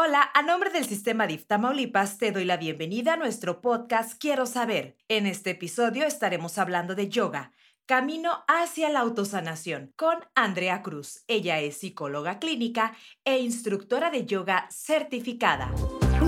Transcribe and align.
Hola, 0.00 0.30
a 0.32 0.42
nombre 0.42 0.70
del 0.70 0.84
Sistema 0.84 1.26
DIF 1.26 1.46
Tamaulipas 1.46 2.18
te 2.18 2.30
doy 2.30 2.44
la 2.44 2.56
bienvenida 2.56 3.14
a 3.14 3.16
nuestro 3.16 3.60
podcast 3.60 4.16
Quiero 4.16 4.46
Saber. 4.46 4.96
En 5.08 5.26
este 5.26 5.50
episodio 5.50 6.06
estaremos 6.06 6.56
hablando 6.56 6.94
de 6.94 7.08
yoga, 7.08 7.50
camino 7.84 8.44
hacia 8.46 8.90
la 8.90 9.00
autosanación, 9.00 9.92
con 9.96 10.18
Andrea 10.36 10.84
Cruz. 10.84 11.24
Ella 11.26 11.58
es 11.58 11.78
psicóloga 11.78 12.38
clínica 12.38 12.96
e 13.24 13.38
instructora 13.38 14.10
de 14.10 14.24
yoga 14.24 14.68
certificada. 14.70 15.68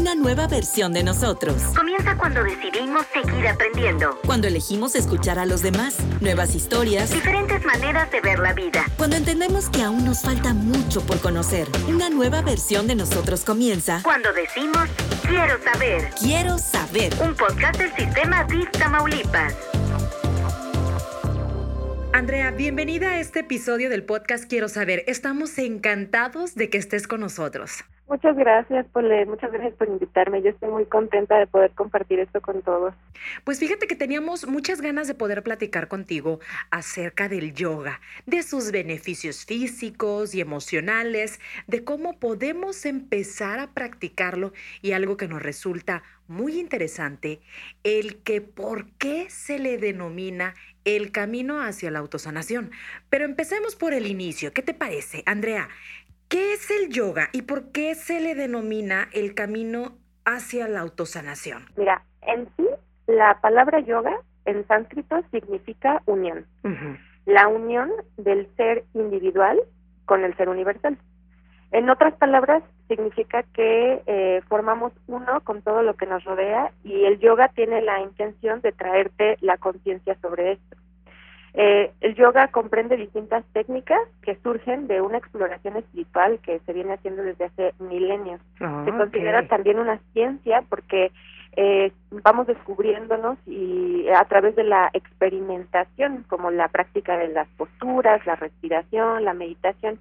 Una 0.00 0.14
nueva 0.14 0.46
versión 0.46 0.94
de 0.94 1.02
nosotros. 1.02 1.62
Comienza 1.76 2.16
cuando 2.16 2.42
decidimos 2.42 3.04
seguir 3.12 3.46
aprendiendo. 3.46 4.18
Cuando 4.24 4.48
elegimos 4.48 4.94
escuchar 4.94 5.38
a 5.38 5.44
los 5.44 5.60
demás. 5.60 5.98
Nuevas 6.22 6.54
historias. 6.54 7.10
Diferentes 7.10 7.62
maneras 7.66 8.10
de 8.10 8.22
ver 8.22 8.38
la 8.38 8.54
vida. 8.54 8.86
Cuando 8.96 9.16
entendemos 9.16 9.68
que 9.68 9.82
aún 9.82 10.06
nos 10.06 10.22
falta 10.22 10.54
mucho 10.54 11.02
por 11.02 11.20
conocer. 11.20 11.68
Una 11.86 12.08
nueva 12.08 12.40
versión 12.40 12.86
de 12.86 12.94
nosotros 12.94 13.44
comienza. 13.44 14.00
Cuando 14.02 14.32
decimos 14.32 14.88
quiero 15.28 15.62
saber. 15.62 16.08
Quiero 16.18 16.56
saber. 16.56 17.12
Un 17.22 17.36
podcast 17.36 17.78
del 17.78 17.94
sistema 17.94 18.44
DIF 18.44 18.70
Tamaulipas. 18.70 19.54
Andrea, 22.14 22.52
bienvenida 22.52 23.10
a 23.10 23.20
este 23.20 23.40
episodio 23.40 23.90
del 23.90 24.04
podcast 24.04 24.44
Quiero 24.44 24.70
Saber. 24.70 25.04
Estamos 25.08 25.58
encantados 25.58 26.54
de 26.54 26.70
que 26.70 26.78
estés 26.78 27.06
con 27.06 27.20
nosotros. 27.20 27.84
Muchas 28.10 28.36
gracias, 28.36 28.86
Pole. 28.88 29.24
Muchas 29.24 29.52
gracias 29.52 29.72
por 29.74 29.86
invitarme. 29.86 30.42
Yo 30.42 30.50
estoy 30.50 30.68
muy 30.68 30.84
contenta 30.84 31.38
de 31.38 31.46
poder 31.46 31.70
compartir 31.70 32.18
esto 32.18 32.40
con 32.40 32.60
todos. 32.60 32.92
Pues 33.44 33.60
fíjate 33.60 33.86
que 33.86 33.94
teníamos 33.94 34.48
muchas 34.48 34.80
ganas 34.80 35.06
de 35.06 35.14
poder 35.14 35.44
platicar 35.44 35.86
contigo 35.86 36.40
acerca 36.72 37.28
del 37.28 37.54
yoga, 37.54 38.00
de 38.26 38.42
sus 38.42 38.72
beneficios 38.72 39.44
físicos 39.44 40.34
y 40.34 40.40
emocionales, 40.40 41.38
de 41.68 41.84
cómo 41.84 42.18
podemos 42.18 42.84
empezar 42.84 43.60
a 43.60 43.68
practicarlo 43.68 44.52
y 44.82 44.90
algo 44.90 45.16
que 45.16 45.28
nos 45.28 45.40
resulta 45.40 46.02
muy 46.26 46.58
interesante, 46.58 47.40
el 47.84 48.22
que 48.22 48.40
por 48.40 48.90
qué 48.92 49.28
se 49.30 49.58
le 49.58 49.78
denomina 49.78 50.54
el 50.84 51.12
camino 51.12 51.60
hacia 51.60 51.90
la 51.90 51.98
autosanación. 51.98 52.70
Pero 53.08 53.24
empecemos 53.24 53.76
por 53.76 53.92
el 53.92 54.06
inicio. 54.06 54.52
¿Qué 54.52 54.62
te 54.62 54.72
parece, 54.74 55.22
Andrea? 55.26 55.68
¿Qué 56.30 56.52
es 56.52 56.70
el 56.70 56.90
yoga 56.90 57.28
y 57.32 57.42
por 57.42 57.72
qué 57.72 57.96
se 57.96 58.20
le 58.20 58.36
denomina 58.36 59.08
el 59.12 59.34
camino 59.34 59.98
hacia 60.24 60.68
la 60.68 60.78
autosanación? 60.78 61.64
Mira, 61.76 62.04
en 62.22 62.48
sí, 62.56 62.68
la 63.08 63.40
palabra 63.40 63.80
yoga 63.80 64.16
en 64.44 64.64
sánscrito 64.68 65.24
significa 65.32 66.02
unión. 66.06 66.46
La 67.26 67.48
unión 67.48 67.90
del 68.16 68.48
ser 68.56 68.84
individual 68.94 69.58
con 70.04 70.22
el 70.22 70.36
ser 70.36 70.48
universal. 70.48 70.96
En 71.72 71.90
otras 71.90 72.14
palabras, 72.14 72.62
significa 72.86 73.42
que 73.52 74.00
eh, 74.06 74.40
formamos 74.48 74.92
uno 75.08 75.40
con 75.42 75.62
todo 75.62 75.82
lo 75.82 75.94
que 75.94 76.06
nos 76.06 76.22
rodea 76.22 76.70
y 76.84 77.06
el 77.06 77.18
yoga 77.18 77.48
tiene 77.48 77.82
la 77.82 78.02
intención 78.02 78.60
de 78.60 78.70
traerte 78.70 79.36
la 79.40 79.56
conciencia 79.56 80.16
sobre 80.22 80.52
esto. 80.52 80.76
Eh, 81.54 81.90
el 82.00 82.14
yoga 82.14 82.48
comprende 82.48 82.96
distintas 82.96 83.44
técnicas 83.52 84.00
que 84.22 84.36
surgen 84.36 84.86
de 84.86 85.00
una 85.00 85.18
exploración 85.18 85.76
espiritual 85.76 86.38
que 86.40 86.60
se 86.60 86.72
viene 86.72 86.92
haciendo 86.92 87.22
desde 87.22 87.46
hace 87.46 87.74
milenios. 87.80 88.40
Ah, 88.60 88.82
se 88.84 88.92
considera 88.92 89.46
también 89.48 89.78
una 89.78 89.98
ciencia 90.12 90.62
porque 90.68 91.10
eh, 91.56 91.92
vamos 92.24 92.46
descubriéndonos 92.46 93.36
y 93.46 94.08
a 94.08 94.24
través 94.26 94.54
de 94.54 94.64
la 94.64 94.90
experimentación, 94.92 96.24
como 96.28 96.50
la 96.50 96.68
práctica 96.68 97.18
de 97.18 97.28
las 97.28 97.48
posturas, 97.56 98.24
la 98.26 98.36
respiración, 98.36 99.24
la 99.24 99.34
meditación. 99.34 99.98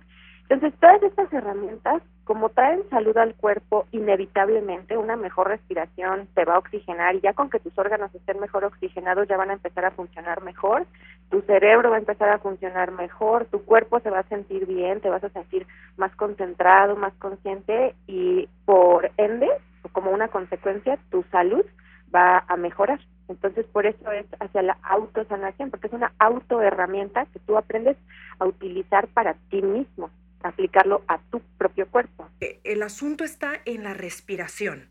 Entonces, 0.50 0.80
todas 0.80 1.04
estas 1.04 1.32
herramientas, 1.32 2.02
como 2.24 2.50
traen 2.50 2.82
salud 2.90 3.16
al 3.18 3.36
cuerpo, 3.36 3.86
inevitablemente 3.92 4.98
una 4.98 5.16
mejor 5.16 5.48
respiración 5.48 6.28
te 6.34 6.44
va 6.44 6.56
a 6.56 6.58
oxigenar 6.58 7.14
y 7.14 7.22
ya 7.22 7.34
con 7.34 7.52
que 7.52 7.60
tus 7.60 7.78
órganos 7.78 8.14
estén 8.16 8.40
mejor 8.40 8.66
oxigenados 8.66 9.28
ya 9.28 9.38
van 9.38 9.52
a 9.52 9.54
empezar 9.54 9.86
a 9.86 9.92
funcionar 9.92 10.42
mejor, 10.42 10.88
tu 11.30 11.42
cerebro 11.42 11.92
va 11.92 11.98
a 11.98 12.00
empezar 12.00 12.30
a 12.30 12.40
funcionar 12.40 12.92
mejor, 12.92 13.46
tu 13.46 13.64
cuerpo 13.64 14.00
se 14.00 14.10
va 14.10 14.20
a 14.20 14.28
sentir 14.28 14.66
bien, 14.66 15.02
te 15.02 15.10
vas 15.10 15.24
a 15.24 15.30
sentir 15.30 15.68
más 15.98 16.16
concentrado, 16.16 16.96
más 16.96 17.14
consciente 17.20 17.94
y 18.08 18.50
por 18.66 19.12
ende, 19.18 19.48
como 19.92 20.10
una 20.10 20.30
consecuencia, 20.30 20.98
tu 21.12 21.22
salud 21.32 21.64
va 22.14 22.44
a 22.48 22.58
mejorar. 22.58 23.00
Entonces, 23.28 23.68
por 23.68 23.86
eso 23.86 24.12
es 24.12 24.26
hacia 24.40 24.64
la 24.64 24.78
autosanación, 24.82 25.70
porque 25.70 25.86
es 25.86 25.94
una 25.94 26.12
autoherramienta 26.18 27.28
que 27.28 27.38
tú 27.38 27.56
aprendes 27.56 27.98
a 28.40 28.48
utilizar 28.48 29.08
para 29.10 29.36
ti 29.52 29.62
mismo 29.62 30.10
aplicarlo 30.44 31.04
a 31.08 31.20
tu 31.32 31.42
propio 31.58 31.88
cuerpo. 31.88 32.30
Eh, 32.42 32.60
el 32.64 32.84
asunto 32.84 33.24
está 33.24 33.54
en 33.66 33.84
la 33.84 33.94
respiración. 33.94 34.90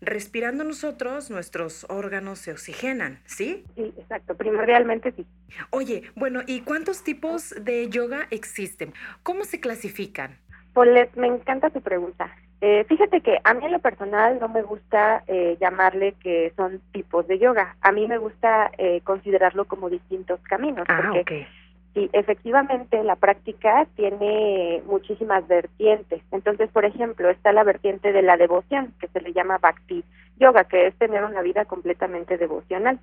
Respirando 0.00 0.64
nosotros, 0.64 1.30
nuestros 1.30 1.86
órganos 1.88 2.40
se 2.40 2.50
oxigenan, 2.50 3.20
¿sí? 3.24 3.64
Sí, 3.76 3.94
exacto, 3.96 4.36
primordialmente 4.36 5.12
sí. 5.12 5.24
Oye, 5.70 6.02
bueno, 6.16 6.40
¿y 6.44 6.62
cuántos 6.62 7.04
tipos 7.04 7.54
de 7.60 7.88
yoga 7.88 8.26
existen? 8.30 8.92
¿Cómo 9.22 9.44
se 9.44 9.60
clasifican? 9.60 10.38
Paulette, 10.72 11.14
me 11.16 11.28
encanta 11.28 11.70
tu 11.70 11.80
pregunta. 11.82 12.34
Eh, 12.60 12.84
fíjate 12.88 13.20
que 13.20 13.38
a 13.44 13.54
mí 13.54 13.64
en 13.64 13.72
lo 13.72 13.78
personal 13.80 14.38
no 14.40 14.48
me 14.48 14.62
gusta 14.62 15.22
eh, 15.26 15.56
llamarle 15.60 16.14
que 16.20 16.52
son 16.56 16.80
tipos 16.92 17.26
de 17.28 17.38
yoga. 17.38 17.76
A 17.80 17.92
mí 17.92 18.06
me 18.06 18.18
gusta 18.18 18.70
eh, 18.78 19.00
considerarlo 19.02 19.66
como 19.66 19.90
distintos 19.90 20.40
caminos. 20.42 20.86
Ah, 20.88 21.10
porque 21.12 21.42
ok. 21.42 21.46
Sí, 21.94 22.08
efectivamente, 22.14 23.02
la 23.04 23.16
práctica 23.16 23.86
tiene 23.96 24.82
muchísimas 24.86 25.46
vertientes. 25.46 26.22
Entonces, 26.30 26.70
por 26.70 26.86
ejemplo, 26.86 27.28
está 27.28 27.52
la 27.52 27.64
vertiente 27.64 28.12
de 28.12 28.22
la 28.22 28.38
devoción, 28.38 28.94
que 28.98 29.08
se 29.08 29.20
le 29.20 29.34
llama 29.34 29.58
Bhakti 29.58 30.02
Yoga, 30.38 30.64
que 30.64 30.86
es 30.86 30.94
tener 30.96 31.22
una 31.22 31.42
vida 31.42 31.66
completamente 31.66 32.38
devocional. 32.38 32.98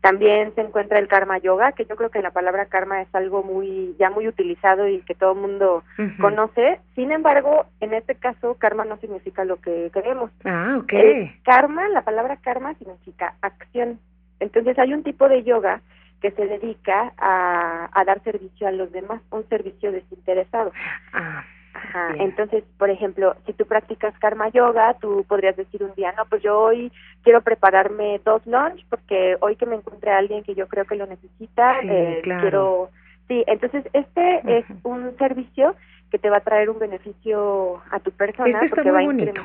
También 0.00 0.52
se 0.56 0.62
encuentra 0.62 0.98
el 0.98 1.06
karma 1.06 1.38
yoga, 1.38 1.72
que 1.72 1.84
yo 1.84 1.94
creo 1.94 2.10
que 2.10 2.22
la 2.22 2.32
palabra 2.32 2.66
karma 2.66 3.02
es 3.02 3.14
algo 3.14 3.44
muy 3.44 3.94
ya 4.00 4.10
muy 4.10 4.26
utilizado 4.26 4.88
y 4.88 4.98
que 5.02 5.14
todo 5.14 5.32
el 5.32 5.38
mundo 5.38 5.84
conoce. 6.20 6.80
Sin 6.96 7.12
embargo, 7.12 7.66
en 7.78 7.94
este 7.94 8.16
caso, 8.16 8.56
karma 8.58 8.84
no 8.84 8.96
significa 8.96 9.44
lo 9.44 9.58
que 9.58 9.90
queremos. 9.94 10.32
Ah, 10.44 10.78
ok. 10.82 10.92
El 10.92 11.42
karma, 11.44 11.88
la 11.90 12.02
palabra 12.02 12.36
karma 12.38 12.74
significa 12.74 13.36
acción. 13.42 14.00
Entonces 14.40 14.76
hay 14.76 14.92
un 14.92 15.04
tipo 15.04 15.28
de 15.28 15.44
yoga 15.44 15.82
que 16.22 16.30
se 16.30 16.46
dedica 16.46 17.12
a, 17.18 17.90
a 17.92 18.04
dar 18.04 18.22
servicio 18.22 18.66
a 18.68 18.72
los 18.72 18.90
demás, 18.92 19.20
un 19.30 19.46
servicio 19.48 19.92
desinteresado. 19.92 20.72
Ah, 21.12 21.44
Ajá. 21.74 22.12
Bien. 22.12 22.28
Entonces, 22.28 22.64
por 22.78 22.90
ejemplo, 22.90 23.34
si 23.46 23.54
tú 23.54 23.66
practicas 23.66 24.16
karma 24.18 24.48
yoga, 24.50 24.94
tú 25.00 25.24
podrías 25.26 25.56
decir 25.56 25.82
un 25.82 25.94
día, 25.94 26.12
no, 26.16 26.26
pues 26.26 26.42
yo 26.42 26.58
hoy 26.60 26.92
quiero 27.22 27.40
prepararme 27.40 28.20
dos 28.24 28.46
lunch 28.46 28.84
porque 28.88 29.36
hoy 29.40 29.56
que 29.56 29.66
me 29.66 29.76
encuentre 29.76 30.10
a 30.10 30.18
alguien 30.18 30.44
que 30.44 30.54
yo 30.54 30.68
creo 30.68 30.84
que 30.84 30.96
lo 30.96 31.06
necesita, 31.06 31.80
Sí, 31.80 31.88
eh, 31.90 32.20
claro. 32.22 32.40
quiero... 32.42 32.90
Sí, 33.28 33.42
entonces 33.46 33.84
este 33.94 34.42
es 34.58 34.66
un 34.82 35.16
servicio 35.16 35.74
que 36.10 36.18
te 36.18 36.28
va 36.28 36.36
a 36.38 36.40
traer 36.40 36.68
un 36.68 36.78
beneficio 36.78 37.80
a 37.90 37.98
tu 38.00 38.10
persona 38.10 38.50
Este 38.60 38.68
porque 38.68 38.90
va 38.90 38.98
a 39.00 39.04
bonito. 39.04 39.42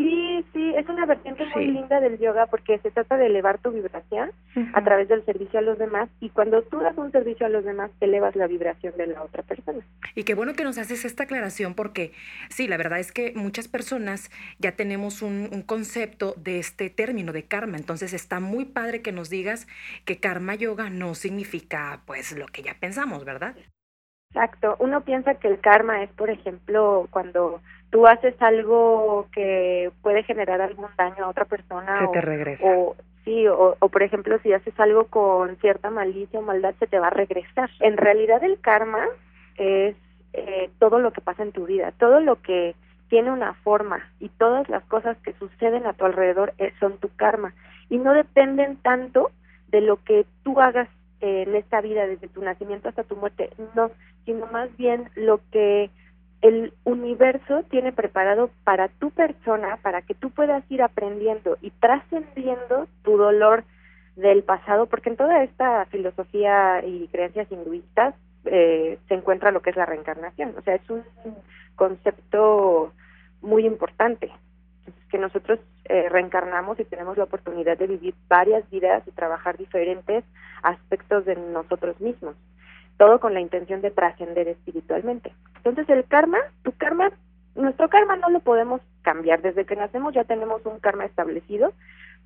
Sí, 0.00 0.44
sí, 0.54 0.72
es 0.76 0.88
una 0.88 1.04
vertiente 1.04 1.44
muy 1.54 1.66
linda 1.66 2.00
del 2.00 2.18
yoga 2.18 2.46
porque 2.46 2.78
se 2.78 2.90
trata 2.90 3.18
de 3.18 3.26
elevar 3.26 3.58
tu 3.58 3.70
vibración 3.70 4.30
a 4.72 4.82
través 4.82 5.08
del 5.08 5.22
servicio 5.26 5.58
a 5.58 5.62
los 5.62 5.78
demás 5.78 6.08
y 6.20 6.30
cuando 6.30 6.62
tú 6.62 6.80
das 6.80 6.96
un 6.96 7.12
servicio 7.12 7.44
a 7.44 7.50
los 7.50 7.64
demás 7.66 7.90
elevas 8.00 8.34
la 8.34 8.46
vibración 8.46 8.96
de 8.96 9.08
la 9.08 9.22
otra 9.22 9.42
persona. 9.42 9.80
Y 10.14 10.24
qué 10.24 10.34
bueno 10.34 10.54
que 10.54 10.64
nos 10.64 10.78
haces 10.78 11.04
esta 11.04 11.24
aclaración 11.24 11.74
porque 11.74 12.12
sí, 12.48 12.66
la 12.66 12.78
verdad 12.78 12.98
es 12.98 13.12
que 13.12 13.34
muchas 13.36 13.68
personas 13.68 14.30
ya 14.58 14.72
tenemos 14.72 15.20
un, 15.20 15.50
un 15.52 15.60
concepto 15.60 16.32
de 16.38 16.58
este 16.58 16.88
término 16.88 17.32
de 17.32 17.44
karma, 17.44 17.76
entonces 17.76 18.14
está 18.14 18.40
muy 18.40 18.64
padre 18.64 19.02
que 19.02 19.12
nos 19.12 19.28
digas 19.28 19.68
que 20.06 20.18
karma 20.18 20.54
yoga 20.54 20.88
no 20.88 21.14
significa 21.14 22.00
pues 22.06 22.32
lo 22.32 22.46
que 22.46 22.62
ya 22.62 22.74
pensamos, 22.80 23.26
¿verdad? 23.26 23.54
Exacto. 24.30 24.76
Uno 24.78 25.02
piensa 25.02 25.34
que 25.34 25.48
el 25.48 25.60
karma 25.60 26.04
es, 26.04 26.10
por 26.12 26.30
ejemplo, 26.30 27.08
cuando 27.10 27.60
tú 27.90 28.06
haces 28.06 28.40
algo 28.40 29.26
que 29.32 29.90
puede 30.02 30.22
generar 30.22 30.60
algún 30.60 30.88
daño 30.96 31.24
a 31.24 31.28
otra 31.28 31.44
persona 31.44 32.08
o, 32.08 32.12
regresa. 32.12 32.62
o 32.64 32.96
sí, 33.24 33.46
o, 33.48 33.76
o 33.78 33.88
por 33.88 34.02
ejemplo, 34.02 34.38
si 34.42 34.52
haces 34.52 34.78
algo 34.78 35.06
con 35.06 35.56
cierta 35.56 35.90
malicia 35.90 36.38
o 36.38 36.42
maldad, 36.42 36.74
se 36.78 36.86
te 36.86 36.98
va 36.98 37.08
a 37.08 37.10
regresar. 37.10 37.70
En 37.80 37.96
realidad 37.96 38.42
el 38.44 38.60
karma 38.60 39.04
es 39.56 39.96
eh, 40.32 40.70
todo 40.78 41.00
lo 41.00 41.12
que 41.12 41.20
pasa 41.20 41.42
en 41.42 41.52
tu 41.52 41.66
vida, 41.66 41.92
todo 41.98 42.20
lo 42.20 42.40
que 42.40 42.74
tiene 43.08 43.32
una 43.32 43.54
forma 43.54 44.08
y 44.20 44.28
todas 44.28 44.68
las 44.68 44.84
cosas 44.84 45.16
que 45.18 45.32
suceden 45.34 45.86
a 45.86 45.92
tu 45.92 46.04
alrededor 46.04 46.54
eh, 46.58 46.72
son 46.78 46.98
tu 46.98 47.08
karma 47.16 47.52
y 47.88 47.98
no 47.98 48.14
dependen 48.14 48.76
tanto 48.76 49.32
de 49.68 49.80
lo 49.80 50.02
que 50.04 50.24
tú 50.44 50.60
hagas 50.60 50.88
eh, 51.20 51.44
en 51.46 51.56
esta 51.56 51.80
vida 51.80 52.06
desde 52.06 52.28
tu 52.28 52.40
nacimiento 52.42 52.88
hasta 52.88 53.02
tu 53.02 53.16
muerte, 53.16 53.50
no, 53.74 53.90
sino 54.24 54.46
más 54.46 54.74
bien 54.76 55.10
lo 55.16 55.40
que 55.50 55.90
el 56.42 56.72
universo 56.84 57.62
tiene 57.70 57.92
preparado 57.92 58.50
para 58.64 58.88
tu 58.88 59.10
persona, 59.10 59.78
para 59.82 60.02
que 60.02 60.14
tú 60.14 60.30
puedas 60.30 60.64
ir 60.70 60.82
aprendiendo 60.82 61.58
y 61.60 61.70
trascendiendo 61.70 62.88
tu 63.02 63.16
dolor 63.16 63.64
del 64.16 64.42
pasado, 64.42 64.86
porque 64.86 65.10
en 65.10 65.16
toda 65.16 65.42
esta 65.42 65.84
filosofía 65.86 66.84
y 66.84 67.08
creencias 67.08 67.50
hinduistas 67.50 68.14
eh, 68.44 68.98
se 69.08 69.14
encuentra 69.14 69.50
lo 69.50 69.60
que 69.60 69.70
es 69.70 69.76
la 69.76 69.86
reencarnación, 69.86 70.54
o 70.56 70.62
sea, 70.62 70.74
es 70.74 70.90
un 70.90 71.04
concepto 71.76 72.92
muy 73.42 73.66
importante. 73.66 74.30
que 75.10 75.18
nosotros 75.18 75.58
eh, 75.86 76.08
reencarnamos 76.08 76.78
y 76.78 76.84
tenemos 76.84 77.16
la 77.18 77.24
oportunidad 77.24 77.76
de 77.76 77.88
vivir 77.88 78.14
varias 78.28 78.68
vidas 78.70 79.02
y 79.06 79.10
trabajar 79.10 79.56
diferentes 79.58 80.24
aspectos 80.62 81.24
de 81.24 81.34
nosotros 81.34 82.00
mismos, 82.00 82.36
todo 83.00 83.18
con 83.18 83.32
la 83.32 83.40
intención 83.40 83.80
de 83.80 83.90
trascender 83.90 84.46
espiritualmente. 84.46 85.32
Entonces 85.56 85.88
el 85.88 86.04
karma, 86.04 86.36
tu 86.62 86.72
karma, 86.72 87.10
nuestro 87.54 87.88
karma 87.88 88.16
no 88.16 88.28
lo 88.28 88.40
podemos 88.40 88.82
cambiar, 89.00 89.40
desde 89.40 89.64
que 89.64 89.74
nacemos 89.74 90.12
ya 90.12 90.24
tenemos 90.24 90.66
un 90.66 90.80
karma 90.80 91.06
establecido, 91.06 91.72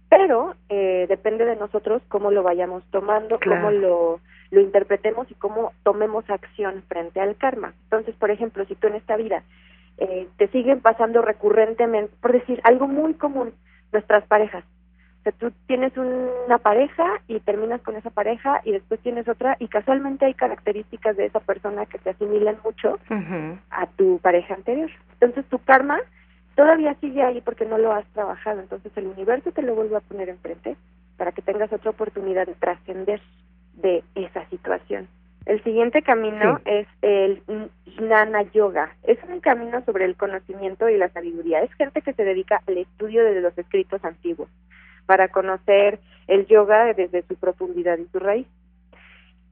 pero 0.08 0.56
eh, 0.70 1.06
depende 1.08 1.44
de 1.44 1.54
nosotros 1.54 2.02
cómo 2.08 2.32
lo 2.32 2.42
vayamos 2.42 2.82
tomando, 2.90 3.38
cómo 3.38 3.70
lo, 3.70 4.18
lo 4.50 4.60
interpretemos 4.60 5.30
y 5.30 5.34
cómo 5.34 5.70
tomemos 5.84 6.28
acción 6.28 6.82
frente 6.88 7.20
al 7.20 7.36
karma. 7.36 7.72
Entonces, 7.84 8.16
por 8.16 8.32
ejemplo, 8.32 8.64
si 8.64 8.74
tú 8.74 8.88
en 8.88 8.96
esta 8.96 9.16
vida 9.16 9.44
eh, 9.98 10.26
te 10.38 10.48
siguen 10.48 10.80
pasando 10.80 11.22
recurrentemente, 11.22 12.12
por 12.20 12.32
decir 12.32 12.60
algo 12.64 12.88
muy 12.88 13.14
común, 13.14 13.52
nuestras 13.92 14.26
parejas. 14.26 14.64
O 15.24 15.30
sea, 15.30 15.32
tú 15.38 15.56
tienes 15.66 15.96
una 15.96 16.58
pareja 16.58 17.22
y 17.28 17.40
terminas 17.40 17.80
con 17.80 17.96
esa 17.96 18.10
pareja 18.10 18.60
y 18.62 18.72
después 18.72 19.00
tienes 19.00 19.26
otra 19.26 19.56
y 19.58 19.68
casualmente 19.68 20.26
hay 20.26 20.34
características 20.34 21.16
de 21.16 21.24
esa 21.24 21.40
persona 21.40 21.86
que 21.86 21.96
te 21.96 22.10
asimilan 22.10 22.58
mucho 22.62 22.98
a 23.70 23.86
tu 23.96 24.18
pareja 24.18 24.52
anterior. 24.52 24.90
Entonces 25.12 25.46
tu 25.46 25.58
karma 25.60 25.98
todavía 26.56 26.94
sigue 27.00 27.22
ahí 27.22 27.40
porque 27.40 27.64
no 27.64 27.78
lo 27.78 27.92
has 27.92 28.04
trabajado. 28.08 28.60
Entonces 28.60 28.92
el 28.96 29.06
universo 29.06 29.50
te 29.52 29.62
lo 29.62 29.74
vuelve 29.74 29.96
a 29.96 30.00
poner 30.00 30.28
enfrente 30.28 30.76
para 31.16 31.32
que 31.32 31.40
tengas 31.40 31.72
otra 31.72 31.92
oportunidad 31.92 32.46
de 32.46 32.54
trascender 32.56 33.22
de 33.76 34.04
esa 34.14 34.44
situación. 34.50 35.08
El 35.46 35.64
siguiente 35.64 36.02
camino 36.02 36.60
es 36.66 36.86
el 37.00 37.42
Jnana 37.96 38.42
Yoga. 38.52 38.94
Es 39.04 39.18
un 39.26 39.40
camino 39.40 39.82
sobre 39.86 40.04
el 40.04 40.16
conocimiento 40.16 40.86
y 40.90 40.98
la 40.98 41.08
sabiduría. 41.08 41.62
Es 41.62 41.72
gente 41.74 42.02
que 42.02 42.12
se 42.12 42.24
dedica 42.24 42.60
al 42.66 42.76
estudio 42.76 43.24
de 43.24 43.40
los 43.40 43.56
escritos 43.56 44.04
antiguos 44.04 44.50
para 45.06 45.28
conocer 45.28 46.00
el 46.26 46.46
yoga 46.46 46.92
desde 46.94 47.22
su 47.22 47.36
profundidad 47.36 47.98
y 47.98 48.06
su 48.06 48.18
raíz. 48.18 48.46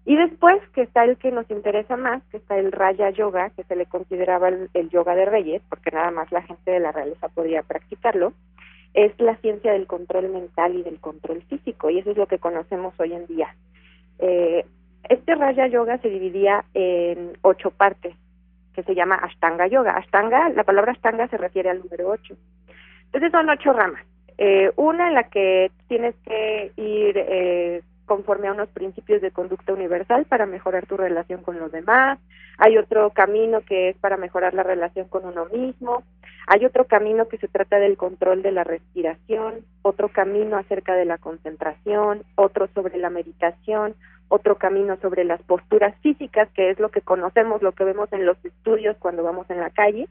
Y 0.05 0.17
después 0.17 0.61
que 0.75 0.83
está 0.83 1.05
el 1.05 1.17
que 1.17 1.31
nos 1.31 1.49
interesa 1.51 1.97
más, 1.97 2.23
que 2.31 2.39
está 2.39 2.59
el 2.59 2.73
Raya 2.73 3.11
Yoga, 3.11 3.51
que 3.51 3.63
se 3.65 3.77
le 3.77 3.87
consideraba 3.87 4.49
el, 4.49 4.69
el 4.75 4.89
yoga 4.91 5.15
de 5.15 5.27
reyes, 5.27 5.63
porque 5.69 5.93
nada 5.93 6.11
más 6.11 6.33
la 6.33 6.43
gente 6.43 6.73
de 6.73 6.81
la 6.81 6.91
realeza 6.91 7.29
podía 7.29 7.63
practicarlo, 7.63 8.33
es 8.95 9.13
la 9.21 9.37
ciencia 9.37 9.73
del 9.73 9.87
control 9.87 10.29
mental 10.31 10.75
y 10.75 10.83
del 10.83 10.99
control 10.99 11.43
físico, 11.43 11.89
y 11.89 12.01
eso 12.01 12.11
es 12.11 12.17
lo 12.17 12.27
que 12.27 12.41
conocemos 12.41 12.95
hoy 12.99 13.13
en 13.13 13.27
día. 13.27 13.55
Eh, 14.19 14.67
este 15.09 15.35
Raya 15.35 15.69
Yoga 15.69 15.99
se 15.99 16.09
dividía 16.09 16.65
en 16.75 17.39
ocho 17.43 17.71
partes, 17.71 18.15
que 18.75 18.83
se 18.83 18.95
llama 18.95 19.17
Ashtanga 19.17 19.67
Yoga. 19.67 19.97
Ashtanga, 19.97 20.49
la 20.51 20.65
palabra 20.65 20.93
Ashtanga 20.93 21.29
se 21.29 21.37
refiere 21.37 21.71
al 21.71 21.81
número 21.81 22.09
ocho. 22.09 22.35
Entonces 23.07 23.31
son 23.31 23.49
ocho 23.51 23.73
ramas. 23.73 24.03
Eh, 24.39 24.71
una 24.77 25.09
en 25.09 25.15
la 25.15 25.25
que 25.25 25.71
tienes 25.89 26.15
que 26.25 26.73
ir 26.77 27.15
eh, 27.17 27.83
conforme 28.07 28.49
a 28.49 28.53
unos 28.53 28.69
principios 28.69 29.23
de 29.23 29.31
conducta 29.31 29.73
universal 29.73 30.25
para 30.27 30.47
mejorar 30.47 30.87
tu 30.87 30.97
relación 30.97 31.43
con 31.43 31.59
los 31.59 31.71
demás. 31.73 32.19
Hay 32.59 32.77
otro 32.77 33.11
camino 33.11 33.61
que 33.63 33.91
es 33.91 33.97
para 33.97 34.17
mejorar 34.17 34.55
la 34.55 34.63
relación 34.63 35.09
con 35.09 35.25
uno 35.25 35.47
mismo. 35.47 36.03
Hay 36.47 36.65
otro 36.65 36.87
camino 36.87 37.29
que 37.29 37.39
se 37.39 37.49
trata 37.49 37.79
del 37.79 37.97
control 37.97 38.43
de 38.43 38.53
la 38.53 38.65
respiración, 38.65 39.65
otro 39.83 40.09
camino 40.09 40.57
acerca 40.57 40.95
de 40.95 41.05
la 41.05 41.19
concentración, 41.19 42.23
otro 42.35 42.69
sobre 42.75 42.99
la 42.99 43.11
meditación, 43.11 43.95
otro 44.29 44.57
camino 44.57 44.97
sobre 45.01 45.25
las 45.25 45.41
posturas 45.43 45.95
físicas, 46.03 46.49
que 46.55 46.71
es 46.71 46.81
lo 46.81 46.91
que 46.91 47.01
conocemos, 47.01 47.63
lo 47.63 47.73
que 47.73 47.85
vemos 47.85 48.13
en 48.13 48.27
los 48.27 48.43
estudios 48.45 48.97
cuando 48.99 49.23
vamos 49.23 49.49
en 49.51 49.61
la 49.61 49.71
calle. 49.71 50.09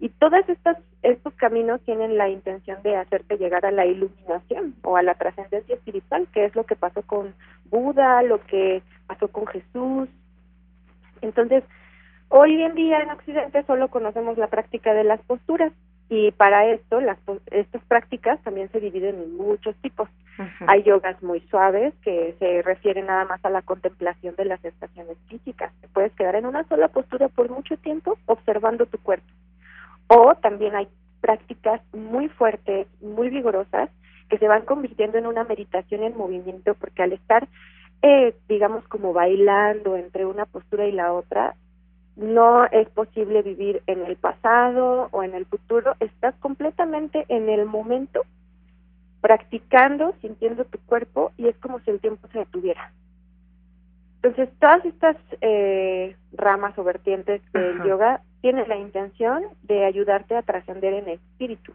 Y 0.00 0.08
todos 0.08 0.48
estos, 0.48 0.76
estos 1.02 1.34
caminos 1.34 1.80
tienen 1.82 2.16
la 2.16 2.28
intención 2.28 2.82
de 2.82 2.96
hacerte 2.96 3.36
llegar 3.36 3.66
a 3.66 3.70
la 3.70 3.84
iluminación 3.84 4.74
o 4.82 4.96
a 4.96 5.02
la 5.02 5.14
trascendencia 5.14 5.74
espiritual, 5.74 6.26
que 6.32 6.46
es 6.46 6.56
lo 6.56 6.64
que 6.64 6.74
pasó 6.74 7.02
con 7.02 7.34
Buda, 7.66 8.22
lo 8.22 8.40
que 8.46 8.82
pasó 9.06 9.28
con 9.28 9.46
Jesús. 9.46 10.08
Entonces, 11.20 11.64
hoy 12.28 12.62
en 12.62 12.74
día 12.74 13.00
en 13.00 13.10
Occidente 13.10 13.62
solo 13.64 13.88
conocemos 13.88 14.38
la 14.38 14.46
práctica 14.46 14.94
de 14.94 15.04
las 15.04 15.20
posturas, 15.20 15.72
y 16.10 16.32
para 16.32 16.66
esto, 16.66 17.00
las, 17.00 17.18
estas 17.52 17.84
prácticas 17.84 18.42
también 18.42 18.68
se 18.72 18.80
dividen 18.80 19.14
en 19.14 19.36
muchos 19.36 19.76
tipos. 19.76 20.08
Hay 20.66 20.82
yogas 20.82 21.22
muy 21.22 21.40
suaves 21.50 21.94
que 22.02 22.34
se 22.38 22.62
refieren 22.62 23.06
nada 23.06 23.26
más 23.26 23.44
a 23.44 23.50
la 23.50 23.62
contemplación 23.62 24.34
de 24.36 24.46
las 24.46 24.60
sensaciones 24.60 25.18
físicas. 25.28 25.72
Te 25.80 25.88
puedes 25.88 26.12
quedar 26.14 26.34
en 26.34 26.46
una 26.46 26.64
sola 26.64 26.88
postura 26.88 27.28
por 27.28 27.48
mucho 27.48 27.76
tiempo 27.76 28.18
observando 28.26 28.86
tu 28.86 28.98
cuerpo. 28.98 29.28
O 30.12 30.34
también 30.34 30.74
hay 30.74 30.88
prácticas 31.20 31.80
muy 31.94 32.28
fuertes, 32.30 32.88
muy 33.00 33.28
vigorosas, 33.28 33.90
que 34.28 34.38
se 34.38 34.48
van 34.48 34.64
convirtiendo 34.64 35.18
en 35.18 35.26
una 35.28 35.44
meditación 35.44 36.02
en 36.02 36.16
movimiento, 36.16 36.74
porque 36.74 37.04
al 37.04 37.12
estar, 37.12 37.46
eh, 38.02 38.34
digamos, 38.48 38.82
como 38.88 39.12
bailando 39.12 39.96
entre 39.96 40.26
una 40.26 40.46
postura 40.46 40.86
y 40.86 40.92
la 40.92 41.12
otra, 41.12 41.54
no 42.16 42.64
es 42.64 42.88
posible 42.90 43.42
vivir 43.42 43.84
en 43.86 44.04
el 44.04 44.16
pasado 44.16 45.06
o 45.12 45.22
en 45.22 45.32
el 45.32 45.46
futuro, 45.46 45.94
estás 46.00 46.34
completamente 46.40 47.24
en 47.28 47.48
el 47.48 47.64
momento, 47.66 48.22
practicando, 49.20 50.12
sintiendo 50.20 50.64
tu 50.64 50.80
cuerpo 50.86 51.30
y 51.36 51.46
es 51.46 51.56
como 51.58 51.78
si 51.80 51.90
el 51.92 52.00
tiempo 52.00 52.26
se 52.32 52.40
detuviera. 52.40 52.92
Entonces, 54.22 54.50
todas 54.58 54.84
estas 54.84 55.16
eh, 55.40 56.16
ramas 56.32 56.76
o 56.78 56.82
vertientes 56.82 57.40
del 57.52 57.84
yoga 57.84 58.22
tienen 58.40 58.68
la 58.68 58.76
intención 58.76 59.44
de 59.62 59.84
ayudarte 59.84 60.36
a 60.36 60.42
trascender 60.42 60.94
en 60.94 61.08
espíritu. 61.08 61.72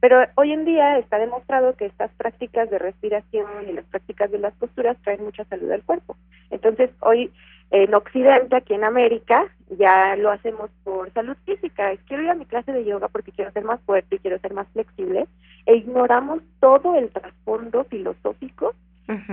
Pero 0.00 0.24
hoy 0.36 0.52
en 0.52 0.64
día 0.64 0.98
está 0.98 1.18
demostrado 1.18 1.76
que 1.76 1.84
estas 1.84 2.10
prácticas 2.12 2.70
de 2.70 2.78
respiración 2.78 3.46
y 3.68 3.72
las 3.72 3.84
prácticas 3.84 4.30
de 4.30 4.38
las 4.38 4.54
posturas 4.54 4.96
traen 5.02 5.24
mucha 5.24 5.44
salud 5.44 5.70
al 5.70 5.82
cuerpo. 5.82 6.16
Entonces, 6.50 6.90
hoy 7.00 7.30
en 7.70 7.94
Occidente, 7.94 8.56
aquí 8.56 8.74
en 8.74 8.84
América, 8.84 9.46
ya 9.78 10.16
lo 10.16 10.30
hacemos 10.30 10.70
por 10.82 11.12
salud 11.12 11.36
física. 11.44 11.92
Quiero 12.06 12.24
ir 12.24 12.30
a 12.30 12.34
mi 12.34 12.46
clase 12.46 12.72
de 12.72 12.84
yoga 12.84 13.08
porque 13.08 13.30
quiero 13.30 13.52
ser 13.52 13.64
más 13.64 13.80
fuerte 13.82 14.16
y 14.16 14.18
quiero 14.18 14.38
ser 14.38 14.54
más 14.54 14.66
flexible. 14.68 15.28
E 15.66 15.76
ignoramos 15.76 16.42
todo 16.58 16.96
el 16.96 17.10
trasfondo 17.10 17.84
filosófico 17.84 18.74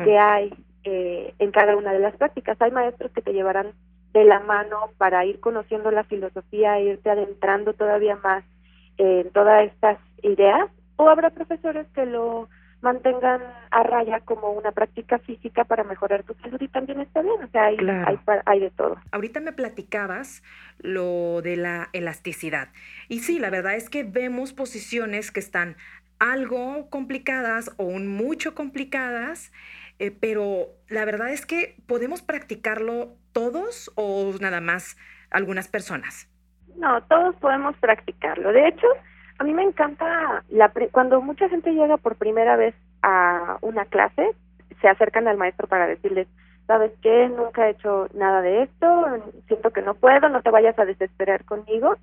que 0.03 0.17
hay 0.17 0.51
eh, 0.83 1.33
en 1.37 1.51
cada 1.51 1.77
una 1.77 1.93
de 1.93 1.99
las 1.99 2.15
prácticas. 2.15 2.59
Hay 2.61 2.71
maestros 2.71 3.11
que 3.11 3.21
te 3.21 3.31
llevarán 3.31 3.73
de 4.13 4.23
la 4.23 4.39
mano 4.39 4.91
para 4.97 5.25
ir 5.25 5.39
conociendo 5.39 5.91
la 5.91 6.03
filosofía, 6.03 6.77
e 6.77 6.85
irte 6.85 7.09
adentrando 7.09 7.73
todavía 7.73 8.15
más 8.17 8.43
en 8.97 9.29
todas 9.31 9.65
estas 9.65 9.99
ideas. 10.23 10.69
O 10.95 11.09
habrá 11.09 11.29
profesores 11.29 11.85
que 11.93 12.05
lo 12.05 12.49
mantengan 12.81 13.41
a 13.71 13.83
raya 13.83 14.19
como 14.21 14.51
una 14.51 14.71
práctica 14.71 15.17
física 15.19 15.63
para 15.65 15.83
mejorar 15.83 16.23
tu 16.23 16.33
salud 16.35 16.61
y 16.61 16.67
también 16.67 16.99
está 17.01 17.21
bien, 17.21 17.43
o 17.43 17.47
sea, 17.47 17.65
hay, 17.65 17.77
hay, 18.45 18.59
de 18.59 18.69
todo. 18.71 18.97
Ahorita 19.11 19.39
me 19.39 19.51
platicabas 19.51 20.43
lo 20.79 21.41
de 21.41 21.57
la 21.57 21.89
elasticidad 21.93 22.69
y 23.09 23.19
sí, 23.19 23.39
la 23.39 23.49
verdad 23.49 23.75
es 23.75 23.89
que 23.89 24.03
vemos 24.03 24.53
posiciones 24.53 25.31
que 25.31 25.39
están 25.39 25.75
algo 26.19 26.89
complicadas 26.89 27.71
o 27.77 27.85
un 27.85 28.07
mucho 28.07 28.53
complicadas, 28.53 29.51
eh, 29.99 30.11
pero 30.11 30.67
la 30.89 31.05
verdad 31.05 31.29
es 31.29 31.45
que 31.45 31.75
podemos 31.87 32.21
practicarlo 32.21 33.15
todos 33.31 33.91
o 33.95 34.33
nada 34.39 34.61
más 34.61 34.97
algunas 35.31 35.67
personas. 35.67 36.29
No, 36.77 37.01
todos 37.03 37.35
podemos 37.37 37.75
practicarlo. 37.77 38.51
De 38.51 38.67
hecho, 38.67 38.87
a 39.39 39.43
mí 39.43 39.53
me 39.53 39.63
encanta 39.63 40.43
la 40.49 40.71
cuando 40.91 41.21
mucha 41.21 41.49
gente 41.49 41.71
llega 41.71 41.97
por 41.97 42.15
primera 42.15 42.55
vez 42.55 42.75
a 43.01 43.57
una 43.61 43.85
clase, 43.85 44.31
se 44.81 44.87
acercan 44.87 45.27
al 45.27 45.37
maestro 45.37 45.67
para 45.67 45.87
decirles, 45.87 46.27
¿sabes 46.67 46.91
qué? 47.01 47.29
Nunca 47.29 47.67
he 47.67 47.71
hecho 47.71 48.09
nada 48.13 48.41
de 48.41 48.63
esto, 48.63 49.05
siento 49.47 49.71
que 49.71 49.81
no 49.81 49.95
puedo, 49.95 50.29
no 50.29 50.41
te 50.41 50.51
vayas 50.51 50.77
a 50.77 50.85
desesperar 50.85 51.45
conmigo. 51.45 51.97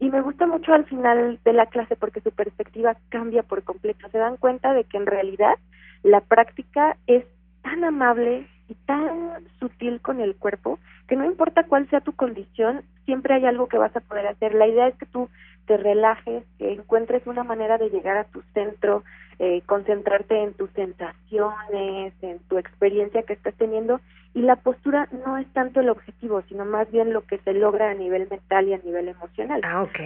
Y 0.00 0.10
me 0.10 0.20
gusta 0.20 0.46
mucho 0.46 0.72
al 0.72 0.84
final 0.84 1.40
de 1.44 1.52
la 1.52 1.66
clase 1.66 1.96
porque 1.96 2.20
su 2.20 2.30
perspectiva 2.30 2.96
cambia 3.08 3.42
por 3.42 3.64
completo. 3.64 4.08
Se 4.10 4.18
dan 4.18 4.36
cuenta 4.36 4.72
de 4.72 4.84
que 4.84 4.96
en 4.96 5.06
realidad 5.06 5.58
la 6.02 6.20
práctica 6.20 6.96
es 7.06 7.24
tan 7.62 7.84
amable 7.84 8.46
y 8.68 8.74
tan 8.86 9.46
sutil 9.58 10.00
con 10.00 10.20
el 10.20 10.36
cuerpo 10.36 10.78
que 11.06 11.16
no 11.16 11.24
importa 11.24 11.64
cuál 11.64 11.88
sea 11.88 12.00
tu 12.00 12.12
condición, 12.12 12.82
siempre 13.06 13.34
hay 13.34 13.46
algo 13.46 13.66
que 13.66 13.78
vas 13.78 13.96
a 13.96 14.00
poder 14.00 14.26
hacer. 14.26 14.54
La 14.54 14.66
idea 14.66 14.88
es 14.88 14.94
que 14.96 15.06
tú 15.06 15.30
te 15.66 15.76
relajes, 15.76 16.44
que 16.58 16.72
encuentres 16.72 17.26
una 17.26 17.44
manera 17.44 17.78
de 17.78 17.88
llegar 17.88 18.18
a 18.18 18.24
tu 18.24 18.42
centro, 18.52 19.04
eh, 19.38 19.62
concentrarte 19.66 20.42
en 20.42 20.52
tus 20.54 20.70
sensaciones, 20.72 22.12
en 22.22 22.38
tu 22.48 22.58
experiencia 22.58 23.22
que 23.22 23.34
estás 23.34 23.54
teniendo 23.54 24.00
y 24.34 24.42
la 24.42 24.56
postura 24.56 25.08
no 25.24 25.38
es 25.38 25.46
tanto 25.52 25.80
el 25.80 25.88
objetivo, 25.88 26.42
sino 26.48 26.64
más 26.64 26.90
bien 26.90 27.12
lo 27.12 27.24
que 27.26 27.38
se 27.38 27.54
logra 27.54 27.90
a 27.90 27.94
nivel 27.94 28.28
mental 28.30 28.68
y 28.68 28.74
a 28.74 28.78
nivel 28.78 29.08
emocional. 29.08 29.60
Ah, 29.64 29.82
ok. 29.82 29.98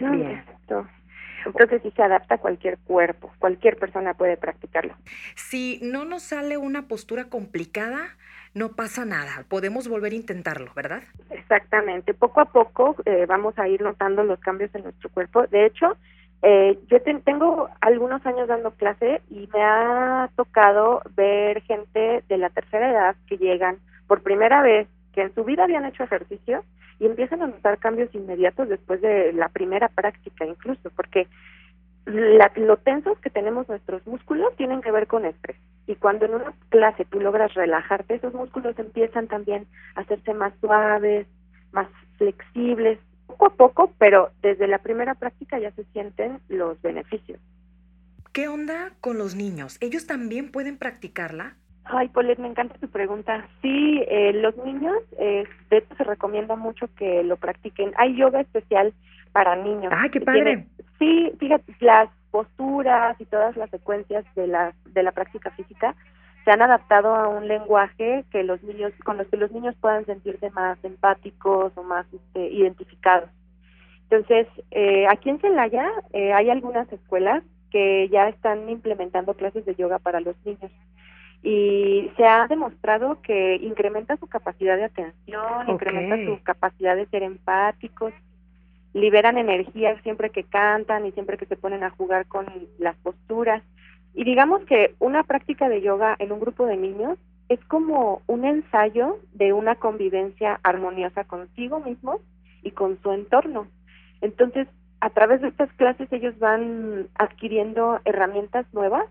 Bien. 0.00 0.44
Entonces 1.44 1.82
sí 1.82 1.92
se 1.94 2.02
adapta 2.02 2.36
a 2.36 2.38
cualquier 2.38 2.78
cuerpo, 2.78 3.32
cualquier 3.38 3.76
persona 3.76 4.14
puede 4.14 4.36
practicarlo. 4.36 4.94
Si 5.34 5.78
no 5.82 6.04
nos 6.04 6.22
sale 6.22 6.56
una 6.56 6.88
postura 6.88 7.24
complicada, 7.24 8.16
no 8.54 8.72
pasa 8.72 9.04
nada, 9.04 9.44
podemos 9.48 9.88
volver 9.88 10.12
a 10.12 10.16
intentarlo, 10.16 10.72
¿verdad? 10.74 11.02
Exactamente, 11.30 12.14
poco 12.14 12.40
a 12.40 12.46
poco 12.46 12.96
eh, 13.04 13.26
vamos 13.26 13.58
a 13.58 13.66
ir 13.68 13.80
notando 13.82 14.24
los 14.24 14.38
cambios 14.40 14.74
en 14.74 14.84
nuestro 14.84 15.10
cuerpo. 15.10 15.46
De 15.46 15.66
hecho, 15.66 15.96
Eh, 16.44 16.76
yo 16.90 17.00
tengo 17.00 17.68
algunos 17.80 18.26
años 18.26 18.48
dando 18.48 18.72
clase 18.72 19.22
y 19.30 19.48
me 19.54 19.62
ha 19.62 20.28
tocado 20.34 21.00
ver 21.14 21.62
gente 21.62 22.24
de 22.28 22.36
la 22.36 22.50
tercera 22.50 22.90
edad 22.90 23.14
que 23.28 23.36
llegan 23.36 23.76
por 24.08 24.22
primera 24.24 24.60
vez, 24.60 24.88
que 25.12 25.22
en 25.22 25.32
su 25.36 25.44
vida 25.44 25.62
habían 25.62 25.84
hecho 25.84 26.02
ejercicio 26.02 26.64
y 26.98 27.06
empiezan 27.06 27.42
a 27.42 27.46
notar 27.46 27.78
cambios 27.78 28.14
inmediatos 28.14 28.68
después 28.68 29.00
de 29.00 29.32
la 29.32 29.48
primera 29.48 29.88
práctica 29.88 30.46
incluso, 30.46 30.90
porque 30.90 31.26
lo 32.04 32.76
tensos 32.78 33.18
que 33.20 33.30
tenemos 33.30 33.68
nuestros 33.68 34.04
músculos 34.06 34.54
tienen 34.56 34.82
que 34.82 34.90
ver 34.90 35.06
con 35.06 35.24
estrés. 35.24 35.56
Y 35.86 35.94
cuando 35.96 36.26
en 36.26 36.34
una 36.34 36.52
clase 36.68 37.04
tú 37.04 37.20
logras 37.20 37.54
relajarte, 37.54 38.14
esos 38.14 38.34
músculos 38.34 38.78
empiezan 38.78 39.28
también 39.28 39.66
a 39.94 40.00
hacerse 40.00 40.34
más 40.34 40.52
suaves, 40.60 41.26
más 41.72 41.88
flexibles, 42.18 42.98
poco 43.26 43.46
a 43.46 43.54
poco, 43.54 43.92
pero 43.98 44.30
desde 44.42 44.66
la 44.66 44.78
primera 44.78 45.14
práctica 45.14 45.58
ya 45.58 45.70
se 45.72 45.84
sienten 45.92 46.38
los 46.48 46.80
beneficios. 46.82 47.40
¿Qué 48.32 48.48
onda 48.48 48.92
con 49.00 49.18
los 49.18 49.34
niños? 49.34 49.76
¿Ellos 49.80 50.06
también 50.06 50.50
pueden 50.50 50.78
practicarla? 50.78 51.56
Ay, 51.84 52.08
Polet, 52.08 52.38
me 52.38 52.48
encanta 52.48 52.78
tu 52.78 52.88
pregunta. 52.88 53.46
Sí, 53.60 54.02
eh, 54.08 54.32
los 54.34 54.56
niños, 54.58 54.96
eh, 55.18 55.44
de 55.70 55.78
hecho 55.78 55.94
se 55.96 56.04
recomienda 56.04 56.56
mucho 56.56 56.88
que 56.96 57.22
lo 57.24 57.36
practiquen. 57.36 57.92
Hay 57.96 58.16
yoga 58.16 58.40
especial 58.40 58.92
para 59.32 59.56
niños. 59.56 59.92
¡Ay, 59.94 60.10
qué 60.10 60.20
padre! 60.20 60.66
sí, 60.98 61.32
fíjate, 61.38 61.74
las 61.80 62.08
posturas 62.30 63.20
y 63.20 63.24
todas 63.26 63.56
las 63.56 63.70
secuencias 63.70 64.24
de 64.34 64.46
la, 64.46 64.74
de 64.86 65.02
la 65.02 65.12
práctica 65.12 65.50
física 65.50 65.94
se 66.44 66.50
han 66.50 66.62
adaptado 66.62 67.14
a 67.14 67.28
un 67.28 67.46
lenguaje 67.46 68.24
que 68.30 68.42
los 68.42 68.62
niños 68.62 68.92
con 69.04 69.16
los 69.16 69.26
que 69.28 69.36
los 69.36 69.52
niños 69.52 69.74
puedan 69.80 70.04
sentirse 70.06 70.50
más 70.50 70.82
empáticos 70.84 71.72
o 71.76 71.82
más 71.82 72.06
este, 72.12 72.48
identificados. 72.50 73.30
Entonces, 74.10 74.46
eh, 74.70 75.06
aquí 75.08 75.30
en 75.30 75.40
Celaya 75.40 75.88
eh, 76.12 76.32
hay 76.32 76.50
algunas 76.50 76.90
escuelas 76.92 77.42
que 77.70 78.08
ya 78.10 78.28
están 78.28 78.68
implementando 78.68 79.34
clases 79.34 79.64
de 79.64 79.74
yoga 79.74 79.98
para 79.98 80.20
los 80.20 80.36
niños 80.44 80.70
y 81.42 82.10
se 82.16 82.24
ha 82.24 82.46
demostrado 82.46 83.20
que 83.20 83.56
incrementa 83.56 84.16
su 84.16 84.28
capacidad 84.28 84.76
de 84.76 84.84
atención, 84.84 85.68
incrementa 85.68 86.16
su 86.24 86.42
capacidad 86.44 86.94
de 86.94 87.06
ser 87.06 87.24
empáticos, 87.24 88.12
liberan 88.94 89.38
energía 89.38 90.00
siempre 90.02 90.30
que 90.30 90.44
cantan 90.44 91.04
y 91.04 91.12
siempre 91.12 91.36
que 91.36 91.46
se 91.46 91.56
ponen 91.56 91.82
a 91.82 91.90
jugar 91.90 92.26
con 92.26 92.46
las 92.78 92.96
posturas. 92.98 93.62
Y 94.14 94.24
digamos 94.24 94.62
que 94.66 94.94
una 95.00 95.24
práctica 95.24 95.68
de 95.68 95.80
yoga 95.80 96.14
en 96.18 96.30
un 96.30 96.38
grupo 96.38 96.66
de 96.66 96.76
niños 96.76 97.18
es 97.48 97.58
como 97.64 98.22
un 98.28 98.44
ensayo 98.44 99.18
de 99.32 99.52
una 99.52 99.74
convivencia 99.74 100.60
armoniosa 100.62 101.24
consigo 101.24 101.80
mismo 101.80 102.20
y 102.62 102.70
con 102.70 103.00
su 103.02 103.10
entorno. 103.12 103.66
Entonces, 104.20 104.68
a 105.00 105.10
través 105.10 105.40
de 105.40 105.48
estas 105.48 105.72
clases 105.72 106.12
ellos 106.12 106.38
van 106.38 107.08
adquiriendo 107.16 108.00
herramientas 108.04 108.64
nuevas 108.72 109.06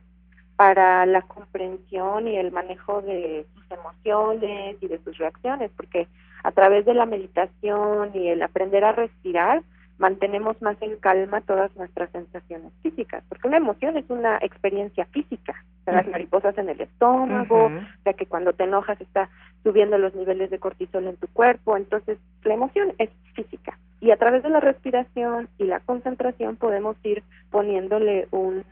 para 0.62 1.08
la 1.08 1.24
comprensión 1.24 2.28
y 2.28 2.38
el 2.38 2.52
manejo 2.52 3.02
de 3.02 3.48
sus 3.56 3.72
emociones 3.72 4.78
y 4.80 4.88
de 4.88 5.00
sus 5.00 5.18
reacciones, 5.18 5.72
porque 5.76 6.08
a 6.44 6.52
través 6.52 6.86
de 6.86 6.94
la 6.94 7.08
meditación 7.08 8.12
y 8.14 8.28
el 8.28 8.44
aprender 8.44 8.84
a 8.86 8.92
respirar, 8.92 9.64
mantenemos 9.98 10.62
más 10.62 10.80
en 10.84 10.98
calma 10.98 11.42
todas 11.42 11.76
nuestras 11.78 12.12
sensaciones 12.12 12.72
físicas, 12.84 13.24
porque 13.28 13.48
una 13.48 13.58
emoción 13.58 13.98
es 13.98 14.08
una 14.12 14.38
experiencia 14.38 15.06
física, 15.06 15.56
las 15.88 16.08
mariposas 16.08 16.56
en 16.60 16.70
el 16.70 16.80
estómago, 16.80 17.66
o 17.66 18.04
sea 18.04 18.14
que 18.14 18.28
cuando 18.28 18.54
te 18.54 18.66
enojas 18.66 19.02
está 19.02 19.32
subiendo 19.64 19.98
los 19.98 20.14
niveles 20.14 20.52
de 20.52 20.60
cortisol 20.60 21.08
en 21.08 21.18
tu 21.18 21.28
cuerpo, 21.30 21.76
entonces 21.76 22.20
la 22.44 22.54
emoción 22.54 22.94
es 23.00 23.10
física 23.34 23.80
y 24.00 24.12
a 24.12 24.18
través 24.18 24.44
de 24.44 24.50
la 24.50 24.60
respiración 24.60 25.50
y 25.58 25.64
la 25.64 25.80
concentración 25.80 26.56
podemos 26.56 26.98
ir 27.04 27.24
poniéndole 27.50 28.28
un 28.30 28.64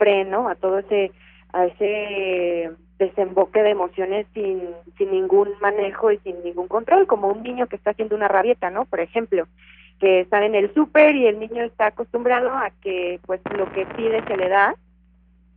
freno 0.00 0.48
a 0.48 0.54
todo 0.54 0.78
ese 0.78 1.12
a 1.52 1.66
ese 1.66 2.70
desemboque 2.98 3.62
de 3.62 3.70
emociones 3.70 4.26
sin, 4.34 4.60
sin 4.96 5.10
ningún 5.10 5.48
manejo 5.60 6.12
y 6.12 6.18
sin 6.18 6.42
ningún 6.44 6.68
control, 6.68 7.06
como 7.06 7.28
un 7.28 7.42
niño 7.42 7.66
que 7.66 7.76
está 7.76 7.90
haciendo 7.90 8.14
una 8.14 8.28
rabieta, 8.28 8.70
¿no? 8.70 8.84
Por 8.84 9.00
ejemplo, 9.00 9.46
que 9.98 10.20
está 10.20 10.44
en 10.44 10.54
el 10.54 10.72
súper 10.74 11.16
y 11.16 11.26
el 11.26 11.40
niño 11.40 11.64
está 11.64 11.86
acostumbrado 11.86 12.50
a 12.50 12.70
que 12.82 13.20
pues 13.26 13.40
lo 13.56 13.70
que 13.72 13.86
pide 13.96 14.22
se 14.26 14.36
le 14.36 14.48
da 14.48 14.74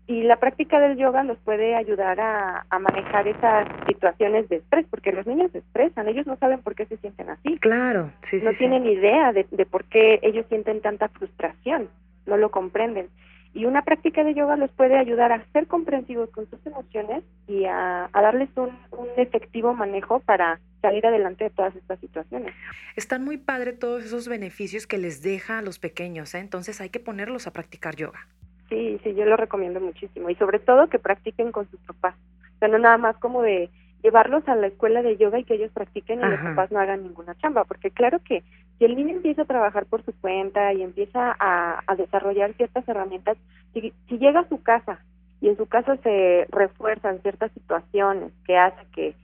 y 0.05 0.23
la 0.23 0.37
práctica 0.37 0.79
del 0.79 0.97
yoga 0.97 1.23
los 1.23 1.37
puede 1.39 1.75
ayudar 1.75 2.19
a, 2.19 2.65
manejar 2.79 3.27
esas 3.27 3.67
situaciones 3.87 4.49
de 4.49 4.57
estrés, 4.57 4.85
porque 4.89 5.13
los 5.13 5.25
niños 5.25 5.51
se 5.51 5.59
estresan, 5.59 6.09
ellos 6.09 6.27
no 6.27 6.35
saben 6.37 6.61
por 6.61 6.75
qué 6.75 6.85
se 6.87 6.97
sienten 6.97 7.29
así. 7.29 7.57
Claro, 7.59 8.11
sí, 8.29 8.41
No 8.43 8.51
tienen 8.57 8.85
idea 8.85 9.31
de, 9.31 9.45
de 9.49 9.65
por 9.65 9.85
qué 9.85 10.19
ellos 10.21 10.45
sienten 10.49 10.81
tanta 10.81 11.07
frustración, 11.07 11.87
no 12.25 12.35
lo 12.35 12.51
comprenden. 12.51 13.07
Y 13.53 13.65
una 13.65 13.83
práctica 13.83 14.23
de 14.23 14.33
yoga 14.33 14.57
los 14.57 14.71
puede 14.71 14.97
ayudar 14.97 15.31
a 15.31 15.43
ser 15.53 15.67
comprensivos 15.67 16.29
con 16.31 16.49
sus 16.49 16.65
emociones 16.65 17.23
y 17.47 17.65
a, 17.65 18.09
darles 18.13 18.49
un, 18.55 18.71
un, 18.91 19.07
efectivo 19.17 19.73
manejo 19.73 20.19
para 20.21 20.59
salir 20.81 21.05
adelante 21.05 21.45
de 21.45 21.49
todas 21.51 21.75
estas 21.75 21.99
situaciones. 21.99 22.53
Están 22.95 23.23
muy 23.23 23.37
padre 23.37 23.73
todos 23.73 24.03
esos 24.03 24.27
beneficios 24.27 24.87
que 24.87 24.97
les 24.97 25.21
deja 25.21 25.59
a 25.59 25.61
los 25.61 25.77
pequeños, 25.77 26.33
¿eh? 26.33 26.39
entonces 26.39 26.81
hay 26.81 26.89
que 26.89 26.99
ponerlos 26.99 27.45
a 27.45 27.51
practicar 27.51 27.95
yoga. 27.95 28.27
Sí, 28.69 28.99
sí, 29.03 29.13
yo 29.13 29.25
lo 29.25 29.37
recomiendo 29.37 29.79
muchísimo 29.79 30.29
y 30.29 30.35
sobre 30.35 30.59
todo 30.59 30.89
que 30.89 30.97
practiquen 30.97 31.51
con 31.51 31.69
sus 31.69 31.79
papás. 31.81 32.15
O 32.55 32.59
sea, 32.59 32.67
no 32.69 32.79
nada 32.79 32.97
más 32.97 33.15
como 33.17 33.43
de 33.43 33.69
llevarlos 34.03 34.47
a 34.47 34.55
la 34.55 34.67
escuela 34.67 35.01
de 35.01 35.15
yoga 35.17 35.39
y 35.39 35.43
que 35.43 35.55
ellos 35.55 35.71
practiquen 35.71 36.19
y 36.19 36.23
los 36.23 36.39
papás 36.39 36.71
no 36.71 36.79
hagan 36.79 37.03
ninguna 37.03 37.35
chamba, 37.35 37.63
porque 37.63 37.91
claro 37.91 38.19
que 38.19 38.43
si 38.77 38.85
el 38.85 38.95
niño 38.95 39.15
empieza 39.15 39.43
a 39.43 39.45
trabajar 39.45 39.85
por 39.85 40.03
su 40.03 40.13
cuenta 40.19 40.73
y 40.73 40.81
empieza 40.81 41.35
a, 41.39 41.95
desarrollar 41.95 42.53
ciertas 42.53 42.87
herramientas, 42.87 43.37
si, 43.73 43.93
llega 44.09 44.41
a 44.41 44.49
su 44.49 44.61
casa 44.61 44.99
y 45.41 45.49
en 45.49 45.57
su 45.57 45.67
casa 45.67 45.97
se 45.97 46.47
refuerzan 46.49 47.21
ciertas 47.21 47.51
situaciones 47.51 48.31
que 48.45 48.57
hace 48.57 48.85
que, 48.93 49.15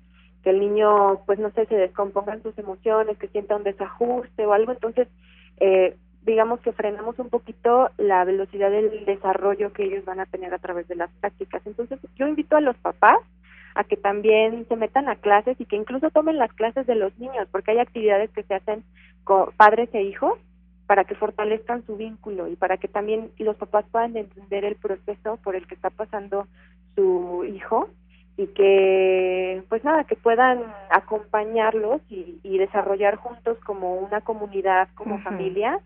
que 0.43 0.49
el 0.51 0.59
niño, 0.59 1.21
pues 1.25 1.39
no 1.39 1.51
sé, 1.51 1.65
se 1.65 1.75
descompongan 1.75 2.43
sus 2.43 2.57
emociones, 2.57 3.17
que 3.17 3.27
sienta 3.29 3.55
un 3.55 3.63
desajuste 3.63 4.45
o 4.45 4.53
algo, 4.53 4.71
entonces 4.71 5.07
eh, 5.59 5.95
digamos 6.23 6.59
que 6.61 6.73
frenamos 6.73 7.17
un 7.19 7.29
poquito 7.29 7.89
la 7.97 8.23
velocidad 8.23 8.69
del 8.69 9.05
desarrollo 9.05 9.73
que 9.73 9.85
ellos 9.85 10.05
van 10.05 10.19
a 10.19 10.25
tener 10.25 10.53
a 10.53 10.59
través 10.59 10.87
de 10.87 10.95
las 10.95 11.09
prácticas. 11.19 11.61
Entonces 11.65 11.99
yo 12.15 12.27
invito 12.27 12.55
a 12.55 12.61
los 12.61 12.77
papás 12.77 13.17
a 13.75 13.83
que 13.83 13.97
también 13.97 14.65
se 14.67 14.75
metan 14.75 15.09
a 15.09 15.15
clases 15.15 15.59
y 15.59 15.65
que 15.65 15.75
incluso 15.75 16.09
tomen 16.09 16.37
las 16.37 16.51
clases 16.53 16.85
de 16.87 16.95
los 16.95 17.17
niños, 17.19 17.47
porque 17.51 17.71
hay 17.71 17.79
actividades 17.79 18.29
que 18.31 18.43
se 18.43 18.55
hacen 18.55 18.83
con 19.23 19.51
padres 19.57 19.89
e 19.93 20.03
hijos 20.03 20.39
para 20.87 21.03
que 21.03 21.13
fortalezcan 21.15 21.85
su 21.85 21.97
vínculo 21.97 22.47
y 22.47 22.55
para 22.55 22.77
que 22.77 22.87
también 22.87 23.29
los 23.37 23.55
papás 23.57 23.85
puedan 23.91 24.17
entender 24.17 24.65
el 24.65 24.75
proceso 24.75 25.37
por 25.43 25.55
el 25.55 25.67
que 25.67 25.75
está 25.75 25.91
pasando 25.91 26.47
su 26.95 27.45
hijo 27.45 27.89
y 28.37 28.47
que 28.47 29.61
pues 29.69 29.83
nada 29.83 30.05
que 30.05 30.15
puedan 30.15 30.63
acompañarlos 30.89 32.01
y, 32.09 32.57
desarrollar 32.57 33.15
juntos 33.17 33.57
como 33.65 33.95
una 33.95 34.21
comunidad 34.21 34.89
como 34.95 35.19
familia 35.19 35.79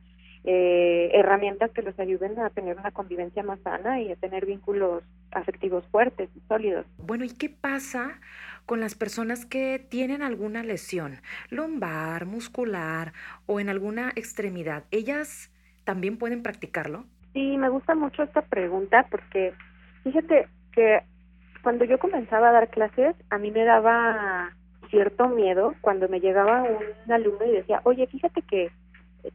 eh, 0.46 1.10
herramientas 1.14 1.72
que 1.72 1.82
los 1.82 1.98
ayuden 2.00 2.38
a 2.40 2.50
tener 2.50 2.78
una 2.78 2.92
convivencia 2.92 3.44
más 3.44 3.60
sana 3.62 4.02
y 4.02 4.12
a 4.12 4.16
tener 4.16 4.46
vínculos 4.46 5.04
afectivos 5.32 5.86
fuertes 5.88 6.30
y 6.36 6.40
sólidos. 6.48 6.86
Bueno, 6.98 7.24
¿y 7.24 7.30
qué 7.30 7.50
pasa 7.50 8.20
con 8.66 8.80
las 8.80 8.96
personas 8.96 9.46
que 9.46 9.80
tienen 9.80 10.22
alguna 10.22 10.64
lesión 10.64 11.22
lumbar, 11.50 12.26
muscular 12.26 13.14
o 13.46 13.60
en 13.60 13.70
alguna 13.70 14.12
extremidad? 14.16 14.84
¿Ellas 14.92 15.52
también 15.86 16.18
pueden 16.18 16.44
practicarlo? 16.44 17.06
Sí, 17.34 17.58
me 17.58 17.70
gusta 17.70 17.96
mucho 17.96 18.24
esta 18.24 18.42
pregunta 18.42 19.08
porque 19.10 19.54
fíjate 20.04 20.48
que 20.72 21.02
cuando 21.64 21.86
yo 21.86 21.98
comenzaba 21.98 22.50
a 22.50 22.54
dar 22.54 22.70
clases, 22.70 23.16
a 23.30 23.38
mí 23.38 23.50
me 23.50 23.64
daba 23.64 24.52
cierto 24.90 25.30
miedo 25.30 25.74
cuando 25.82 26.08
me 26.10 26.20
llegaba 26.20 26.64
un 26.64 27.12
alumno 27.12 27.46
y 27.46 27.52
decía, 27.52 27.82
oye, 27.86 28.06
fíjate 28.08 28.42
que 28.44 28.72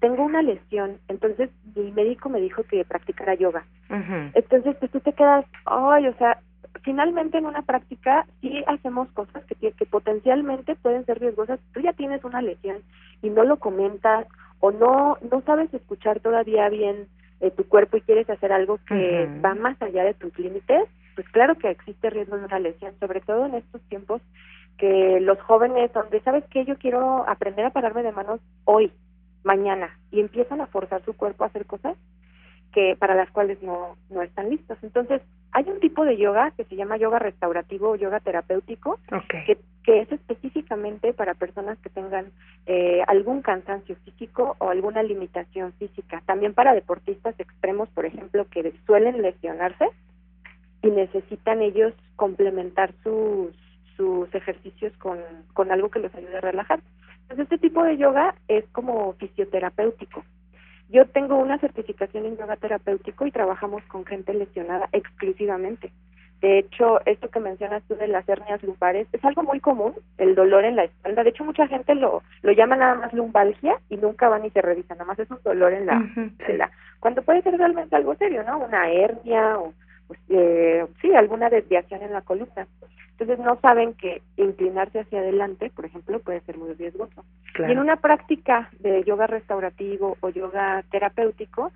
tengo 0.00 0.22
una 0.22 0.42
lesión, 0.42 0.98
entonces 1.08 1.50
mi 1.74 1.90
médico 1.92 2.28
me 2.28 2.40
dijo 2.40 2.62
que 2.64 2.84
practicara 2.84 3.34
yoga. 3.34 3.64
Entonces, 4.34 4.76
pues 4.78 4.90
tú 4.90 5.00
te 5.00 5.12
quedas, 5.12 5.46
ay, 5.64 6.06
o 6.06 6.14
sea, 6.14 6.38
finalmente 6.82 7.38
en 7.38 7.46
una 7.46 7.62
práctica 7.62 8.26
sí 8.40 8.62
hacemos 8.66 9.08
cosas 9.12 9.44
que, 9.44 9.72
que 9.72 9.86
potencialmente 9.86 10.74
pueden 10.76 11.04
ser 11.06 11.18
riesgosas. 11.18 11.58
Tú 11.72 11.80
ya 11.80 11.92
tienes 11.92 12.22
una 12.24 12.42
lesión 12.42 12.78
y 13.22 13.30
no 13.30 13.44
lo 13.44 13.58
comentas 13.58 14.26
o 14.60 14.70
no 14.70 15.16
no 15.30 15.40
sabes 15.42 15.72
escuchar 15.72 16.20
todavía 16.20 16.68
bien 16.68 17.06
eh, 17.40 17.50
tu 17.50 17.66
cuerpo 17.66 17.96
y 17.96 18.00
quieres 18.00 18.28
hacer 18.28 18.52
algo 18.52 18.78
que 18.86 19.28
va 19.44 19.54
más 19.54 19.80
allá 19.80 20.04
de 20.04 20.14
tus 20.14 20.36
límites, 20.38 20.88
pues 21.14 21.28
claro 21.28 21.56
que 21.56 21.70
existe 21.70 22.10
riesgo 22.10 22.36
de 22.36 22.44
una 22.44 22.58
lesión, 22.58 22.92
sobre 22.98 23.20
todo 23.20 23.46
en 23.46 23.54
estos 23.54 23.80
tiempos 23.82 24.20
que 24.76 25.20
los 25.20 25.40
jóvenes 25.40 25.92
donde 25.92 26.20
sabes 26.20 26.44
que 26.46 26.64
yo 26.64 26.76
quiero 26.76 27.28
aprender 27.28 27.64
a 27.64 27.70
pararme 27.70 28.02
de 28.02 28.12
manos 28.12 28.40
hoy 28.64 28.92
mañana 29.44 29.98
y 30.10 30.20
empiezan 30.20 30.60
a 30.60 30.66
forzar 30.66 31.04
su 31.04 31.14
cuerpo 31.14 31.44
a 31.44 31.48
hacer 31.48 31.66
cosas 31.66 31.96
que 32.72 32.96
para 32.98 33.14
las 33.14 33.30
cuales 33.30 33.62
no, 33.62 33.96
no 34.10 34.22
están 34.22 34.50
listos. 34.50 34.78
Entonces, 34.82 35.22
hay 35.52 35.64
un 35.68 35.80
tipo 35.80 36.04
de 36.04 36.16
yoga 36.16 36.50
que 36.52 36.64
se 36.64 36.76
llama 36.76 36.98
yoga 36.98 37.18
restaurativo 37.18 37.90
o 37.90 37.96
yoga 37.96 38.20
terapéutico, 38.20 38.98
que, 39.46 39.58
que 39.82 40.00
es 40.02 40.12
específicamente 40.12 41.14
para 41.14 41.34
personas 41.34 41.78
que 41.78 41.88
tengan 41.88 42.26
eh, 42.66 43.02
algún 43.06 43.40
cansancio 43.40 43.96
físico 44.04 44.56
o 44.58 44.68
alguna 44.68 45.02
limitación 45.02 45.72
física. 45.74 46.22
También 46.26 46.52
para 46.52 46.74
deportistas 46.74 47.34
extremos, 47.40 47.88
por 47.90 48.04
ejemplo, 48.04 48.46
que 48.50 48.74
suelen 48.86 49.22
lesionarse 49.22 49.86
y 50.82 50.88
necesitan 50.88 51.62
ellos 51.62 51.94
complementar 52.16 52.92
sus, 53.02 53.54
sus 53.96 54.32
ejercicios 54.34 54.92
con, 54.98 55.18
con 55.54 55.72
algo 55.72 55.88
que 55.88 56.00
les 56.00 56.14
ayude 56.14 56.36
a 56.36 56.42
relajar. 56.42 56.80
Entonces, 57.28 57.44
este 57.52 57.58
tipo 57.58 57.84
de 57.84 57.98
yoga 57.98 58.34
es 58.48 58.64
como 58.72 59.12
fisioterapéutico. 59.14 60.24
Yo 60.88 61.06
tengo 61.06 61.36
una 61.36 61.58
certificación 61.58 62.24
en 62.24 62.38
yoga 62.38 62.56
terapéutico 62.56 63.26
y 63.26 63.30
trabajamos 63.30 63.82
con 63.84 64.06
gente 64.06 64.32
lesionada 64.32 64.88
exclusivamente. 64.92 65.92
De 66.40 66.60
hecho, 66.60 67.04
esto 67.04 67.28
que 67.28 67.40
mencionas 67.40 67.82
tú 67.88 67.96
de 67.96 68.08
las 68.08 68.26
hernias 68.28 68.62
lumbares 68.62 69.08
es 69.12 69.24
algo 69.24 69.42
muy 69.42 69.60
común, 69.60 69.92
el 70.16 70.34
dolor 70.34 70.64
en 70.64 70.76
la 70.76 70.84
espalda. 70.84 71.24
De 71.24 71.30
hecho, 71.30 71.44
mucha 71.44 71.66
gente 71.66 71.94
lo, 71.94 72.22
lo 72.42 72.52
llama 72.52 72.76
nada 72.76 72.94
más 72.94 73.12
lumbalgia 73.12 73.76
y 73.90 73.96
nunca 73.96 74.28
van 74.28 74.46
y 74.46 74.50
se 74.50 74.62
revisan, 74.62 74.96
nada 74.96 75.08
más 75.08 75.18
es 75.18 75.30
un 75.30 75.40
dolor 75.44 75.72
en 75.72 75.86
la, 75.86 76.02
la 76.56 76.70
cuando 77.00 77.22
puede 77.22 77.42
ser 77.42 77.58
realmente 77.58 77.94
algo 77.94 78.14
serio, 78.14 78.42
¿no? 78.44 78.58
Una 78.58 78.88
hernia 78.88 79.58
o, 79.58 79.74
pues, 80.08 80.18
eh, 80.30 80.86
sí, 81.00 81.14
alguna 81.14 81.50
desviación 81.50 82.02
en 82.02 82.12
la 82.12 82.22
columna. 82.22 82.66
Entonces 83.12 83.38
no 83.44 83.58
saben 83.60 83.94
que 83.94 84.22
inclinarse 84.36 85.00
hacia 85.00 85.20
adelante, 85.20 85.70
por 85.70 85.84
ejemplo, 85.84 86.20
puede 86.20 86.40
ser 86.42 86.56
muy 86.56 86.72
riesgoso. 86.74 87.24
Y 87.58 87.72
en 87.72 87.78
una 87.78 87.96
práctica 87.96 88.70
de 88.78 89.02
yoga 89.04 89.26
restaurativo 89.26 90.16
o 90.20 90.28
yoga 90.28 90.84
terapéutico, 90.90 91.72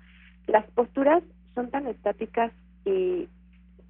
las 0.47 0.65
posturas 0.71 1.21
son 1.53 1.69
tan 1.69 1.87
estáticas 1.87 2.51
y 2.85 3.27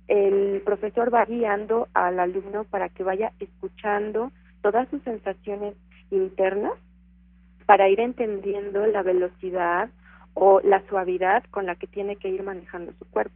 el 0.07 0.61
profesor 0.65 1.13
va 1.13 1.25
guiando 1.25 1.87
al 1.93 2.19
alumno 2.19 2.65
para 2.65 2.89
que 2.89 3.03
vaya 3.03 3.31
escuchando 3.39 4.31
todas 4.61 4.89
sus 4.89 5.01
sensaciones 5.03 5.75
internas 6.09 6.73
para 7.65 7.87
ir 7.87 7.99
entendiendo 7.99 8.85
la 8.87 9.03
velocidad 9.03 9.89
o 10.33 10.59
la 10.61 10.81
suavidad 10.89 11.43
con 11.51 11.65
la 11.65 11.75
que 11.75 11.87
tiene 11.87 12.15
que 12.15 12.29
ir 12.29 12.43
manejando 12.43 12.93
su 12.93 13.05
cuerpo. 13.05 13.35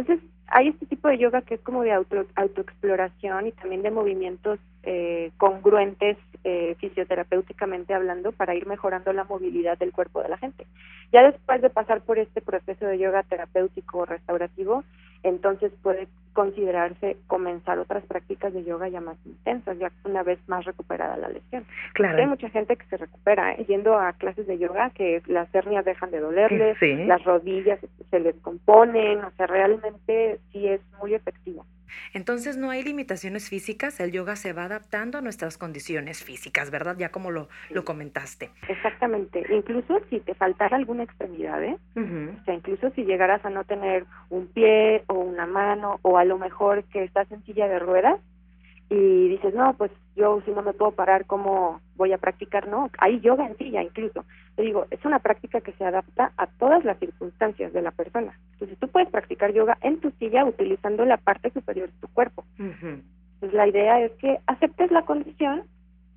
Entonces, 0.00 0.26
hay 0.46 0.68
este 0.68 0.86
tipo 0.86 1.08
de 1.08 1.18
yoga 1.18 1.42
que 1.42 1.54
es 1.54 1.60
como 1.60 1.82
de 1.82 1.92
auto, 1.92 2.24
autoexploración 2.34 3.46
y 3.48 3.52
también 3.52 3.82
de 3.82 3.90
movimientos 3.90 4.58
eh, 4.82 5.30
congruentes 5.36 6.16
eh, 6.44 6.74
fisioterapéuticamente 6.78 7.92
hablando 7.92 8.32
para 8.32 8.54
ir 8.54 8.66
mejorando 8.66 9.12
la 9.12 9.24
movilidad 9.24 9.78
del 9.78 9.92
cuerpo 9.92 10.22
de 10.22 10.30
la 10.30 10.38
gente. 10.38 10.66
Ya 11.12 11.22
después 11.22 11.60
de 11.60 11.70
pasar 11.70 12.00
por 12.00 12.18
este 12.18 12.40
proceso 12.40 12.86
de 12.86 12.98
yoga 12.98 13.22
terapéutico 13.24 13.98
o 13.98 14.06
restaurativo, 14.06 14.84
entonces 15.22 15.72
puede 15.82 16.08
considerarse 16.32 17.16
comenzar 17.26 17.78
otras 17.78 18.04
prácticas 18.04 18.54
de 18.54 18.64
yoga 18.64 18.88
ya 18.88 19.00
más 19.00 19.18
intensas, 19.26 19.78
ya 19.78 19.90
una 20.04 20.22
vez 20.22 20.38
más 20.46 20.64
recuperada 20.64 21.16
la 21.16 21.28
lesión. 21.28 21.66
Claro. 21.92 22.18
hay 22.18 22.26
mucha 22.26 22.48
gente 22.48 22.76
que 22.76 22.86
se 22.86 22.96
recupera 22.96 23.52
¿eh? 23.52 23.64
yendo 23.68 23.98
a 23.98 24.12
clases 24.14 24.46
de 24.46 24.58
yoga, 24.58 24.90
que 24.90 25.22
las 25.26 25.52
hernias 25.54 25.84
dejan 25.84 26.10
de 26.10 26.20
dolerles, 26.20 26.78
las 27.06 27.22
rodillas 27.24 27.80
se 28.10 28.20
les 28.20 28.36
componen, 28.36 29.22
o 29.24 29.30
sea, 29.32 29.46
realmente 29.46 30.38
sí 30.52 30.66
es 30.66 30.80
muy 31.00 31.14
efectivo. 31.14 31.66
Entonces 32.12 32.56
no 32.56 32.70
hay 32.70 32.82
limitaciones 32.82 33.48
físicas, 33.48 34.00
el 34.00 34.12
yoga 34.12 34.36
se 34.36 34.52
va 34.52 34.64
adaptando 34.64 35.18
a 35.18 35.20
nuestras 35.20 35.58
condiciones 35.58 36.22
físicas, 36.22 36.70
¿verdad? 36.70 36.96
Ya 36.98 37.10
como 37.10 37.30
lo, 37.30 37.48
lo 37.70 37.84
comentaste. 37.84 38.50
Exactamente, 38.68 39.44
incluso 39.50 40.00
si 40.10 40.20
te 40.20 40.34
faltara 40.34 40.76
alguna 40.76 41.04
extremidad, 41.04 41.62
¿eh? 41.62 41.76
o 41.96 42.44
sea, 42.44 42.54
incluso 42.54 42.90
si 42.90 43.04
llegaras 43.04 43.44
a 43.44 43.50
no 43.50 43.64
tener 43.64 44.06
un 44.28 44.46
pie 44.48 45.04
o 45.06 45.14
una 45.14 45.46
mano 45.46 45.98
o 46.02 46.18
a 46.18 46.24
lo 46.24 46.38
mejor 46.38 46.84
que 46.84 47.04
estás 47.04 47.30
en 47.32 47.44
silla 47.44 47.68
de 47.68 47.78
ruedas, 47.78 48.20
y 48.90 49.28
dices, 49.28 49.54
no, 49.54 49.72
pues 49.74 49.92
yo 50.16 50.42
si 50.44 50.50
no 50.50 50.62
me 50.62 50.72
puedo 50.72 50.90
parar, 50.90 51.24
¿cómo 51.24 51.80
voy 51.94 52.12
a 52.12 52.18
practicar? 52.18 52.66
No, 52.66 52.90
hay 52.98 53.20
yoga 53.20 53.46
en 53.46 53.56
silla 53.56 53.82
incluso. 53.84 54.24
Te 54.56 54.62
digo, 54.62 54.86
es 54.90 55.04
una 55.04 55.20
práctica 55.20 55.60
que 55.60 55.72
se 55.72 55.84
adapta 55.84 56.32
a 56.36 56.48
todas 56.48 56.84
las 56.84 56.98
circunstancias 56.98 57.72
de 57.72 57.82
la 57.82 57.92
persona. 57.92 58.36
Entonces 58.54 58.76
tú 58.78 58.88
puedes 58.88 59.08
practicar 59.08 59.52
yoga 59.52 59.78
en 59.82 60.00
tu 60.00 60.10
silla 60.18 60.44
utilizando 60.44 61.04
la 61.04 61.18
parte 61.18 61.50
superior 61.50 61.88
de 61.88 62.00
tu 62.00 62.08
cuerpo. 62.08 62.44
Entonces 62.58 63.52
la 63.52 63.68
idea 63.68 64.00
es 64.00 64.10
que 64.12 64.40
aceptes 64.46 64.90
la 64.90 65.02
condición 65.02 65.62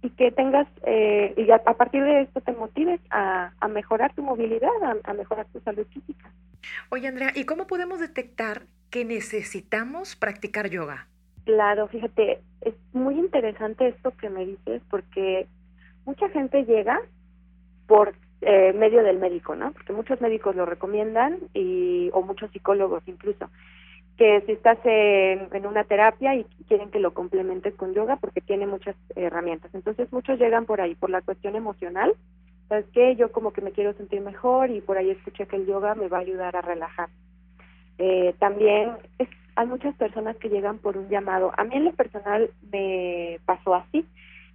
y 0.02 0.10
que 0.10 0.32
tengas, 0.32 0.68
eh, 0.86 1.36
y 1.38 1.50
a, 1.52 1.60
partir 1.60 2.04
de 2.04 2.24
esto 2.24 2.42
te 2.42 2.54
motives 2.54 3.00
a, 3.12 3.54
a 3.60 3.68
mejorar 3.68 4.14
tu 4.16 4.24
movilidad, 4.24 4.72
a, 4.84 5.12
a 5.12 5.14
mejorar 5.14 5.46
tu 5.54 5.60
salud 5.60 5.86
física. 5.94 6.32
Oye, 6.90 7.08
Andrea, 7.08 7.32
¿y 7.36 7.46
cómo 7.46 7.68
podemos 7.68 8.00
detectar 8.00 8.64
que 8.90 9.06
necesitamos 9.06 10.16
practicar 10.16 10.70
yoga? 10.70 11.08
Claro, 11.46 11.88
fíjate, 11.88 12.40
es 12.62 12.74
muy 12.94 13.20
interesante 13.20 13.88
esto 13.90 14.12
que 14.12 14.30
me 14.30 14.46
dices 14.46 14.82
porque 14.90 15.48
mucha 16.06 16.30
gente 16.30 16.64
llega 16.64 17.02
por 17.88 18.14
eh, 18.42 18.74
medio 18.74 19.04
del 19.04 19.20
médico, 19.20 19.56
¿no? 19.56 19.72
Porque 19.74 19.94
muchos 19.94 20.22
médicos 20.22 20.56
lo 20.56 20.66
recomiendan 20.66 21.38
y 21.54 22.10
o 22.14 22.22
muchos 22.22 22.52
psicólogos 22.52 23.04
incluso 23.08 23.50
que 24.18 24.42
si 24.46 24.52
estás 24.52 24.78
en, 24.84 25.50
en 25.52 25.66
una 25.66 25.84
terapia 25.86 26.36
y 26.36 26.44
quieren 26.68 26.92
que 26.92 27.00
lo 27.00 27.14
complementes 27.14 27.74
con 27.76 27.94
yoga 27.94 28.18
porque 28.18 28.42
tiene 28.42 28.68
muchas 28.68 28.96
herramientas. 29.16 29.74
Entonces 29.74 30.12
muchos 30.12 30.40
llegan 30.40 30.66
por 30.66 30.82
ahí 30.82 30.96
por 30.96 31.10
la 31.10 31.22
cuestión 31.22 31.56
emocional. 31.56 32.14
¿Sabes 32.70 32.86
qué? 32.94 33.16
Yo 33.16 33.32
como 33.32 33.52
que 33.54 33.62
me 33.62 33.72
quiero 33.72 33.94
sentir 33.94 34.22
mejor 34.22 34.70
y 34.70 34.82
por 34.82 34.98
ahí 34.98 35.10
escuché 35.10 35.48
que 35.48 35.56
el 35.56 35.66
yoga 35.66 35.96
me 35.96 36.08
va 36.08 36.18
a 36.18 36.22
ayudar 36.22 36.56
a 36.56 36.62
relajar. 36.62 37.10
Eh, 37.98 38.36
también 38.40 38.92
es 39.18 39.30
hay 39.56 39.68
muchas 39.68 39.96
personas 39.96 40.36
que 40.38 40.50
llegan 40.50 40.80
por 40.80 40.98
un 40.98 41.10
llamado. 41.10 41.52
A 41.58 41.64
mí 41.64 41.76
en 41.76 41.86
lo 41.86 41.94
personal 41.94 42.50
me 42.72 43.40
pasó 43.46 43.76
así, 43.76 44.06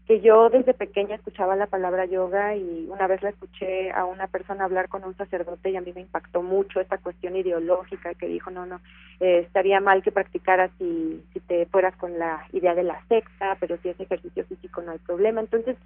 que 0.07 0.21
yo 0.21 0.49
desde 0.49 0.73
pequeña 0.73 1.17
escuchaba 1.17 1.55
la 1.55 1.67
palabra 1.67 2.07
yoga 2.07 2.57
y 2.57 2.89
una 2.91 3.07
vez 3.07 3.23
la 3.23 3.29
escuché 3.29 3.91
a 3.93 4.07
una 4.07 4.27
persona 4.27 4.65
hablar 4.65 4.89
con 4.89 5.05
un 5.05 5.15
sacerdote 5.17 5.71
y 5.71 5.77
a 5.77 5.83
mí 5.83 5.93
me 5.95 6.01
impactó 6.01 6.43
mucho 6.43 6.81
esta 6.81 6.97
cuestión 6.97 7.37
ideológica 7.37 8.15
que 8.15 8.27
dijo, 8.27 8.51
no, 8.51 8.65
no, 8.65 8.81
eh, 9.21 9.41
estaría 9.41 9.81
mal 9.81 10.03
que 10.03 10.11
practicaras 10.11 10.71
si, 10.79 11.23
si 11.35 11.41
te 11.41 11.67
fueras 11.67 11.95
con 11.97 12.19
la 12.19 12.47
idea 12.53 12.75
de 12.75 12.85
la 12.85 12.99
secta, 13.09 13.59
pero 13.61 13.77
si 13.83 13.91
es 13.91 14.01
ejercicio 14.01 14.47
físico 14.47 14.81
no 14.81 14.93
hay 14.93 14.99
problema. 14.99 15.41
Entonces, 15.41 15.77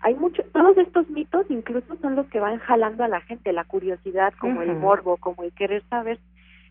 hay 0.00 0.14
muchos, 0.14 0.46
todos 0.52 0.78
estos 0.78 1.10
mitos 1.10 1.46
incluso 1.48 1.96
son 2.00 2.14
los 2.14 2.26
que 2.28 2.38
van 2.38 2.58
jalando 2.60 3.02
a 3.02 3.08
la 3.08 3.22
gente, 3.22 3.52
la 3.52 3.64
curiosidad, 3.64 4.34
como 4.38 4.62
el 4.62 4.72
morbo, 4.76 5.16
como 5.16 5.42
el 5.42 5.52
querer 5.52 5.82
saber. 5.90 6.20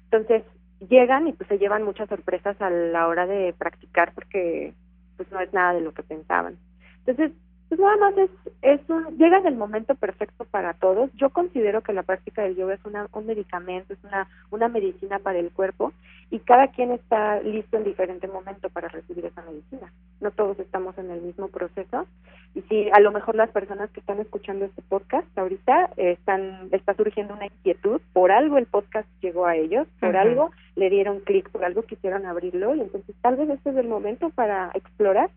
Entonces, 0.06 0.44
llegan 0.90 1.28
y 1.28 1.34
pues 1.34 1.48
se 1.48 1.58
llevan 1.58 1.84
muchas 1.84 2.10
sorpresas 2.10 2.60
a 2.62 2.70
la 2.70 3.08
hora 3.08 3.26
de 3.26 3.54
practicar 3.58 4.14
porque 4.14 4.74
pues 5.18 5.32
no 5.32 5.40
es 5.40 5.54
nada 5.54 5.74
de 5.74 5.82
lo 5.82 5.94
que 5.94 6.04
pensaban. 6.04 6.58
Entonces, 7.06 7.32
pues 7.76 7.80
nada 7.80 7.98
más 7.98 8.18
es, 8.20 8.30
es 8.62 8.82
un, 8.88 9.18
llega 9.18 9.40
en 9.40 9.48
el 9.48 9.56
momento 9.56 9.96
perfecto 9.96 10.46
para 10.46 10.76
todos. 10.76 11.10
Yo 11.16 11.32
considero 11.32 11.82
que 11.82 11.92
la 11.92 12.04
práctica 12.04 12.44
del 12.44 12.56
yoga 12.56 12.76
es 12.76 12.86
una, 12.86 13.08
un 13.14 13.26
medicamento, 13.26 13.94
es 13.94 14.04
una, 14.04 14.28
una 14.52 14.68
medicina 14.68 15.18
para 15.18 15.40
el 15.40 15.50
cuerpo 15.50 15.92
y 16.30 16.38
cada 16.38 16.68
quien 16.68 16.92
está 16.92 17.42
listo 17.42 17.78
en 17.78 17.84
diferente 17.84 18.28
momento 18.28 18.70
para 18.70 18.90
recibir 18.90 19.26
esa 19.26 19.42
medicina. 19.42 19.92
No 20.22 20.30
todos 20.30 20.60
estamos 20.60 20.96
en 21.00 21.10
el 21.10 21.22
mismo 21.22 21.48
proceso 21.48 22.06
y 22.54 22.62
si 22.62 22.92
a 22.92 23.00
lo 23.00 23.12
mejor 23.12 23.34
las 23.34 23.50
personas 23.50 23.90
que 23.90 24.02
están 24.02 24.20
escuchando 24.20 24.66
este 24.66 24.84
podcast 24.84 25.36
ahorita 25.36 25.90
están 25.98 26.70
está 26.72 26.94
surgiendo 26.94 27.34
una 27.34 27.48
inquietud, 27.48 28.02
por 28.14 28.32
algo 28.32 28.60
el 28.60 28.68
podcast 28.68 29.08
llegó 29.20 29.48
a 29.48 29.56
ellos, 29.56 29.88
por 30.00 30.16
algo 30.16 30.52
le 30.76 30.92
dieron 30.92 31.22
clic, 31.22 31.50
por 31.50 31.66
algo 31.66 31.82
quisieron 31.82 32.28
abrirlo 32.28 32.76
y 32.76 32.82
entonces 32.82 33.16
tal 33.24 33.36
vez 33.36 33.50
este 33.50 33.72
es 33.72 33.78
el 33.78 33.88
momento 33.88 34.30
para 34.30 34.70
explorar, 34.76 35.32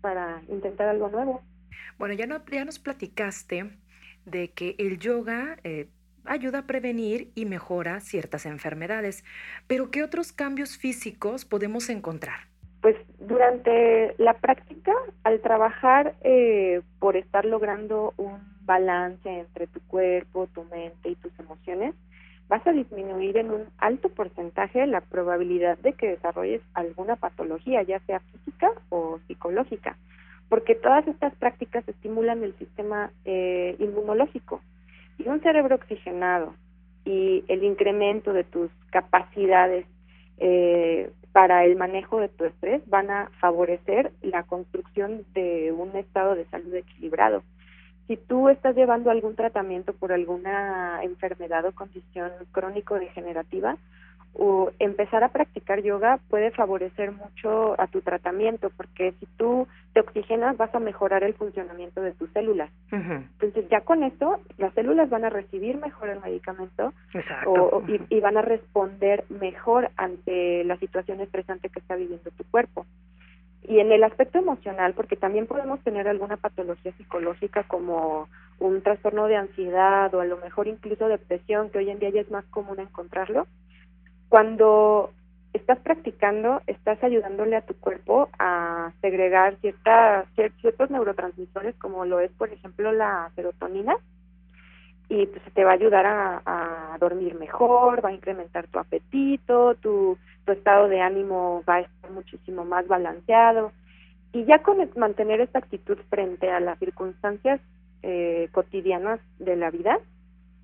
para 0.00 0.40
intentar 0.48 0.88
algo 0.88 1.10
nuevo. 1.10 1.42
Bueno, 1.98 2.14
ya, 2.14 2.26
no, 2.26 2.44
ya 2.46 2.64
nos 2.64 2.78
platicaste 2.78 3.70
de 4.24 4.50
que 4.50 4.74
el 4.78 4.98
yoga 4.98 5.56
eh, 5.64 5.88
ayuda 6.24 6.60
a 6.60 6.66
prevenir 6.66 7.30
y 7.34 7.44
mejora 7.46 8.00
ciertas 8.00 8.46
enfermedades, 8.46 9.24
pero 9.66 9.90
¿qué 9.90 10.02
otros 10.02 10.32
cambios 10.32 10.76
físicos 10.76 11.44
podemos 11.44 11.88
encontrar? 11.88 12.40
Pues 12.80 12.96
durante 13.20 14.14
la 14.18 14.34
práctica, 14.34 14.92
al 15.22 15.40
trabajar 15.40 16.14
eh, 16.22 16.82
por 16.98 17.16
estar 17.16 17.44
logrando 17.44 18.12
un 18.16 18.40
balance 18.64 19.28
entre 19.28 19.66
tu 19.68 19.80
cuerpo, 19.82 20.48
tu 20.48 20.64
mente 20.64 21.10
y 21.10 21.14
tus 21.16 21.32
emociones, 21.38 21.94
vas 22.48 22.66
a 22.66 22.72
disminuir 22.72 23.36
en 23.36 23.50
un 23.50 23.64
alto 23.78 24.08
porcentaje 24.08 24.86
la 24.86 25.00
probabilidad 25.00 25.78
de 25.78 25.92
que 25.92 26.08
desarrolles 26.08 26.60
alguna 26.74 27.16
patología, 27.16 27.82
ya 27.82 28.00
sea 28.00 28.20
física 28.20 28.70
o 28.90 29.20
psicológica 29.26 29.96
porque 30.52 30.74
todas 30.74 31.08
estas 31.08 31.34
prácticas 31.36 31.82
estimulan 31.88 32.44
el 32.44 32.52
sistema 32.58 33.10
eh, 33.24 33.74
inmunológico 33.78 34.60
y 35.16 35.26
un 35.26 35.40
cerebro 35.40 35.76
oxigenado 35.76 36.52
y 37.06 37.42
el 37.48 37.64
incremento 37.64 38.34
de 38.34 38.44
tus 38.44 38.70
capacidades 38.90 39.86
eh, 40.36 41.10
para 41.32 41.64
el 41.64 41.76
manejo 41.76 42.20
de 42.20 42.28
tu 42.28 42.44
estrés 42.44 42.82
van 42.86 43.10
a 43.10 43.30
favorecer 43.40 44.12
la 44.20 44.42
construcción 44.42 45.24
de 45.32 45.72
un 45.72 45.96
estado 45.96 46.34
de 46.34 46.44
salud 46.50 46.74
equilibrado. 46.74 47.42
Si 48.06 48.18
tú 48.18 48.50
estás 48.50 48.76
llevando 48.76 49.10
algún 49.10 49.36
tratamiento 49.36 49.94
por 49.94 50.12
alguna 50.12 51.02
enfermedad 51.02 51.64
o 51.64 51.72
condición 51.72 52.30
crónico-degenerativa, 52.52 53.78
o 54.34 54.70
empezar 54.78 55.22
a 55.24 55.28
practicar 55.28 55.82
yoga 55.82 56.18
puede 56.30 56.50
favorecer 56.52 57.12
mucho 57.12 57.78
a 57.80 57.86
tu 57.86 58.00
tratamiento, 58.00 58.70
porque 58.76 59.12
si 59.20 59.26
tú 59.36 59.68
te 59.92 60.00
oxigenas 60.00 60.56
vas 60.56 60.74
a 60.74 60.80
mejorar 60.80 61.22
el 61.22 61.34
funcionamiento 61.34 62.00
de 62.00 62.12
tus 62.12 62.30
células. 62.30 62.70
Entonces 62.90 63.68
ya 63.70 63.82
con 63.82 64.02
esto 64.02 64.40
las 64.56 64.72
células 64.74 65.10
van 65.10 65.24
a 65.24 65.30
recibir 65.30 65.76
mejor 65.76 66.08
el 66.08 66.20
medicamento 66.20 66.94
y, 67.88 68.16
y, 68.16 68.20
van 68.20 68.38
a 68.38 68.42
responder 68.42 69.24
mejor 69.28 69.90
ante 69.96 70.64
la 70.64 70.78
situación 70.78 71.20
estresante 71.20 71.68
que 71.68 71.80
está 71.80 71.96
viviendo 71.96 72.30
tu 72.30 72.44
cuerpo. 72.44 72.86
Y 73.64 73.78
en 73.78 73.92
el 73.92 74.02
aspecto 74.02 74.38
emocional, 74.38 74.94
porque 74.94 75.14
también 75.14 75.46
podemos 75.46 75.80
tener 75.82 76.08
alguna 76.08 76.36
patología 76.36 76.92
psicológica 76.92 77.62
como 77.64 78.28
un 78.58 78.82
trastorno 78.82 79.26
de 79.26 79.36
ansiedad 79.36 80.12
o 80.14 80.20
a 80.20 80.24
lo 80.24 80.38
mejor 80.38 80.66
incluso 80.66 81.06
depresión, 81.06 81.70
que 81.70 81.78
hoy 81.78 81.90
en 81.90 81.98
día 81.98 82.10
ya 82.10 82.20
es 82.22 82.30
más 82.30 82.44
común 82.46 82.80
encontrarlo, 82.80 83.46
cuando 84.32 85.10
estás 85.52 85.78
practicando, 85.80 86.62
estás 86.66 87.04
ayudándole 87.04 87.54
a 87.54 87.66
tu 87.66 87.74
cuerpo 87.74 88.30
a 88.38 88.90
segregar 89.02 89.56
ciertas, 89.60 90.26
ciertos 90.34 90.88
neurotransmisores, 90.90 91.74
como 91.74 92.06
lo 92.06 92.18
es, 92.18 92.30
por 92.32 92.48
ejemplo, 92.50 92.92
la 92.92 93.30
serotonina, 93.36 93.94
y 95.10 95.26
pues 95.26 95.42
te 95.52 95.64
va 95.64 95.72
a 95.72 95.74
ayudar 95.74 96.06
a, 96.06 96.96
dormir 96.98 97.34
mejor, 97.34 98.02
va 98.02 98.08
a 98.08 98.14
incrementar 98.14 98.68
tu 98.68 98.78
apetito, 98.78 99.74
tu, 99.74 100.16
tu 100.46 100.52
estado 100.52 100.88
de 100.88 101.02
ánimo 101.02 101.62
va 101.68 101.74
a 101.74 101.80
estar 101.80 102.10
muchísimo 102.10 102.64
más 102.64 102.88
balanceado. 102.88 103.70
Y 104.32 104.46
ya 104.46 104.62
con 104.62 104.78
mantener 104.96 105.42
esta 105.42 105.58
actitud 105.58 105.98
frente 106.08 106.50
a 106.50 106.58
las 106.58 106.78
circunstancias 106.78 107.60
eh, 108.02 108.48
cotidianas 108.52 109.20
de 109.38 109.56
la 109.56 109.70
vida, 109.70 109.98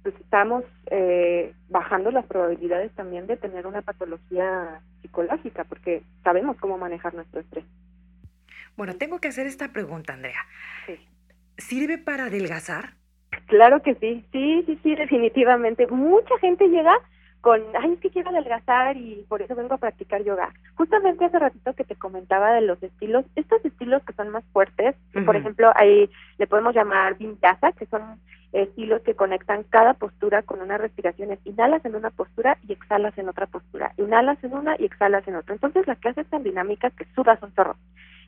pues 0.02 0.14
estamos 0.20 0.64
eh, 0.90 1.52
bajando 1.68 2.11
las 2.11 2.26
probabilidades 2.26 2.92
también 2.92 3.26
de 3.26 3.37
tener 3.37 3.66
una 3.66 3.82
patología 3.82 4.80
psicológica, 5.02 5.64
porque 5.64 6.02
sabemos 6.22 6.56
cómo 6.58 6.78
manejar 6.78 7.14
nuestro 7.14 7.40
estrés. 7.40 7.64
Bueno, 8.76 8.94
tengo 8.94 9.18
que 9.18 9.28
hacer 9.28 9.46
esta 9.46 9.72
pregunta, 9.72 10.12
Andrea. 10.12 10.40
¿Sirve 11.56 11.98
para 11.98 12.26
adelgazar? 12.26 12.94
Claro 13.46 13.82
que 13.82 13.94
sí, 13.96 14.24
sí, 14.30 14.62
sí, 14.66 14.78
sí, 14.82 14.94
definitivamente. 14.94 15.87
Mucha 15.88 16.38
gente 16.38 16.68
llega 16.68 16.94
con, 17.40 17.61
ay, 17.80 17.94
es 17.94 18.00
que 18.00 18.11
quiero 18.11 18.30
adelgazar 18.30 18.96
y 18.96 19.24
por 19.28 19.42
eso 19.42 19.54
vengo 19.54 19.74
a 19.74 19.78
practicar 19.78 20.22
yoga. 20.22 20.52
Justamente 20.74 21.24
hace 21.24 21.38
ratito 21.38 21.74
que 21.74 21.84
te 21.84 21.96
comentaba 21.96 22.52
de 22.52 22.62
los 22.62 22.82
estilos, 22.82 23.24
estos 23.37 23.64
estilos 23.64 24.02
que 24.04 24.12
son 24.12 24.30
más 24.30 24.44
fuertes, 24.52 24.94
por 25.24 25.37
ejemplo, 25.37 25.72
ahí 25.74 26.11
le 26.38 26.46
podemos 26.46 26.74
llamar 26.74 27.16
vinyasa, 27.16 27.72
que 27.72 27.87
son 27.87 28.20
estilos 28.52 29.02
que 29.02 29.14
conectan 29.14 29.64
cada 29.64 29.94
postura 29.94 30.42
con 30.42 30.61
una 30.61 30.78
respiración. 30.78 31.38
Inhalas 31.44 31.84
en 31.84 31.94
una 31.94 32.11
postura 32.11 32.58
y 32.66 32.72
exhalas 32.72 33.16
en 33.18 33.28
otra 33.28 33.46
postura. 33.46 33.92
Inhalas 33.96 34.42
en 34.42 34.54
una 34.54 34.76
y 34.78 34.84
exhalas 34.84 35.26
en 35.28 35.37
otra. 35.37 35.54
Entonces 35.54 35.87
la 35.87 35.96
clase 35.96 36.22
es 36.22 36.26
tan 36.28 36.42
dinámica 36.42 36.90
que 36.90 37.04
sudas 37.14 37.42
un 37.42 37.54
chorro 37.54 37.76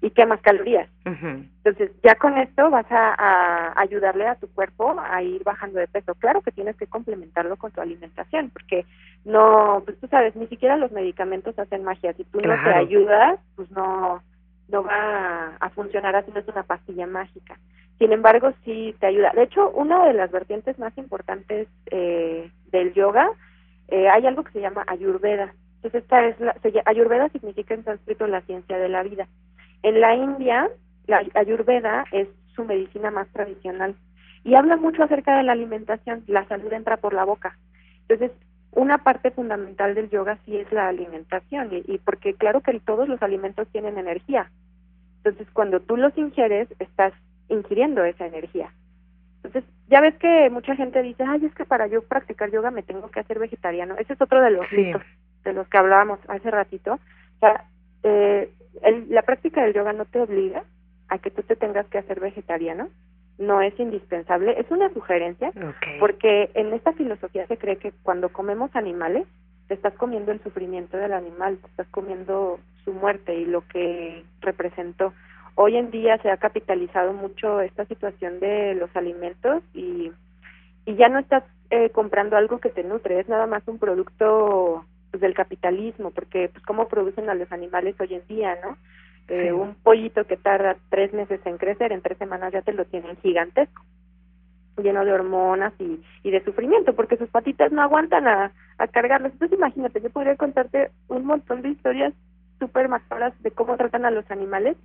y 0.03 0.11
quemas 0.11 0.41
calorías. 0.41 0.89
Entonces 1.05 1.91
ya 2.03 2.15
con 2.15 2.37
esto 2.39 2.71
vas 2.71 2.87
a, 2.91 3.79
ayudarle 3.79 4.27
a 4.27 4.37
tu 4.37 4.49
cuerpo 4.49 4.97
a 4.99 5.23
ir 5.23 5.43
bajando 5.45 5.79
de 5.79 5.89
peso. 5.89 6.15
Claro 6.15 6.41
que 6.41 6.53
tienes 6.53 6.77
que 6.77 6.87
complementarlo 6.87 7.57
con 7.57 7.71
tu 7.71 7.81
alimentación 7.81 8.51
porque 8.51 8.87
no, 9.25 9.83
pues 9.85 9.99
tú 10.01 10.07
sabes, 10.09 10.35
ni 10.37 10.47
siquiera 10.47 10.77
los 10.77 10.93
medicamentos 10.93 11.59
hacen 11.59 11.85
magia. 11.85 12.15
Si 12.15 12.25
tú 12.25 12.41
no 12.41 12.55
te 12.65 12.75
ayudas, 12.75 13.39
pues 13.57 13.71
no, 13.71 14.23
no 14.69 14.83
va 14.83 15.57
a 15.61 15.71
funcionar 15.71 16.17
así, 16.17 16.31
no 16.33 16.41
es 16.41 16.49
una 16.49 16.63
pastilla 16.63 17.07
mágica. 17.07 17.59
Sin 18.01 18.15
embargo, 18.15 18.51
sí 18.65 18.95
te 18.99 19.09
ayuda. 19.09 19.31
De 19.35 19.43
hecho, 19.43 19.69
una 19.73 20.07
de 20.07 20.15
las 20.15 20.31
vertientes 20.31 20.79
más 20.79 20.97
importantes 20.97 21.69
eh, 21.91 22.51
del 22.73 22.95
yoga, 22.95 23.31
eh, 23.89 24.09
hay 24.09 24.27
algo 24.27 24.43
que 24.43 24.53
se 24.53 24.61
llama 24.63 24.85
ayurveda. 24.87 25.53
Entonces, 25.77 26.05
esta 26.05 26.25
es 26.25 26.41
la, 26.41 26.57
ayurveda 26.87 27.29
significa 27.29 27.75
en 27.75 27.85
sánscrito 27.85 28.27
la 28.27 28.41
ciencia 28.41 28.79
de 28.79 28.89
la 28.89 29.03
vida. 29.03 29.29
En 29.83 30.01
la 30.01 30.15
India, 30.15 30.71
la 31.09 31.23
ayurveda 31.35 32.07
es 32.11 32.27
su 32.57 32.65
medicina 32.65 33.11
más 33.11 33.29
tradicional 33.35 33.95
y 34.45 34.55
habla 34.55 34.79
mucho 34.79 35.03
acerca 35.03 35.37
de 35.37 35.43
la 35.43 35.53
alimentación. 35.53 36.25
La 36.27 36.49
salud 36.49 36.73
entra 36.73 36.97
por 36.97 37.13
la 37.13 37.27
boca. 37.27 37.59
Entonces, 38.09 38.33
una 38.71 38.97
parte 39.05 39.31
fundamental 39.31 39.95
del 39.95 40.09
yoga 40.09 40.39
sí 40.47 40.57
es 40.57 40.73
la 40.73 40.89
alimentación 40.89 41.69
y, 41.71 41.83
y 41.87 41.99
porque 41.99 42.33
claro 42.33 42.63
que 42.63 42.81
todos 42.81 43.11
los 43.11 43.21
alimentos 43.21 43.69
tienen 43.69 43.99
energía. 43.99 44.51
Entonces, 45.19 45.47
cuando 45.53 45.81
tú 45.81 45.99
los 45.99 46.17
ingieres, 46.17 46.67
estás 46.79 47.13
ingiriendo 47.51 48.05
esa 48.05 48.27
energía. 48.27 48.73
Entonces, 49.43 49.65
ya 49.89 50.01
ves 50.01 50.15
que 50.17 50.49
mucha 50.51 50.77
gente 50.77 51.03
dice, 51.03 51.25
ay, 51.27 51.45
es 51.45 51.55
que 51.55 51.65
para 51.65 51.87
yo 51.87 52.03
practicar 52.03 52.51
yoga 52.51 52.71
me 52.71 52.83
tengo 52.83 53.11
que 53.11 53.21
hacer 53.21 53.39
vegetariano. 53.39 53.97
Ese 53.99 54.13
es 54.13 54.21
otro 54.21 54.41
de 54.41 54.51
los 54.51 54.71
mitos 54.73 55.03
de 55.45 55.53
los 55.53 55.69
que 55.69 55.79
hablábamos 55.79 56.19
hace 56.29 56.51
ratito. 56.51 56.95
O 56.95 57.39
sea, 57.41 57.65
eh, 58.03 58.51
la 59.09 59.23
práctica 59.23 59.63
del 59.63 59.75
yoga 59.75 59.93
no 59.93 60.05
te 60.05 60.21
obliga 60.21 60.65
a 61.09 61.19
que 61.19 61.31
tú 61.31 61.43
te 61.43 61.57
tengas 61.57 61.87
que 61.87 61.99
hacer 61.99 62.21
vegetariano. 62.21 62.89
No 63.39 63.63
es 63.63 63.79
indispensable, 63.81 64.61
es 64.61 64.71
una 64.71 64.93
sugerencia, 64.93 65.51
porque 65.99 66.51
en 66.53 66.75
esta 66.75 66.93
filosofía 66.93 67.47
se 67.47 67.57
cree 67.57 67.77
que 67.77 67.93
cuando 68.03 68.29
comemos 68.29 68.71
animales, 68.77 69.27
te 69.67 69.75
estás 69.75 69.95
comiendo 69.95 70.31
el 70.31 70.43
sufrimiento 70.43 70.99
del 70.99 71.15
animal, 71.15 71.57
te 71.57 71.69
estás 71.69 71.87
comiendo 71.89 72.61
su 72.85 72.93
muerte 72.93 73.35
y 73.35 73.47
lo 73.47 73.67
que 73.67 74.25
representó 74.41 75.15
hoy 75.55 75.77
en 75.77 75.91
día 75.91 76.19
se 76.19 76.31
ha 76.31 76.37
capitalizado 76.37 77.13
mucho 77.13 77.61
esta 77.61 77.85
situación 77.87 78.41
de 78.41 78.75
los 78.75 78.95
alimentos 78.97 79.63
y, 79.75 80.11
y 80.87 80.95
ya 80.97 81.09
no 81.09 81.19
estás 81.19 81.45
eh, 81.71 81.91
comprando 81.91 82.37
algo 82.37 82.59
que 82.59 82.71
te 82.71 82.85
nutre, 82.85 83.21
es 83.21 83.29
nada 83.29 83.47
más 83.47 83.63
un 83.67 83.79
producto 83.79 84.85
pues, 85.11 85.21
del 85.21 85.35
capitalismo, 85.35 86.11
porque 86.11 86.49
pues 86.49 86.65
cómo 86.65 86.89
producen 86.89 87.31
a 87.31 87.35
los 87.35 87.51
animales 87.53 87.95
hoy 88.01 88.15
en 88.15 88.27
día, 88.27 88.59
¿no? 88.63 88.77
Eh, 89.29 89.53
un 89.53 89.77
pollito 89.77 90.25
que 90.25 90.37
tarda 90.37 90.77
tres 90.89 91.13
meses 91.13 91.41
en 91.45 91.57
crecer, 91.57 91.93
en 91.93 92.03
tres 92.03 92.19
semanas 92.19 92.53
ya 92.53 92.63
te 92.63 92.73
lo 92.73 92.85
tienen 92.85 93.17
gigantesco, 93.19 93.85
lleno 94.83 95.05
de 95.05 95.13
hormonas 95.13 95.73
y, 95.79 96.03
y 96.25 96.31
de 96.33 96.43
sufrimiento, 96.43 96.95
porque 96.95 97.17
sus 97.17 97.29
patitas 97.29 97.71
no 97.71 97.81
aguantan 97.81 98.27
a, 98.27 98.51
a 98.79 98.89
cargarlos. 98.89 99.31
Entonces 99.33 99.57
imagínate, 99.57 100.01
yo 100.01 100.11
podría 100.11 100.35
contarte 100.37 100.91
un 101.07 101.27
montón 101.27 101.63
de 101.63 101.69
historias 101.69 102.13
súper 102.59 102.89
macabras 102.89 103.41
de 103.43 103.53
cómo 103.53 103.77
tratan 103.77 104.05
a 104.05 104.11
los 104.11 104.29
animales 104.33 104.77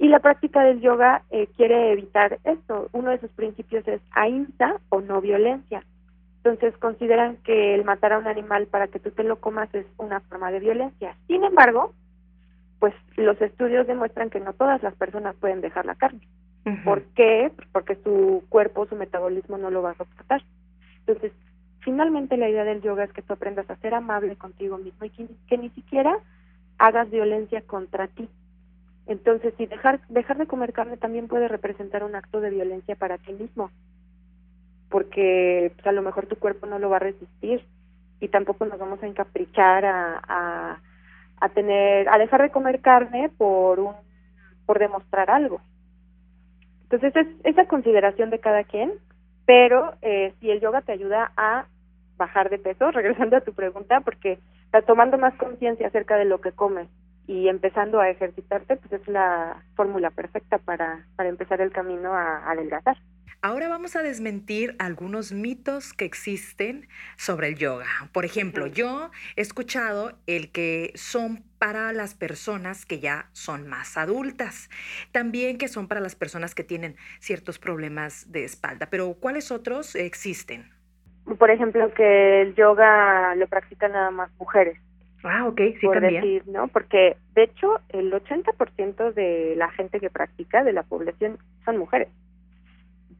y 0.00 0.08
la 0.08 0.20
práctica 0.20 0.64
del 0.64 0.80
yoga 0.80 1.22
eh, 1.30 1.46
quiere 1.58 1.92
evitar 1.92 2.38
esto. 2.44 2.88
Uno 2.92 3.10
de 3.10 3.20
sus 3.20 3.30
principios 3.32 3.86
es 3.86 4.00
ahimsa 4.12 4.80
o 4.88 5.02
no 5.02 5.20
violencia. 5.20 5.84
Entonces 6.38 6.74
consideran 6.78 7.36
que 7.44 7.74
el 7.74 7.84
matar 7.84 8.14
a 8.14 8.18
un 8.18 8.26
animal 8.26 8.66
para 8.66 8.88
que 8.88 8.98
tú 8.98 9.10
te 9.10 9.24
lo 9.24 9.40
comas 9.40 9.68
es 9.74 9.84
una 9.98 10.20
forma 10.20 10.50
de 10.52 10.60
violencia. 10.60 11.14
Sin 11.26 11.44
embargo, 11.44 11.92
pues 12.78 12.94
los 13.16 13.38
estudios 13.42 13.86
demuestran 13.86 14.30
que 14.30 14.40
no 14.40 14.54
todas 14.54 14.82
las 14.82 14.94
personas 14.94 15.36
pueden 15.36 15.60
dejar 15.60 15.84
la 15.84 15.96
carne. 15.96 16.26
¿Por 16.82 17.02
qué? 17.14 17.52
Pues 17.54 17.68
porque 17.70 17.96
su 17.96 18.42
cuerpo, 18.48 18.86
su 18.86 18.96
metabolismo 18.96 19.58
no 19.58 19.68
lo 19.68 19.82
va 19.82 19.90
a 19.90 19.96
soportar. 19.96 20.42
Entonces, 21.00 21.32
finalmente 21.80 22.38
la 22.38 22.48
idea 22.48 22.64
del 22.64 22.80
yoga 22.80 23.04
es 23.04 23.12
que 23.12 23.20
tú 23.20 23.34
aprendas 23.34 23.68
a 23.68 23.76
ser 23.76 23.92
amable 23.92 24.34
contigo 24.36 24.78
mismo 24.78 25.04
y 25.04 25.10
que 25.10 25.58
ni 25.58 25.68
siquiera 25.70 26.16
hagas 26.78 27.10
violencia 27.10 27.60
contra 27.60 28.08
ti. 28.08 28.30
Entonces, 29.06 29.54
si 29.56 29.66
dejar, 29.66 30.00
dejar 30.08 30.38
de 30.38 30.46
comer 30.46 30.72
carne 30.72 30.96
también 30.96 31.28
puede 31.28 31.48
representar 31.48 32.04
un 32.04 32.14
acto 32.14 32.40
de 32.40 32.50
violencia 32.50 32.94
para 32.96 33.18
ti 33.18 33.32
mismo, 33.32 33.70
porque 34.88 35.72
pues, 35.74 35.86
a 35.86 35.92
lo 35.92 36.02
mejor 36.02 36.26
tu 36.26 36.36
cuerpo 36.36 36.66
no 36.66 36.78
lo 36.78 36.90
va 36.90 36.96
a 36.96 37.00
resistir 37.00 37.64
y 38.20 38.28
tampoco 38.28 38.66
nos 38.66 38.78
vamos 38.78 39.02
a 39.02 39.06
encaprichar 39.06 39.84
a, 39.84 40.78
a, 41.40 41.48
tener, 41.50 42.08
a 42.08 42.18
dejar 42.18 42.42
de 42.42 42.50
comer 42.50 42.80
carne 42.80 43.30
por 43.36 43.80
un, 43.80 43.94
por 44.66 44.78
demostrar 44.78 45.30
algo. 45.30 45.60
Entonces, 46.82 47.14
es 47.16 47.26
esa 47.44 47.66
consideración 47.66 48.30
de 48.30 48.40
cada 48.40 48.64
quien, 48.64 48.92
pero 49.46 49.94
eh, 50.02 50.34
si 50.40 50.50
el 50.50 50.60
yoga 50.60 50.82
te 50.82 50.92
ayuda 50.92 51.32
a 51.36 51.66
bajar 52.16 52.50
de 52.50 52.58
peso, 52.58 52.90
regresando 52.92 53.36
a 53.36 53.40
tu 53.40 53.54
pregunta, 53.54 54.00
porque 54.00 54.38
está 54.66 54.82
tomando 54.82 55.18
más 55.18 55.34
conciencia 55.34 55.88
acerca 55.88 56.16
de 56.16 56.26
lo 56.26 56.40
que 56.40 56.52
comes 56.52 56.88
y 57.30 57.48
empezando 57.48 58.00
a 58.00 58.10
ejercitarte, 58.10 58.76
pues 58.76 59.00
es 59.00 59.06
la 59.06 59.62
fórmula 59.76 60.10
perfecta 60.10 60.58
para, 60.58 61.06
para 61.14 61.28
empezar 61.28 61.60
el 61.60 61.70
camino 61.70 62.12
a, 62.12 62.50
adelgazar. 62.50 62.96
Ahora 63.40 63.68
vamos 63.68 63.94
a 63.94 64.02
desmentir 64.02 64.74
algunos 64.80 65.30
mitos 65.30 65.92
que 65.92 66.04
existen 66.04 66.88
sobre 67.16 67.46
el 67.46 67.54
yoga. 67.54 67.86
Por 68.12 68.24
ejemplo, 68.24 68.66
yo 68.66 69.12
he 69.36 69.42
escuchado 69.42 70.18
el 70.26 70.50
que 70.50 70.90
son 70.96 71.44
para 71.60 71.92
las 71.92 72.16
personas 72.16 72.84
que 72.84 72.98
ya 72.98 73.26
son 73.30 73.68
más 73.68 73.96
adultas, 73.96 74.68
también 75.12 75.56
que 75.56 75.68
son 75.68 75.86
para 75.86 76.00
las 76.00 76.16
personas 76.16 76.56
que 76.56 76.64
tienen 76.64 76.96
ciertos 77.20 77.60
problemas 77.60 78.32
de 78.32 78.42
espalda, 78.42 78.88
pero 78.90 79.14
¿cuáles 79.14 79.52
otros 79.52 79.94
existen? 79.94 80.68
Por 81.38 81.50
ejemplo, 81.52 81.94
que 81.94 82.42
el 82.42 82.56
yoga 82.56 83.36
lo 83.36 83.46
practican 83.46 83.92
nada 83.92 84.10
más 84.10 84.32
mujeres. 84.36 84.80
Ah, 85.22 85.46
ok, 85.46 85.60
sí, 85.80 85.86
por 85.86 86.00
también. 86.00 86.22
decir, 86.22 86.42
¿no? 86.46 86.68
Porque, 86.68 87.16
de 87.34 87.44
hecho, 87.44 87.80
el 87.90 88.12
80% 88.12 89.12
de 89.12 89.54
la 89.56 89.70
gente 89.70 90.00
que 90.00 90.10
practica, 90.10 90.64
de 90.64 90.72
la 90.72 90.82
población, 90.82 91.38
son 91.64 91.78
mujeres. 91.78 92.08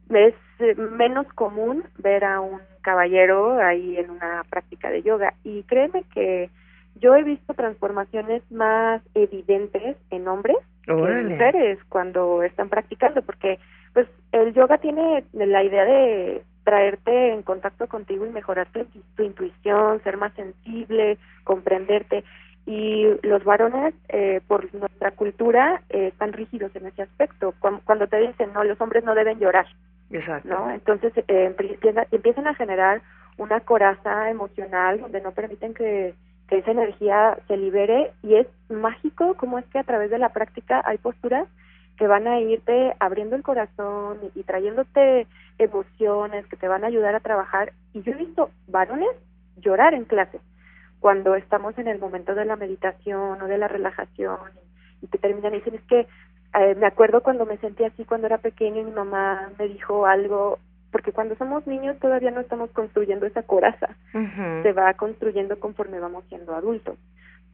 Es 0.09 0.33
eh, 0.59 0.75
menos 0.75 1.27
común 1.33 1.83
ver 1.97 2.25
a 2.25 2.41
un 2.41 2.59
caballero 2.81 3.61
ahí 3.61 3.97
en 3.97 4.09
una 4.09 4.43
práctica 4.49 4.89
de 4.89 5.03
yoga. 5.03 5.33
Y 5.43 5.63
créeme 5.63 6.03
que 6.13 6.49
yo 6.95 7.15
he 7.15 7.23
visto 7.23 7.53
transformaciones 7.53 8.43
más 8.51 9.01
evidentes 9.13 9.97
en 10.09 10.27
hombres 10.27 10.57
que 10.85 10.91
en 10.91 11.29
mujeres 11.29 11.79
cuando 11.89 12.43
están 12.43 12.69
practicando, 12.69 13.21
porque 13.21 13.59
pues 13.93 14.07
el 14.31 14.53
yoga 14.53 14.77
tiene 14.79 15.23
la 15.33 15.63
idea 15.63 15.85
de 15.85 16.43
traerte 16.63 17.33
en 17.33 17.43
contacto 17.43 17.87
contigo 17.87 18.25
y 18.25 18.29
mejorarte 18.29 18.85
tu, 19.15 19.23
intuición, 19.23 20.01
ser 20.03 20.17
más 20.17 20.33
sensible, 20.33 21.17
comprenderte. 21.43 22.23
Y 22.65 23.07
los 23.23 23.43
varones, 23.43 23.93
eh, 24.09 24.41
por 24.47 24.73
nuestra 24.73 25.11
cultura, 25.11 25.81
eh, 25.89 26.07
están 26.07 26.33
rígidos 26.33 26.75
en 26.75 26.85
ese 26.85 27.01
aspecto. 27.01 27.53
Cuando, 27.59 28.07
te 28.07 28.19
dicen, 28.19 28.53
no, 28.53 28.63
los 28.63 28.79
hombres 28.79 29.03
no 29.03 29.15
deben 29.15 29.39
llorar. 29.39 29.65
Exacto. 30.11 30.49
¿no? 30.49 30.71
Entonces 30.71 31.13
eh, 31.27 31.55
empiezan 32.11 32.47
a 32.47 32.55
generar 32.55 33.01
una 33.37 33.61
coraza 33.61 34.29
emocional 34.29 34.99
donde 34.99 35.21
no 35.21 35.31
permiten 35.31 35.73
que, 35.73 36.13
que 36.47 36.57
esa 36.57 36.71
energía 36.71 37.37
se 37.47 37.57
libere 37.57 38.11
y 38.23 38.35
es 38.35 38.47
mágico 38.69 39.35
como 39.35 39.57
es 39.57 39.65
que 39.67 39.79
a 39.79 39.83
través 39.83 40.11
de 40.11 40.19
la 40.19 40.29
práctica 40.29 40.81
hay 40.85 40.97
posturas 40.97 41.47
que 42.01 42.07
van 42.07 42.27
a 42.27 42.39
irte 42.39 42.95
abriendo 42.99 43.35
el 43.35 43.43
corazón 43.43 44.17
y, 44.33 44.41
trayéndote 44.41 45.27
emociones 45.59 46.47
que 46.47 46.57
te 46.57 46.67
van 46.67 46.83
a 46.83 46.87
ayudar 46.87 47.13
a 47.13 47.19
trabajar. 47.19 47.73
Y 47.93 48.01
yo 48.01 48.13
he 48.13 48.15
visto 48.15 48.49
varones 48.67 49.11
llorar 49.57 49.93
en 49.93 50.05
clase 50.05 50.39
cuando 50.99 51.35
estamos 51.35 51.77
en 51.77 51.87
el 51.87 51.99
momento 51.99 52.33
de 52.33 52.45
la 52.45 52.55
meditación 52.55 53.39
o 53.39 53.45
de 53.45 53.59
la 53.59 53.67
relajación 53.67 54.39
y, 55.03 55.07
te 55.09 55.19
terminan 55.19 55.53
y 55.53 55.57
dicen 55.57 55.75
es 55.75 55.83
que 55.83 56.07
eh, 56.59 56.73
me 56.73 56.87
acuerdo 56.87 57.21
cuando 57.21 57.45
me 57.45 57.57
sentí 57.57 57.83
así 57.83 58.03
cuando 58.03 58.25
era 58.25 58.39
pequeño 58.39 58.81
y 58.81 58.85
mi 58.85 58.91
mamá 58.93 59.51
me 59.59 59.67
dijo 59.67 60.07
algo 60.07 60.57
porque 60.91 61.11
cuando 61.11 61.35
somos 61.35 61.67
niños 61.67 61.99
todavía 61.99 62.31
no 62.31 62.41
estamos 62.41 62.71
construyendo 62.71 63.27
esa 63.27 63.43
coraza, 63.43 63.89
se 64.11 64.73
va 64.73 64.91
construyendo 64.95 65.59
conforme 65.59 65.99
vamos 65.99 66.23
siendo 66.29 66.55
adultos. 66.55 66.97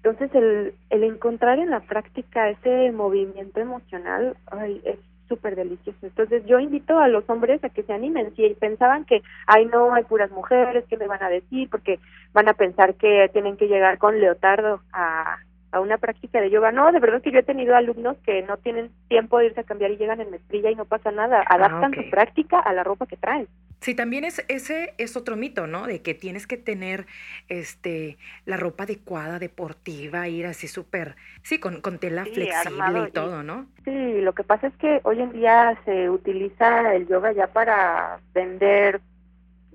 Entonces, 0.04 0.34
el, 0.36 0.74
el 0.90 1.04
encontrar 1.04 1.60
en 1.60 1.70
la 1.70 1.82
práctica 1.82 2.50
ese 2.50 2.92
movimiento 2.92 3.60
emocional 3.60 4.38
ay, 4.52 4.82
es 4.86 4.98
súper 5.28 5.56
delicioso. 5.56 6.00
Entonces, 6.02 6.46
yo 6.46 6.60
invito 6.60 6.98
a 7.00 7.08
los 7.08 7.30
hombres 7.30 7.64
a 7.64 7.70
que 7.70 7.84
se 7.84 7.94
animen. 7.94 8.34
Si 8.36 8.48
pensaban 8.60 9.06
que, 9.06 9.22
ay, 9.46 9.66
no, 9.66 9.94
hay 9.94 10.04
puras 10.04 10.32
mujeres, 10.32 10.86
¿qué 10.90 10.98
me 10.98 11.08
van 11.08 11.22
a 11.22 11.30
decir? 11.30 11.70
Porque 11.70 12.00
van 12.34 12.48
a 12.48 12.54
pensar 12.54 12.96
que 12.96 13.30
tienen 13.34 13.58
que 13.58 13.68
llegar 13.68 13.98
con 13.98 14.20
leotardo 14.20 14.82
a, 14.94 15.38
a 15.72 15.80
una 15.80 15.98
práctica 15.98 16.42
de 16.42 16.50
yoga. 16.50 16.72
No, 16.72 16.92
de 16.92 17.00
verdad 17.00 17.22
que 17.22 17.32
yo 17.32 17.40
he 17.40 17.44
tenido 17.44 17.76
alumnos 17.76 18.18
que 18.26 18.42
no 18.44 18.58
tienen 18.58 18.92
tiempo 19.10 19.40
de 19.40 19.48
irse 19.48 19.62
a 19.62 19.66
cambiar 19.66 19.92
y 19.92 19.98
llegan 19.98 20.22
en 20.22 20.32
mezclilla 20.32 20.72
y 20.72 20.76
no 20.76 20.86
pasa 20.86 21.12
nada. 21.12 21.44
Ah, 21.48 21.56
Adaptan 21.56 21.94
su 21.94 22.10
práctica 22.10 22.60
a 22.60 22.74
la 22.74 22.84
ropa 22.84 23.06
que 23.06 23.18
traen. 23.18 23.48
Sí, 23.82 23.94
también 23.94 24.24
es 24.24 24.44
ese 24.48 24.94
es 24.98 25.16
otro 25.16 25.36
mito, 25.36 25.68
¿no? 25.68 25.86
De 25.86 26.02
que 26.02 26.14
tienes 26.16 26.48
que 26.48 26.58
tener 26.58 27.06
este 27.48 28.18
la 28.46 28.58
ropa 28.58 28.84
adecuada, 28.84 29.38
deportiva, 29.40 30.28
ir 30.28 30.48
así 30.48 30.68
súper, 30.68 31.16
sí, 31.44 31.60
con, 31.60 31.82
con 31.82 32.00
tela 32.00 32.26
flexible 32.26 33.08
y 33.08 33.12
todo, 33.12 33.44
¿no? 33.44 33.68
Sí, 33.86 34.22
lo 34.22 34.34
que 34.34 34.44
pasa 34.44 34.68
es 34.68 34.76
que 34.78 35.00
hoy 35.04 35.22
en 35.22 35.32
día 35.32 35.78
se 35.86 36.10
utiliza 36.10 36.96
el 36.96 37.08
yoga 37.08 37.32
ya 37.34 37.48
para 37.48 38.20
vender 38.34 39.02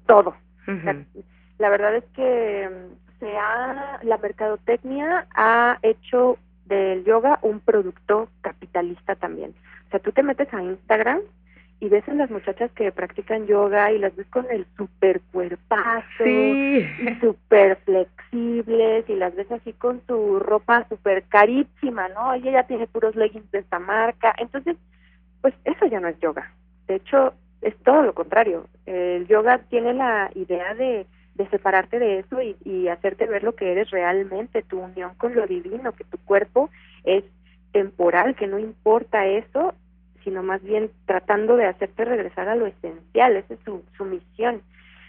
todo. 0.07 0.35
la 1.59 1.69
verdad 1.69 1.97
es 1.97 2.05
que 2.15 2.69
se 3.23 3.39
ha, 3.39 4.01
la 4.03 4.19
mercadotecnia 4.19 5.29
ha 5.37 5.79
hecho 5.83 6.39
del 6.67 7.05
yoga 7.05 7.39
un 7.43 7.61
producto 7.61 8.29
capitalista 8.41 9.15
también. 9.15 9.55
O 9.87 9.91
sea, 9.91 10.01
tú 10.01 10.11
te 10.11 10.25
metes 10.25 10.53
a 10.53 10.61
Instagram 10.61 11.21
y 11.79 11.89
ves 11.89 12.09
a 12.09 12.15
las 12.15 12.31
muchachas 12.33 12.73
que 12.73 12.91
practican 12.91 13.47
yoga 13.47 13.93
y 13.93 13.99
las 14.01 14.17
ves 14.17 14.27
con 14.27 14.47
el 14.51 14.67
super 14.77 15.21
cuerpazo 15.33 16.27
y 16.27 16.85
super 17.21 17.77
flexibles 17.85 19.09
y 19.09 19.15
las 19.15 19.37
ves 19.37 19.53
así 19.53 19.73
con 19.73 20.03
su 20.09 20.41
ropa 20.41 20.85
super 20.89 21.23
carísima, 21.29 22.09
¿no? 22.09 22.35
Y 22.35 22.49
ella 22.49 22.65
tiene 22.65 22.89
puros 22.89 23.15
leggings 23.15 23.53
de 23.53 23.61
esta 23.61 23.79
marca. 23.79 24.35
Entonces, 24.39 24.77
pues 25.41 25.55
eso 25.65 25.87
ya 25.87 26.01
no 26.01 26.09
es 26.09 26.19
yoga. 26.19 26.53
De 26.89 26.97
hecho, 26.97 27.35
es 27.61 27.77
todo 27.85 28.03
lo 28.03 28.15
contrario. 28.15 28.67
El 28.85 29.29
yoga 29.29 29.59
tiene 29.71 29.95
la 29.95 30.29
idea 30.35 30.75
de, 30.75 31.07
de 31.35 31.49
separarte 31.49 31.99
de 31.99 32.21
eso 32.21 32.43
y, 32.43 32.57
y 32.65 32.89
hacerte 32.89 33.27
ver 33.27 33.43
lo 33.43 33.55
que 33.55 33.73
eres 33.73 33.91
realmente, 33.91 34.63
tu 34.63 34.81
unión 34.81 35.15
con 35.17 35.35
lo 35.35 35.47
divino, 35.47 35.93
que 35.93 36.05
tu 36.05 36.19
cuerpo 36.19 36.71
es 37.05 37.25
temporal, 37.73 38.35
que 38.37 38.47
no 38.47 38.59
importa 38.59 39.27
eso 39.27 39.75
sino 40.25 40.43
más 40.43 40.63
bien 40.63 40.91
tratando 41.07 41.57
de 41.57 41.67
hacerte 41.67 42.05
regresar 42.05 42.49
a 42.49 42.55
lo 42.55 42.67
esencial, 42.67 43.37
esa 43.37 43.55
es 43.55 43.61
su, 43.65 43.83
su 43.97 44.05
misión. 44.05 44.63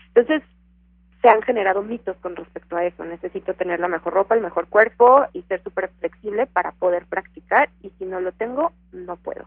Entonces, 0.08 0.42
se 1.22 1.30
han 1.30 1.42
generado 1.42 1.82
mitos 1.82 2.18
con 2.18 2.36
respecto 2.36 2.76
a 2.76 2.84
eso. 2.84 3.06
Necesito 3.06 3.54
tener 3.54 3.80
la 3.80 3.88
mejor 3.88 4.14
ropa, 4.14 4.36
el 4.36 4.42
mejor 4.42 4.68
cuerpo 4.68 5.26
y 5.32 5.42
ser 5.44 5.64
súper 5.64 5.90
flexible 6.00 6.48
para 6.48 6.74
poder 6.74 7.06
practicar 7.06 7.70
y 7.82 7.92
si 7.98 8.06
no 8.06 8.20
lo 8.20 8.34
tengo, 8.34 8.74
no 8.92 9.16
puedo. 9.16 9.46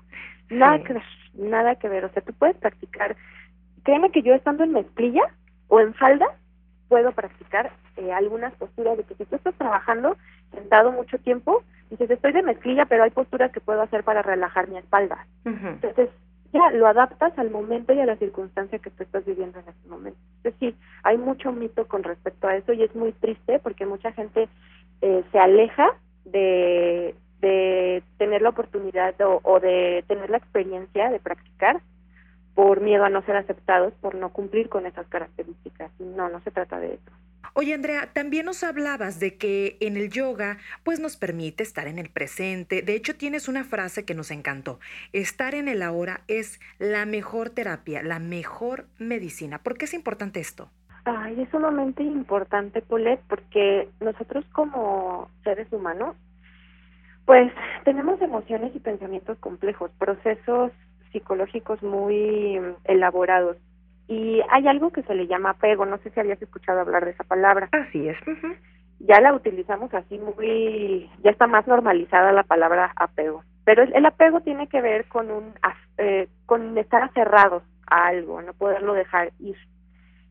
Nada 0.49 0.83
que 0.83 0.95
ver, 0.95 1.03
nada 1.35 1.75
que 1.75 1.89
ver. 1.89 2.07
O 2.07 2.09
sea, 2.11 2.23
tú 2.23 2.33
puedes 2.33 2.57
practicar. 2.57 3.15
Créeme 3.85 4.11
que 4.11 4.23
yo 4.23 4.35
estando 4.35 4.65
en 4.65 4.73
mezclilla 4.73 5.23
o 5.69 5.81
en 5.81 5.93
falda, 5.95 6.27
puedo 6.89 7.13
practicar 7.13 7.73
eh, 7.97 8.13
algunas 8.13 8.55
posturas 8.55 8.97
de 8.97 9.05
que 9.05 9.15
si 9.15 9.25
tú 9.25 9.37
estás 9.37 9.55
trabajando 9.55 10.17
sentado 10.53 10.93
mucho 10.93 11.19
tiempo, 11.19 11.63
dices, 11.91 12.11
estoy 12.11 12.33
de 12.33 12.43
mezclilla, 12.43 12.87
pero 12.87 13.05
hay 13.05 13.11
posturas 13.11 13.53
que 13.53 13.61
puedo 13.61 13.83
hacer 13.83 14.05
para 14.05 14.23
relajar 14.23 14.69
mi 14.69 14.79
espalda. 14.79 15.27
Entonces, 15.45 16.11
ya 16.53 16.71
lo 16.71 16.87
adaptas 16.87 17.37
al 17.39 17.51
momento 17.51 17.93
y 17.93 18.01
a 18.01 18.07
la 18.07 18.17
circunstancia 18.17 18.79
que 18.79 18.91
tú 18.91 19.03
estás 19.03 19.25
viviendo 19.25 19.59
en 19.59 19.69
ese 19.69 19.89
momento. 19.89 20.19
Entonces, 20.39 20.55
sí, 20.61 20.77
hay 21.03 21.19
mucho 21.19 21.53
mito 21.53 21.87
con 21.87 22.03
respecto 22.03 22.49
a 22.49 22.57
eso 22.57 22.73
y 22.73 22.83
es 22.83 22.95
muy 22.95 23.13
triste 23.13 23.59
porque 23.59 23.87
mucha 23.87 24.13
gente 24.13 24.49
eh, 25.03 25.25
se 25.33 25.39
aleja 25.39 25.91
de, 26.25 27.15
de 27.41 28.03
tener 28.19 28.43
la 28.43 28.51
oportunidad 28.51 29.15
o 29.21 29.61
de 29.61 30.05
tener 30.07 30.31
la 30.31 30.39
experiencia 30.39 31.11
de 31.11 31.19
practicar 31.19 31.81
por 32.57 32.81
miedo 32.81 33.05
a 33.05 33.11
no 33.11 33.23
ser 33.23 33.37
aceptados, 33.37 33.93
por 34.01 34.15
no 34.15 34.31
cumplir 34.31 34.71
con 34.71 34.87
esas 34.87 35.07
características. 35.09 35.93
No, 36.01 36.31
no 36.31 36.41
se 36.41 36.51
trata 36.51 36.81
de 36.81 36.95
eso. 36.95 37.13
Oye, 37.53 37.75
Andrea, 37.75 38.09
también 38.15 38.47
nos 38.47 38.65
hablabas 38.65 39.21
de 39.21 39.37
que 39.37 39.77
en 39.81 39.99
el 39.99 40.09
yoga, 40.09 40.57
pues 40.83 40.99
nos 40.99 41.19
permite 41.19 41.63
estar 41.63 41.87
en 41.87 41.99
el 41.99 42.09
presente. 42.09 42.81
De 42.81 42.95
hecho, 42.95 43.15
tienes 43.15 43.47
una 43.49 43.63
frase 43.63 44.07
que 44.07 44.15
nos 44.15 44.31
encantó. 44.31 44.81
Estar 45.13 45.55
en 45.55 45.69
el 45.69 45.83
ahora 45.83 46.23
es 46.29 46.59
la 46.79 47.05
mejor 47.05 47.51
terapia, 47.51 48.03
la 48.03 48.21
mejor 48.21 48.87
medicina. 48.99 49.59
¿Por 49.59 49.77
qué 49.77 49.85
es 49.85 49.93
importante 49.93 50.41
esto? 50.41 50.71
Ay, 51.05 51.43
es 51.43 51.51
sumamente 51.51 52.03
importante, 52.03 52.81
Polet, 52.81 53.21
porque 53.29 53.91
nosotros 54.01 54.47
como 54.53 55.29
seres 55.45 55.71
humanos, 55.71 56.17
pues 57.27 57.53
tenemos 57.85 58.21
emociones 58.23 58.75
y 58.75 58.81
pensamientos 58.81 59.37
complejos, 59.41 59.91
procesos 59.99 60.73
psicológicos 61.17 61.83
muy 61.83 62.61
elaborados. 62.85 63.57
Y 64.07 64.41
hay 64.51 64.69
algo 64.69 64.91
que 64.91 65.03
se 65.03 65.15
le 65.15 65.27
llama 65.27 65.51
apego, 65.51 65.87
no 65.87 65.97
sé 65.99 66.11
si 66.11 66.21
habías 66.21 66.41
escuchado 66.41 66.81
hablar 66.81 67.07
de 67.07 67.13
esa 67.13 67.25
palabra. 67.25 67.69
Así 67.73 68.09
es. 68.09 68.17
Ya 68.99 69.21
la 69.21 69.35
utilizamos 69.35 69.93
así 69.95 70.19
muy, 70.19 71.11
ya 71.23 71.31
está 71.31 71.47
más 71.47 71.67
normalizada 71.67 72.33
la 72.33 72.45
palabra 72.45 72.93
apego. 72.97 73.43
Pero 73.65 73.83
el, 73.83 74.07
apego 74.07 74.41
tiene 74.43 74.69
que 74.69 74.81
ver 74.81 75.07
con 75.07 75.31
un, 75.31 75.55
eh, 75.99 76.29
con 76.45 76.77
estar 76.79 77.03
aferrados 77.03 77.63
a 77.89 78.07
algo, 78.09 78.41
no 78.43 78.53
poderlo 78.53 78.93
dejar 78.93 79.33
ir. 79.41 79.57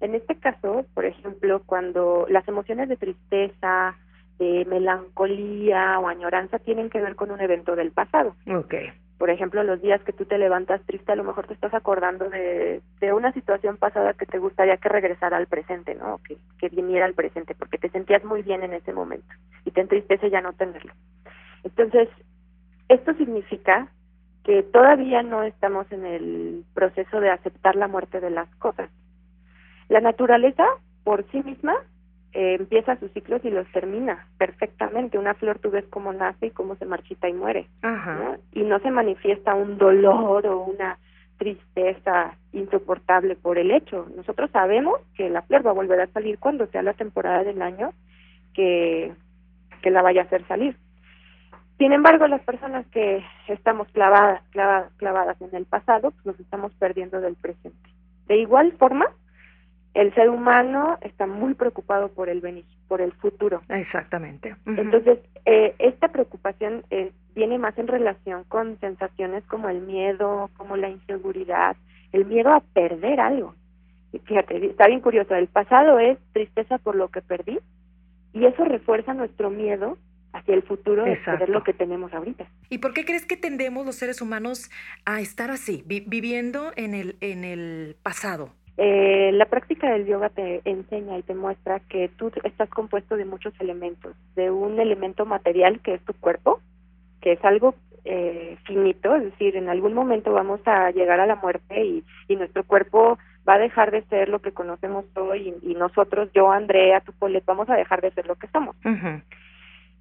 En 0.02 0.14
este 0.14 0.36
caso, 0.36 0.86
por 0.94 1.06
ejemplo, 1.06 1.62
cuando 1.66 2.28
las 2.30 2.48
emociones 2.48 2.90
de 2.90 2.98
tristeza, 2.98 3.96
de 4.40 4.66
melancolía 4.66 6.00
o 6.00 6.08
añoranza 6.08 6.60
tienen 6.60 6.90
que 6.90 7.02
ver 7.02 7.16
con 7.16 7.32
un 7.32 7.42
evento 7.42 7.76
del 7.76 7.92
pasado. 7.92 8.36
Okay 8.48 8.92
por 9.18 9.30
ejemplo, 9.30 9.64
los 9.64 9.82
días 9.82 10.02
que 10.04 10.12
tú 10.12 10.26
te 10.26 10.38
levantas 10.38 10.82
triste, 10.86 11.12
a 11.12 11.16
lo 11.16 11.24
mejor 11.24 11.48
te 11.48 11.54
estás 11.54 11.74
acordando 11.74 12.30
de, 12.30 12.82
de 13.00 13.14
una 13.14 13.32
situación 13.32 13.78
pasada 13.78 14.14
que 14.14 14.26
te 14.26 14.40
gustaría 14.40 14.78
que 14.78 14.90
regresara 14.90 15.38
al 15.38 15.48
presente, 15.48 15.96
¿no? 15.96 16.20
Que, 16.28 16.38
que 16.60 16.70
viniera 16.70 17.06
al 17.06 17.14
presente, 17.14 17.56
porque 17.56 17.78
te 17.78 17.90
sentías 17.90 18.24
muy 18.26 18.42
bien 18.42 18.64
en 18.64 18.74
ese 18.74 18.92
momento 18.92 19.34
y 19.64 19.72
te 19.72 19.82
entristece 19.82 20.30
ya 20.30 20.42
no 20.42 20.54
tenerlo. 20.54 20.94
Entonces, 21.64 22.10
esto 22.90 23.14
significa 23.14 23.88
que 24.44 24.64
todavía 24.64 25.24
no 25.24 25.44
estamos 25.44 25.92
en 25.92 26.06
el 26.06 26.66
proceso 26.74 27.20
de 27.20 27.32
aceptar 27.32 27.76
la 27.76 27.88
muerte 27.88 28.20
de 28.20 28.30
las 28.30 28.54
cosas. 28.56 28.90
La 29.90 30.02
naturaleza, 30.02 30.66
por 31.04 31.26
sí 31.32 31.42
misma, 31.42 31.76
eh, 32.38 32.58
empieza 32.60 32.98
sus 32.98 33.12
ciclos 33.14 33.40
y 33.46 33.50
los 33.50 33.66
termina 33.72 34.28
perfectamente. 34.38 35.18
Una 35.18 35.36
flor 35.36 35.58
tú 35.60 35.72
ves 35.72 35.86
cómo 35.90 36.12
nace 36.12 36.48
y 36.48 36.52
cómo 36.52 36.76
se 36.76 36.86
marchita 36.86 37.30
y 37.30 37.34
muere. 37.34 37.70
Y 38.52 38.64
no 38.64 38.78
se 38.80 38.92
manifiesta 38.92 39.56
un 39.56 39.78
dolor 39.78 40.46
o 40.46 40.64
una 40.64 40.98
tristeza 41.38 42.36
insoportable 42.52 43.38
por 43.38 43.58
el 43.58 43.72
hecho. 43.72 44.08
Nosotros 44.18 44.52
sabemos 44.52 45.00
que 45.16 45.30
la 45.30 45.44
flor 45.44 45.66
va 45.66 45.70
a 45.72 45.76
volver 45.76 46.02
a 46.02 46.08
salir 46.08 46.38
cuando 46.38 46.68
sea 46.68 46.84
la 46.84 46.92
temporada 46.92 47.46
del 47.46 47.62
año 47.62 47.94
que, 48.54 49.14
que 49.82 49.90
la 49.90 50.02
vaya 50.02 50.24
a 50.24 50.26
hacer 50.26 50.46
salir. 50.46 50.76
Sin 51.78 51.94
embargo, 51.94 52.28
las 52.28 52.42
personas 52.42 52.86
que 52.88 53.24
estamos 53.48 53.88
clavadas, 53.94 54.42
clavadas, 54.50 54.92
clavadas 54.98 55.42
en 55.42 55.56
el 55.56 55.66
pasado, 55.66 56.12
pues 56.12 56.26
nos 56.26 56.40
estamos 56.42 56.74
perdiendo 56.74 57.22
del 57.22 57.36
presente. 57.36 57.90
De 58.28 58.36
igual 58.40 58.74
forma, 58.74 59.06
el 59.96 60.14
ser 60.14 60.30
humano 60.30 60.98
está 61.02 61.26
muy 61.26 61.54
preocupado 61.54 62.10
por 62.10 62.28
el 62.28 62.44
por 62.88 63.02
el 63.02 63.14
futuro. 63.14 63.62
Exactamente. 63.70 64.56
Entonces, 64.66 65.20
eh, 65.46 65.74
esta 65.80 66.10
preocupación 66.10 66.84
eh, 66.92 67.12
viene 67.34 67.58
más 67.58 67.78
en 67.78 67.88
relación 67.88 68.44
con 68.44 68.78
sensaciones 68.82 69.44
como 69.46 69.70
el 69.70 69.82
miedo, 69.82 70.52
como 70.58 70.76
la 70.76 70.90
inseguridad, 70.90 71.78
el 72.12 72.26
miedo 72.26 72.52
a 72.52 72.60
perder 72.60 73.22
algo. 73.22 73.56
Fíjate, 74.26 74.66
está 74.66 74.88
bien 74.88 75.00
curioso, 75.00 75.34
el 75.34 75.48
pasado 75.48 75.98
es 75.98 76.18
tristeza 76.34 76.78
por 76.78 76.96
lo 76.96 77.08
que 77.08 77.22
perdí 77.22 77.60
y 78.34 78.46
eso 78.46 78.66
refuerza 78.66 79.14
nuestro 79.14 79.50
miedo 79.50 79.98
hacia 80.34 80.56
el 80.56 80.64
futuro 80.64 81.06
de 81.06 81.16
perder 81.16 81.50
lo 81.50 81.64
que 81.64 81.74
tenemos 81.74 82.14
ahorita. 82.14 82.46
¿Y 82.70 82.80
por 82.80 82.94
qué 82.94 83.06
crees 83.06 83.26
que 83.26 83.38
tendemos 83.38 83.86
los 83.86 83.96
seres 83.96 84.22
humanos 84.22 84.70
a 85.06 85.22
estar 85.22 85.52
así, 85.52 85.84
viviendo 85.86 86.74
en 86.76 86.94
el, 86.94 87.16
en 87.22 87.46
el 87.46 87.96
pasado? 88.04 88.52
Eh, 88.78 89.32
la 89.34 89.46
práctica 89.46 89.90
del 89.92 90.06
yoga 90.06 90.30
te 90.30 90.62
enseña 90.66 91.18
y 91.18 91.24
te 91.24 91.34
muestra 91.34 91.80
que 91.80 92.10
tú 92.10 92.32
estás 92.44 92.70
compuesto 92.70 93.16
de 93.16 93.24
muchos 93.24 93.54
elementos, 93.60 94.16
de 94.36 94.52
un 94.52 94.80
elemento 94.80 95.26
material 95.26 95.80
que 95.80 95.94
es 95.94 96.02
tu 96.04 96.14
cuerpo, 96.14 96.60
que 97.22 97.34
es 97.34 97.46
algo 97.46 97.76
eh, 98.04 98.58
finito, 98.66 99.16
es 99.16 99.24
decir, 99.24 99.56
en 99.56 99.70
algún 99.70 99.94
momento 99.94 100.34
vamos 100.34 100.60
a 100.66 100.92
llegar 100.92 101.22
a 101.22 101.26
la 101.26 101.36
muerte 101.36 101.86
y, 101.86 102.04
y 102.28 102.36
nuestro 102.36 102.66
cuerpo 102.66 103.18
va 103.48 103.54
a 103.54 103.60
dejar 103.60 103.92
de 103.92 104.04
ser 104.04 104.28
lo 104.28 104.40
que 104.40 104.52
conocemos 104.52 105.06
hoy 105.16 105.54
y, 105.62 105.76
nosotros, 105.76 106.30
yo, 106.34 106.52
Andrea, 106.52 107.00
tu 107.02 107.14
Polet, 107.14 107.46
vamos 107.46 107.70
a 107.70 107.76
dejar 107.76 108.02
de 108.02 108.12
ser 108.12 108.28
lo 108.28 108.36
que 108.36 108.48
somos. 108.48 108.76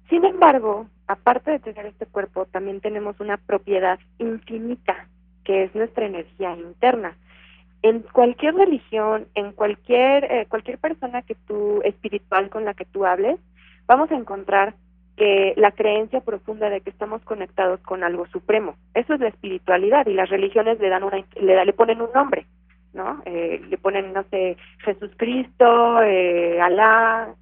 Sin 0.09 0.25
embargo, 0.25 0.87
aparte 1.07 1.51
de 1.51 1.59
tener 1.59 1.85
este 1.85 2.05
cuerpo, 2.05 2.45
también 2.45 2.81
tenemos 2.81 3.19
una 3.19 3.37
propiedad 3.37 3.99
infinita, 4.17 5.07
que 5.43 5.63
es 5.63 5.75
nuestra 5.75 6.05
energía 6.05 6.55
interna 6.55 7.15
en 7.81 8.01
cualquier 8.01 8.55
religión, 8.55 9.27
en 9.35 9.51
cualquier 9.51 10.23
eh, 10.25 10.45
cualquier 10.49 10.77
persona 10.79 11.21
que 11.21 11.35
tú 11.47 11.81
espiritual 11.83 12.49
con 12.49 12.65
la 12.65 12.73
que 12.73 12.85
tú 12.85 13.05
hables, 13.05 13.39
vamos 13.87 14.11
a 14.11 14.15
encontrar 14.15 14.73
que 15.17 15.53
la 15.55 15.71
creencia 15.71 16.21
profunda 16.21 16.69
de 16.69 16.81
que 16.81 16.89
estamos 16.89 17.21
conectados 17.23 17.79
con 17.81 18.03
algo 18.03 18.25
supremo. 18.27 18.75
Eso 18.93 19.13
es 19.13 19.19
la 19.19 19.29
espiritualidad 19.29 20.05
y 20.07 20.13
las 20.13 20.29
religiones 20.29 20.79
le 20.79 20.89
dan 20.89 21.03
una 21.03 21.23
le, 21.35 21.65
le 21.65 21.73
ponen 21.73 22.01
un 22.01 22.11
nombre, 22.13 22.45
¿no? 22.93 23.21
Eh, 23.25 23.61
le 23.69 23.77
ponen 23.77 24.13
no 24.13 24.23
sé 24.29 24.57
Jesús 24.79 25.11
Cristo, 25.17 26.01
eh, 26.01 26.59
Alá 26.59 27.33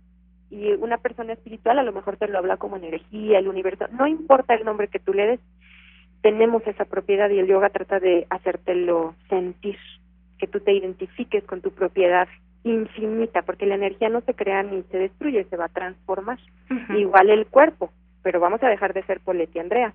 y 0.52 0.72
una 0.74 0.98
persona 0.98 1.34
espiritual 1.34 1.80
a 1.80 1.84
lo 1.84 1.94
mejor 1.94 2.18
te 2.18 2.28
lo 2.28 2.38
habla 2.38 2.58
como 2.58 2.78
energía, 2.78 3.40
el 3.40 3.48
universo. 3.48 3.86
No 3.92 4.06
importa 4.06 4.54
el 4.54 4.66
nombre 4.66 4.88
que 4.88 5.00
tú 5.00 5.14
le 5.14 5.26
des, 5.26 5.40
tenemos 6.22 6.66
esa 6.68 6.86
propiedad 6.86 7.30
y 7.32 7.40
el 7.40 7.48
yoga 7.48 7.70
trata 7.70 8.00
de 8.00 8.28
hacértelo 8.30 9.16
sentir 9.30 9.78
que 10.44 10.48
tú 10.48 10.60
te 10.60 10.74
identifiques 10.74 11.42
con 11.46 11.62
tu 11.62 11.72
propiedad 11.72 12.28
infinita, 12.66 13.44
porque 13.44 13.66
la 13.66 13.76
energía 13.76 14.10
no 14.10 14.20
se 14.20 14.34
crea 14.34 14.62
ni 14.62 14.84
se 14.92 14.98
destruye, 14.98 15.46
se 15.46 15.56
va 15.56 15.66
a 15.66 15.70
transformar. 15.70 16.38
Igual 16.98 17.30
el 17.30 17.46
cuerpo, 17.46 17.94
pero 18.24 18.42
vamos 18.42 18.62
a 18.62 18.68
dejar 18.68 18.94
de 18.94 19.04
ser 19.04 19.22
Poletti 19.22 19.60
Andrea. 19.60 19.94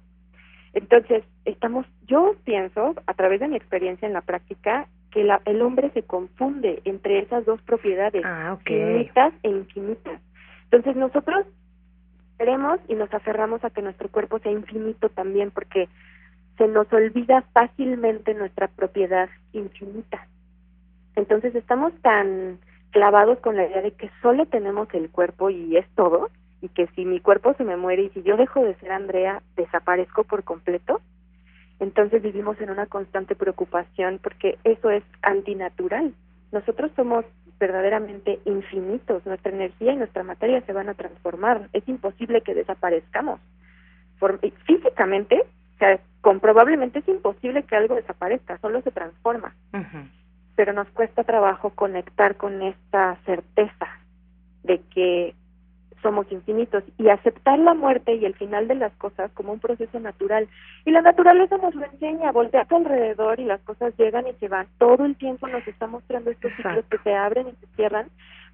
Entonces, 0.73 1.23
estamos, 1.45 1.85
yo 2.07 2.35
pienso, 2.45 2.95
a 3.07 3.13
través 3.13 3.41
de 3.41 3.49
mi 3.49 3.57
experiencia 3.57 4.07
en 4.07 4.15
la 4.15 4.23
práctica, 4.23 4.87
que 5.11 5.23
la, 5.23 5.43
el 5.45 5.61
hombre 5.61 5.91
se 5.91 6.03
confunde 6.03 6.81
entre 6.87 7.19
esas 7.19 7.45
dos 7.45 7.61
propiedades, 7.61 8.25
ah, 8.25 8.57
finitas 8.65 9.35
e 9.43 9.51
infinitas. 9.51 10.19
Entonces, 10.65 10.97
nosotros 10.97 11.45
queremos 12.39 12.81
y 12.89 12.95
nos 12.95 13.13
aferramos 13.13 13.63
a 13.65 13.71
que 13.71 13.83
nuestro 13.83 14.09
cuerpo 14.09 14.39
sea 14.39 14.53
infinito 14.53 15.11
también, 15.11 15.51
porque 15.51 15.91
se 16.57 16.67
nos 16.69 16.91
olvida 16.91 17.43
fácilmente 17.53 18.33
nuestra 18.33 18.69
propiedad 18.69 19.29
infinita. 19.53 20.27
Entonces 21.19 21.53
estamos 21.57 21.93
tan 22.01 22.61
clavados 22.93 23.41
con 23.41 23.57
la 23.57 23.67
idea 23.67 23.83
de 23.83 23.91
que 23.91 24.09
solo 24.23 24.47
tenemos 24.47 24.87
el 24.95 25.11
cuerpo 25.11 25.51
y 25.51 25.77
es 25.77 25.85
todo, 25.97 26.31
y 26.63 26.69
que 26.69 26.87
si 26.95 27.05
mi 27.05 27.19
cuerpo 27.19 27.55
se 27.55 27.65
me 27.65 27.77
muere 27.77 28.03
y 28.03 28.11
si 28.11 28.23
yo 28.23 28.37
dejo 28.37 28.63
de 28.63 28.77
ser 28.77 28.93
Andrea, 28.93 29.43
desaparezco 29.57 30.23
por 30.23 30.45
completo, 30.45 31.01
entonces 31.81 32.23
vivimos 32.23 32.61
en 32.61 32.71
una 32.71 32.87
constante 32.87 33.35
preocupación 33.35 34.21
porque 34.23 34.59
eso 34.63 34.91
es 34.91 35.03
antinatural. 35.23 36.15
Nosotros 36.53 36.93
somos 36.95 37.25
verdaderamente 37.59 38.39
infinitos, 38.45 39.27
nuestra 39.27 39.51
energía 39.51 39.95
y 39.95 39.97
nuestra 39.97 40.23
materia 40.23 40.61
se 40.63 40.73
van 40.73 40.89
a 40.89 40.95
transformar, 40.95 41.69
es 41.73 41.87
imposible 41.89 42.43
que 42.43 42.55
desaparezcamos. 42.55 43.41
físicamente 44.67 45.43
o 45.43 45.79
sea, 45.79 45.99
comprobablemente 46.21 47.01
es 47.01 47.09
imposible 47.09 47.65
que 47.65 47.77
algo 47.77 47.97
desaparezca, 47.97 48.59
solo 48.59 48.83
se 48.83 48.93
transforma. 48.93 49.55
Pero 50.59 50.73
nos 50.73 50.89
cuesta 50.89 51.23
trabajo 51.23 51.71
conectar 51.71 52.35
con 52.35 52.63
esta 52.63 53.17
certeza 53.25 53.87
de 54.65 54.81
que 54.93 55.37
somos 56.03 56.27
infinitos 56.33 56.83
y 56.97 57.11
aceptar 57.11 57.61
la 57.61 57.75
muerte 57.75 58.17
y 58.17 58.25
el 58.25 58.35
final 58.35 58.67
de 58.67 58.75
las 58.75 58.93
cosas 58.95 59.31
como 59.35 59.53
un 59.53 59.61
proceso 59.61 60.01
natural. 60.01 60.49
Y 60.85 60.91
la 60.91 61.03
naturaleza 61.03 61.59
nos 61.59 61.77
lo 61.77 61.85
enseña, 61.85 62.33
voltea 62.33 62.67
alrededor 62.69 63.39
y 63.39 63.45
las 63.45 63.61
cosas 63.61 63.97
llegan 63.97 64.27
y 64.27 64.33
se 64.41 64.49
van. 64.49 64.67
Todo 64.79 65.05
el 65.05 65.15
tiempo 65.15 65.47
nos 65.47 65.65
está 65.69 65.87
mostrando 65.87 66.33
estos 66.33 66.51
ciclos 66.57 66.85
que 66.91 66.99
se 66.99 67.15
abren 67.15 67.47
y 67.47 67.53
se 67.53 67.67
cierran 67.77 68.09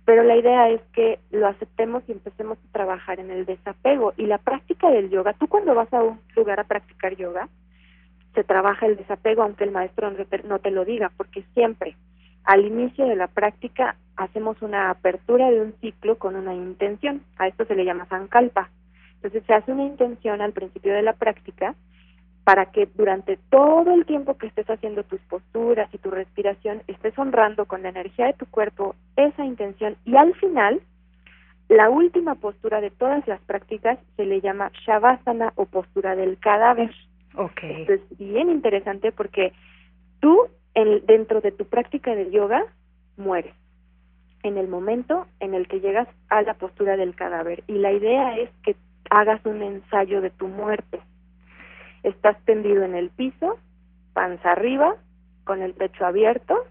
pero 0.04 0.22
la 0.22 0.36
idea 0.36 0.68
es 0.68 0.82
que 0.92 1.18
lo 1.30 1.46
aceptemos 1.46 2.02
y 2.06 2.12
empecemos 2.12 2.58
a 2.58 2.72
trabajar 2.72 3.20
en 3.20 3.30
el 3.30 3.46
desapego 3.46 4.12
y 4.18 4.26
la 4.26 4.36
práctica 4.36 4.90
del 4.90 5.08
yoga. 5.08 5.32
Tú 5.32 5.48
cuando 5.48 5.74
vas 5.74 5.90
a 5.94 6.02
un 6.02 6.20
lugar 6.36 6.60
a 6.60 6.64
practicar 6.64 7.16
yoga, 7.16 7.48
se 8.34 8.44
trabaja 8.44 8.86
el 8.86 8.96
desapego 8.96 9.42
aunque 9.42 9.64
el 9.64 9.70
maestro 9.70 10.10
no 10.44 10.58
te, 10.58 10.70
lo 10.70 10.84
diga, 10.84 11.10
porque 11.16 11.44
siempre 11.54 11.96
al 12.44 12.64
inicio 12.64 13.06
de 13.06 13.16
la 13.16 13.28
práctica 13.28 13.96
hacemos 14.16 14.60
una 14.60 14.90
apertura 14.90 15.50
de 15.50 15.60
un 15.60 15.74
ciclo 15.80 16.18
con 16.18 16.36
una 16.36 16.54
intención. 16.54 17.22
A 17.38 17.48
esto 17.48 17.64
se 17.64 17.74
le 17.74 17.84
llama 17.84 18.06
sankalpa. 18.06 18.68
Entonces 19.16 19.42
se 19.46 19.54
hace 19.54 19.72
una 19.72 19.84
intención 19.84 20.42
al 20.42 20.52
principio 20.52 20.92
de 20.92 21.02
la 21.02 21.14
práctica 21.14 21.74
para 22.44 22.66
que 22.66 22.86
durante 22.94 23.38
todo 23.48 23.94
el 23.94 24.04
tiempo 24.04 24.36
que 24.36 24.48
estés 24.48 24.68
haciendo 24.68 25.02
tus 25.04 25.20
posturas 25.22 25.88
y 25.94 25.98
tu 25.98 26.10
respiración 26.10 26.82
estés 26.86 27.18
honrando 27.18 27.64
con 27.64 27.82
la 27.82 27.88
energía 27.88 28.26
de 28.26 28.34
tu 28.34 28.44
cuerpo 28.46 28.94
esa 29.16 29.44
intención 29.46 29.96
y 30.04 30.16
al 30.16 30.34
final 30.34 30.82
la 31.68 31.88
última 31.88 32.34
postura 32.34 32.82
de 32.82 32.90
todas 32.90 33.26
las 33.26 33.40
prácticas 33.40 33.98
se 34.16 34.26
le 34.26 34.42
llama 34.42 34.70
shavasana 34.84 35.52
o 35.56 35.64
postura 35.64 36.14
del 36.14 36.38
cadáver. 36.38 36.94
Okay. 37.36 37.82
Esto 37.82 37.94
es 37.94 38.18
bien 38.18 38.50
interesante 38.50 39.12
porque 39.12 39.52
tú 40.20 40.48
en, 40.74 41.04
dentro 41.06 41.40
de 41.40 41.52
tu 41.52 41.66
práctica 41.66 42.14
de 42.14 42.30
yoga 42.30 42.64
mueres. 43.16 43.54
En 44.42 44.58
el 44.58 44.68
momento 44.68 45.26
en 45.40 45.54
el 45.54 45.66
que 45.68 45.80
llegas 45.80 46.08
a 46.28 46.42
la 46.42 46.54
postura 46.54 46.96
del 46.96 47.14
cadáver. 47.14 47.64
Y 47.66 47.74
la 47.74 47.92
idea 47.92 48.36
es 48.36 48.50
que 48.62 48.76
hagas 49.10 49.44
un 49.46 49.62
ensayo 49.62 50.20
de 50.20 50.30
tu 50.30 50.48
muerte. 50.48 51.00
Estás 52.02 52.36
tendido 52.44 52.82
en 52.84 52.94
el 52.94 53.10
piso, 53.10 53.58
panza 54.12 54.52
arriba, 54.52 54.96
con 55.44 55.62
el 55.62 55.72
pecho 55.72 56.04
abierto, 56.04 56.66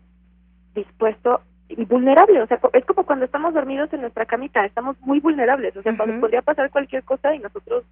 dispuesto 0.75 1.41
y 1.69 1.85
vulnerable, 1.85 2.41
o 2.41 2.47
sea, 2.47 2.59
es 2.73 2.85
como 2.85 3.05
cuando 3.05 3.25
estamos 3.25 3.53
dormidos 3.53 3.91
en 3.93 4.01
nuestra 4.01 4.25
camita, 4.25 4.65
estamos 4.65 4.99
muy 5.01 5.19
vulnerables, 5.19 5.75
o 5.75 5.81
sea, 5.81 5.93
podría 5.95 6.41
pasar 6.41 6.69
cualquier 6.69 7.03
cosa 7.03 7.33
y 7.33 7.39
nosotros 7.39 7.83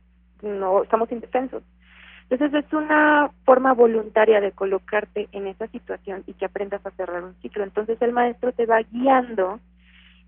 no 0.41 0.83
estamos 0.83 1.11
indefensos. 1.11 1.63
Entonces 2.31 2.63
es 2.63 2.73
una 2.73 3.29
forma 3.43 3.73
voluntaria 3.73 4.39
de 4.39 4.53
colocarte 4.53 5.27
en 5.33 5.47
esa 5.47 5.67
situación 5.67 6.23
y 6.27 6.33
que 6.33 6.45
aprendas 6.45 6.83
a 6.85 6.91
cerrar 6.91 7.25
un 7.25 7.35
ciclo. 7.41 7.65
Entonces 7.65 8.01
el 8.01 8.13
maestro 8.13 8.53
te 8.53 8.65
va 8.65 8.81
guiando 8.89 9.59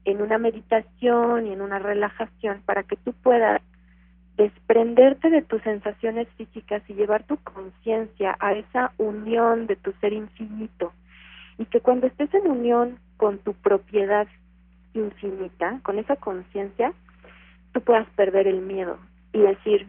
en 0.03 0.21
una 0.21 0.37
meditación 0.37 1.47
y 1.47 1.53
en 1.53 1.61
una 1.61 1.79
relajación 1.79 2.61
para 2.65 2.83
que 2.83 2.97
tú 2.97 3.13
puedas 3.13 3.61
desprenderte 4.35 5.29
de 5.29 5.43
tus 5.43 5.61
sensaciones 5.61 6.27
físicas 6.35 6.83
y 6.89 6.93
llevar 6.93 7.23
tu 7.23 7.37
conciencia 7.37 8.35
a 8.41 8.51
esa 8.51 8.91
unión 8.97 9.65
de 9.65 9.77
tu 9.77 9.93
ser 10.01 10.11
infinito. 10.11 10.91
Y 11.57 11.63
que 11.65 11.79
cuando 11.79 12.07
estés 12.07 12.33
en 12.33 12.51
unión 12.51 12.99
con 13.15 13.37
tu 13.37 13.53
propiedad 13.53 14.27
infinita, 14.93 15.79
con 15.83 15.99
esa 15.99 16.17
conciencia, 16.17 16.91
tú 17.71 17.79
puedas 17.79 18.09
perder 18.17 18.47
el 18.47 18.59
miedo 18.59 18.97
y 19.31 19.39
decir, 19.39 19.87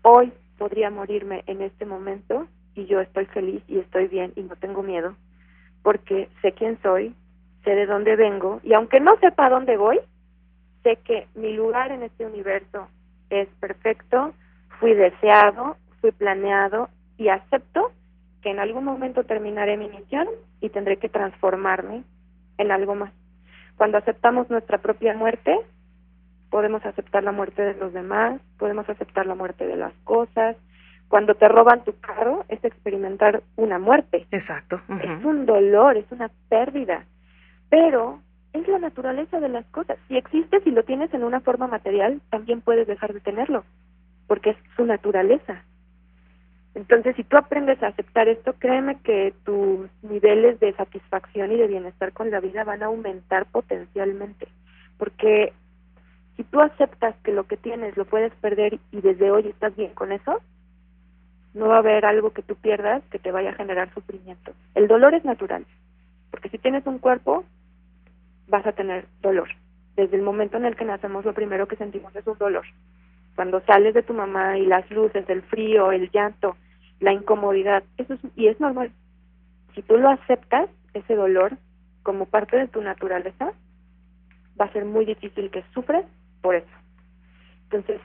hoy 0.00 0.32
podría 0.60 0.90
morirme 0.90 1.42
en 1.46 1.62
este 1.62 1.86
momento 1.86 2.46
y 2.74 2.84
yo 2.84 3.00
estoy 3.00 3.24
feliz 3.24 3.62
y 3.66 3.78
estoy 3.78 4.08
bien 4.08 4.34
y 4.36 4.42
no 4.42 4.56
tengo 4.56 4.82
miedo, 4.82 5.16
porque 5.82 6.28
sé 6.42 6.52
quién 6.52 6.78
soy, 6.82 7.14
sé 7.64 7.70
de 7.70 7.86
dónde 7.86 8.14
vengo 8.14 8.60
y 8.62 8.74
aunque 8.74 9.00
no 9.00 9.16
sepa 9.20 9.48
dónde 9.48 9.78
voy, 9.78 9.98
sé 10.82 10.96
que 10.96 11.26
mi 11.34 11.54
lugar 11.54 11.92
en 11.92 12.02
este 12.02 12.26
universo 12.26 12.88
es 13.30 13.48
perfecto, 13.58 14.34
fui 14.78 14.92
deseado, 14.92 15.78
fui 16.02 16.12
planeado 16.12 16.90
y 17.16 17.28
acepto 17.28 17.92
que 18.42 18.50
en 18.50 18.58
algún 18.58 18.84
momento 18.84 19.24
terminaré 19.24 19.78
mi 19.78 19.88
misión 19.88 20.28
y 20.60 20.68
tendré 20.68 20.98
que 20.98 21.08
transformarme 21.08 22.04
en 22.58 22.70
algo 22.70 22.94
más. 22.94 23.14
Cuando 23.78 23.96
aceptamos 23.96 24.50
nuestra 24.50 24.76
propia 24.76 25.14
muerte, 25.14 25.58
podemos 26.50 26.84
aceptar 26.84 27.22
la 27.22 27.32
muerte 27.32 27.62
de 27.62 27.74
los 27.74 27.92
demás, 27.92 28.40
podemos 28.58 28.88
aceptar 28.88 29.26
la 29.26 29.34
muerte 29.34 29.66
de 29.66 29.76
las 29.76 29.92
cosas. 30.04 30.56
Cuando 31.08 31.34
te 31.34 31.48
roban 31.48 31.84
tu 31.84 31.98
carro, 32.00 32.44
es 32.48 32.62
experimentar 32.64 33.42
una 33.56 33.78
muerte. 33.78 34.26
Exacto. 34.30 34.80
Es 35.02 35.24
un 35.24 35.46
dolor, 35.46 35.96
es 35.96 36.10
una 36.10 36.30
pérdida. 36.48 37.04
Pero 37.68 38.20
es 38.52 38.66
la 38.68 38.78
naturaleza 38.78 39.40
de 39.40 39.48
las 39.48 39.64
cosas. 39.66 39.98
Si 40.08 40.16
existe, 40.16 40.60
si 40.60 40.70
lo 40.70 40.82
tienes 40.82 41.12
en 41.14 41.24
una 41.24 41.40
forma 41.40 41.66
material, 41.66 42.20
también 42.30 42.60
puedes 42.60 42.86
dejar 42.86 43.12
de 43.12 43.20
tenerlo, 43.20 43.64
porque 44.26 44.50
es 44.50 44.56
su 44.76 44.84
naturaleza. 44.84 45.64
Entonces, 46.74 47.16
si 47.16 47.24
tú 47.24 47.36
aprendes 47.36 47.82
a 47.82 47.88
aceptar 47.88 48.28
esto, 48.28 48.54
créeme 48.54 49.00
que 49.02 49.34
tus 49.44 49.88
niveles 50.02 50.60
de 50.60 50.72
satisfacción 50.74 51.50
y 51.50 51.56
de 51.56 51.66
bienestar 51.66 52.12
con 52.12 52.30
la 52.30 52.40
vida 52.40 52.62
van 52.62 52.82
a 52.82 52.86
aumentar 52.86 53.46
potencialmente, 53.46 54.46
porque 54.96 55.52
si 56.40 56.44
tú 56.44 56.62
aceptas 56.62 57.14
que 57.22 57.32
lo 57.32 57.46
que 57.46 57.58
tienes 57.58 57.98
lo 57.98 58.06
puedes 58.06 58.32
perder 58.36 58.78
y 58.92 59.02
desde 59.02 59.30
hoy 59.30 59.46
estás 59.46 59.76
bien 59.76 59.92
con 59.92 60.10
eso, 60.10 60.40
no 61.52 61.68
va 61.68 61.76
a 61.76 61.80
haber 61.80 62.06
algo 62.06 62.30
que 62.32 62.40
tú 62.40 62.54
pierdas 62.54 63.02
que 63.10 63.18
te 63.18 63.30
vaya 63.30 63.50
a 63.50 63.56
generar 63.56 63.92
sufrimiento. 63.92 64.52
El 64.74 64.88
dolor 64.88 65.12
es 65.12 65.22
natural, 65.22 65.66
porque 66.30 66.48
si 66.48 66.56
tienes 66.56 66.86
un 66.86 66.98
cuerpo, 66.98 67.44
vas 68.48 68.66
a 68.66 68.72
tener 68.72 69.04
dolor. 69.20 69.50
Desde 69.96 70.16
el 70.16 70.22
momento 70.22 70.56
en 70.56 70.64
el 70.64 70.76
que 70.76 70.86
nacemos, 70.86 71.26
lo 71.26 71.34
primero 71.34 71.68
que 71.68 71.76
sentimos 71.76 72.16
es 72.16 72.26
un 72.26 72.38
dolor. 72.38 72.64
Cuando 73.36 73.60
sales 73.66 73.92
de 73.92 74.02
tu 74.02 74.14
mamá 74.14 74.56
y 74.56 74.64
las 74.64 74.90
luces, 74.90 75.28
el 75.28 75.42
frío, 75.42 75.92
el 75.92 76.10
llanto, 76.10 76.56
la 77.00 77.12
incomodidad, 77.12 77.82
eso 77.98 78.14
es, 78.14 78.20
y 78.34 78.46
es 78.46 78.58
normal. 78.60 78.92
Si 79.74 79.82
tú 79.82 79.98
lo 79.98 80.08
aceptas, 80.08 80.70
ese 80.94 81.16
dolor, 81.16 81.58
como 82.02 82.24
parte 82.24 82.56
de 82.56 82.68
tu 82.68 82.80
naturaleza, 82.80 83.52
va 84.58 84.64
a 84.64 84.72
ser 84.72 84.86
muy 84.86 85.04
difícil 85.04 85.50
que 85.50 85.64
sufres 85.74 86.06
por 86.40 86.54
eso. 86.54 86.68
Entonces, 87.64 88.00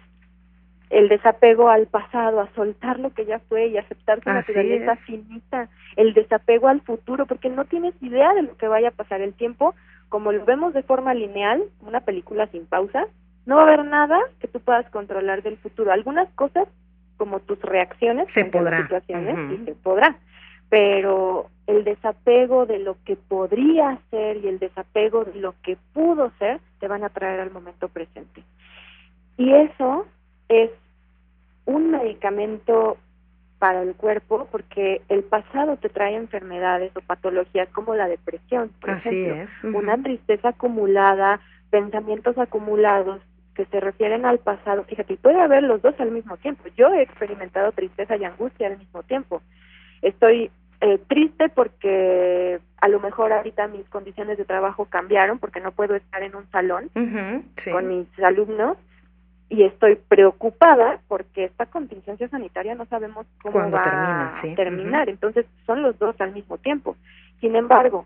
el 0.90 1.10
desapego 1.10 1.70
al 1.70 1.88
pasado, 1.88 2.40
a 2.40 2.50
soltar 2.54 3.00
lo 3.00 3.14
que 3.14 3.26
ya 3.26 3.40
fue 3.40 3.68
y 3.68 3.78
aceptar 3.78 4.22
tu 4.22 4.30
naturaleza 4.30 4.96
finita, 4.98 5.70
el 5.96 6.14
desapego 6.14 6.68
al 6.68 6.82
futuro, 6.82 7.26
porque 7.26 7.50
no 7.50 7.66
tienes 7.66 7.96
idea 8.02 8.34
de 8.34 8.44
lo 8.44 8.56
que 8.58 8.68
vaya 8.68 8.90
a 8.90 8.92
pasar. 8.92 9.22
El 9.22 9.34
tiempo, 9.34 9.76
como 10.10 10.32
lo 10.32 10.46
vemos 10.46 10.74
de 10.74 10.84
forma 10.84 11.14
lineal, 11.14 11.64
una 11.82 12.02
película 12.02 12.48
sin 12.48 12.66
pausa, 12.66 13.08
no 13.46 13.56
va 13.56 13.64
a 13.64 13.66
haber 13.66 13.86
nada 13.86 14.20
que 14.40 14.48
tú 14.48 14.60
puedas 14.60 14.90
controlar 14.90 15.44
del 15.44 15.58
futuro. 15.58 15.92
Algunas 15.92 16.30
cosas, 16.34 16.68
como 17.18 17.40
tus 17.40 17.60
reacciones 17.62 18.28
se 18.34 18.46
podrá. 18.46 18.82
situaciones, 18.82 19.36
sí 19.50 19.66
se 19.66 19.74
podrá. 19.74 20.18
Pero 20.70 21.50
el 21.68 21.84
desapego 21.84 22.66
de 22.66 22.80
lo 22.80 22.98
que 23.06 23.16
podría 23.16 24.00
ser 24.12 24.38
y 24.38 24.48
el 24.48 24.60
desapego 24.60 25.26
de 25.26 25.40
lo 25.40 25.56
que 25.64 25.78
pudo 25.94 26.32
ser, 26.40 26.60
te 26.80 26.88
van 26.88 27.04
a 27.04 27.10
traer 27.10 27.40
al 27.40 27.52
momento 27.52 27.88
presente. 27.90 28.44
Y 29.38 29.52
eso 29.52 30.06
es 30.50 30.72
un 31.66 31.92
medicamento 31.92 32.98
para 33.60 33.82
el 33.82 33.96
cuerpo 33.96 34.48
porque 34.52 35.02
el 35.10 35.24
pasado 35.24 35.78
te 35.78 35.90
trae 35.90 36.16
enfermedades 36.16 36.96
o 36.96 37.02
patologías 37.02 37.70
como 37.70 37.96
la 37.96 38.08
depresión, 38.08 38.72
por 38.80 38.92
ejemplo, 38.92 39.48
una 39.74 39.98
tristeza 39.98 40.50
acumulada, 40.50 41.40
pensamientos 41.70 42.38
acumulados 42.38 43.22
que 43.56 43.66
se 43.66 43.80
refieren 43.80 44.26
al 44.26 44.40
pasado. 44.40 44.84
Fíjate, 44.84 45.16
puede 45.18 45.40
haber 45.42 45.64
los 45.64 45.82
dos 45.82 45.96
al 46.00 46.12
mismo 46.12 46.38
tiempo. 46.38 46.66
Yo 46.78 46.94
he 46.94 47.02
experimentado 47.02 47.72
tristeza 47.72 48.18
y 48.18 48.26
angustia 48.26 48.68
al 48.68 48.78
mismo 48.78 49.02
tiempo. 49.04 49.42
Estoy 50.06 50.52
eh, 50.82 51.00
triste 51.08 51.50
porque 51.50 52.60
a 52.80 52.88
lo 52.88 53.00
mejor 53.00 53.34
ahorita 53.34 53.68
mis 53.68 53.90
condiciones 53.90 54.38
de 54.38 54.46
trabajo 54.46 54.86
cambiaron 54.86 55.40
porque 55.40 55.60
no 55.60 55.72
puedo 55.72 55.96
estar 55.96 56.22
en 56.22 56.36
un 56.36 56.46
salón 56.52 56.92
con 57.72 57.88
mis 57.88 58.08
alumnos 58.20 58.78
y 59.50 59.64
estoy 59.64 59.96
preocupada 59.96 61.00
porque 61.08 61.46
esta 61.46 61.66
contingencia 61.66 62.28
sanitaria 62.30 62.76
no 62.76 62.86
sabemos 62.86 63.26
cómo 63.42 63.72
va 63.72 64.38
a 64.38 64.42
terminar. 64.56 65.10
Entonces 65.10 65.48
son 65.66 65.82
los 65.82 65.98
dos 65.98 66.16
al 66.22 66.34
mismo 66.34 66.60
tiempo. 66.60 66.96
Sin 67.42 67.56
embargo, 67.56 68.06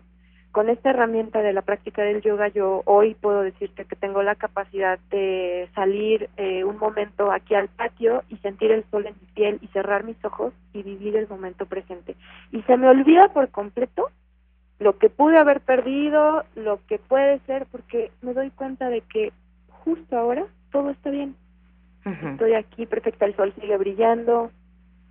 con 0.52 0.68
esta 0.68 0.90
herramienta 0.90 1.42
de 1.42 1.52
la 1.52 1.62
práctica 1.62 2.02
del 2.02 2.22
yoga, 2.22 2.48
yo 2.48 2.82
hoy 2.84 3.14
puedo 3.14 3.42
decirte 3.42 3.84
que 3.84 3.96
tengo 3.96 4.22
la 4.22 4.34
capacidad 4.34 4.98
de 5.10 5.68
salir 5.74 6.28
eh, 6.36 6.64
un 6.64 6.78
momento 6.78 7.30
aquí 7.30 7.54
al 7.54 7.68
patio 7.68 8.24
y 8.28 8.36
sentir 8.38 8.72
el 8.72 8.84
sol 8.90 9.06
en 9.06 9.14
mi 9.20 9.32
piel 9.32 9.58
y 9.62 9.68
cerrar 9.68 10.04
mis 10.04 10.22
ojos 10.24 10.52
y 10.72 10.82
vivir 10.82 11.16
el 11.16 11.28
momento 11.28 11.66
presente. 11.66 12.16
Y 12.50 12.62
se 12.62 12.76
me 12.76 12.88
olvida 12.88 13.28
por 13.32 13.48
completo 13.50 14.10
lo 14.80 14.98
que 14.98 15.08
pude 15.10 15.38
haber 15.38 15.60
perdido, 15.60 16.44
lo 16.56 16.80
que 16.86 16.98
puede 16.98 17.38
ser, 17.40 17.66
porque 17.70 18.10
me 18.22 18.32
doy 18.32 18.50
cuenta 18.50 18.88
de 18.88 19.02
que 19.02 19.32
justo 19.68 20.18
ahora 20.18 20.46
todo 20.72 20.90
está 20.90 21.10
bien. 21.10 21.36
Estoy 22.04 22.54
aquí 22.54 22.86
perfecta, 22.86 23.26
el 23.26 23.36
sol 23.36 23.52
sigue 23.60 23.76
brillando, 23.76 24.50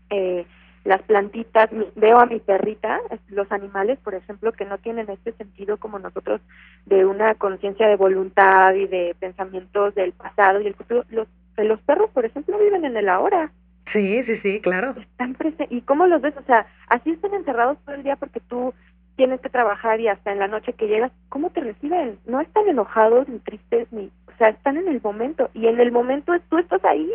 eh, 0.09 0.45
las 0.89 1.03
plantitas, 1.03 1.69
veo 1.95 2.19
a 2.19 2.25
mi 2.25 2.39
perrita, 2.39 2.99
los 3.27 3.49
animales, 3.51 3.99
por 3.99 4.15
ejemplo, 4.15 4.51
que 4.51 4.65
no 4.65 4.79
tienen 4.79 5.07
este 5.07 5.33
sentido 5.33 5.77
como 5.77 5.99
nosotros 5.99 6.41
de 6.87 7.05
una 7.05 7.35
conciencia 7.35 7.87
de 7.87 7.95
voluntad 7.95 8.73
y 8.73 8.87
de 8.87 9.15
pensamientos 9.19 9.93
del 9.93 10.13
pasado 10.13 10.59
y 10.59 10.65
el 10.65 10.73
futuro. 10.73 11.05
Los, 11.11 11.27
los 11.57 11.79
perros, 11.81 12.09
por 12.09 12.25
ejemplo, 12.25 12.57
viven 12.57 12.85
en 12.85 12.97
el 12.97 13.07
ahora. 13.07 13.51
Sí, 13.93 14.23
sí, 14.23 14.39
sí, 14.39 14.61
claro. 14.61 14.95
Están 14.99 15.37
¿Y 15.69 15.81
cómo 15.81 16.07
los 16.07 16.21
ves? 16.21 16.35
O 16.37 16.43
sea, 16.43 16.65
así 16.87 17.11
están 17.11 17.35
encerrados 17.35 17.77
todo 17.85 17.93
el 17.93 18.01
día 18.01 18.15
porque 18.15 18.39
tú 18.39 18.73
tienes 19.15 19.39
que 19.41 19.49
trabajar 19.49 19.99
y 19.99 20.07
hasta 20.07 20.31
en 20.31 20.39
la 20.39 20.47
noche 20.47 20.73
que 20.73 20.87
llegas, 20.87 21.11
¿cómo 21.29 21.51
te 21.51 21.61
reciben? 21.61 22.17
No 22.25 22.41
están 22.41 22.67
enojados 22.67 23.29
ni 23.29 23.37
tristes 23.37 23.87
ni, 23.91 24.09
o 24.27 24.37
sea, 24.39 24.49
están 24.49 24.77
en 24.77 24.87
el 24.87 25.01
momento 25.03 25.51
y 25.53 25.67
en 25.67 25.79
el 25.79 25.91
momento 25.91 26.33
tú 26.49 26.57
estás 26.57 26.83
ahí 26.83 27.07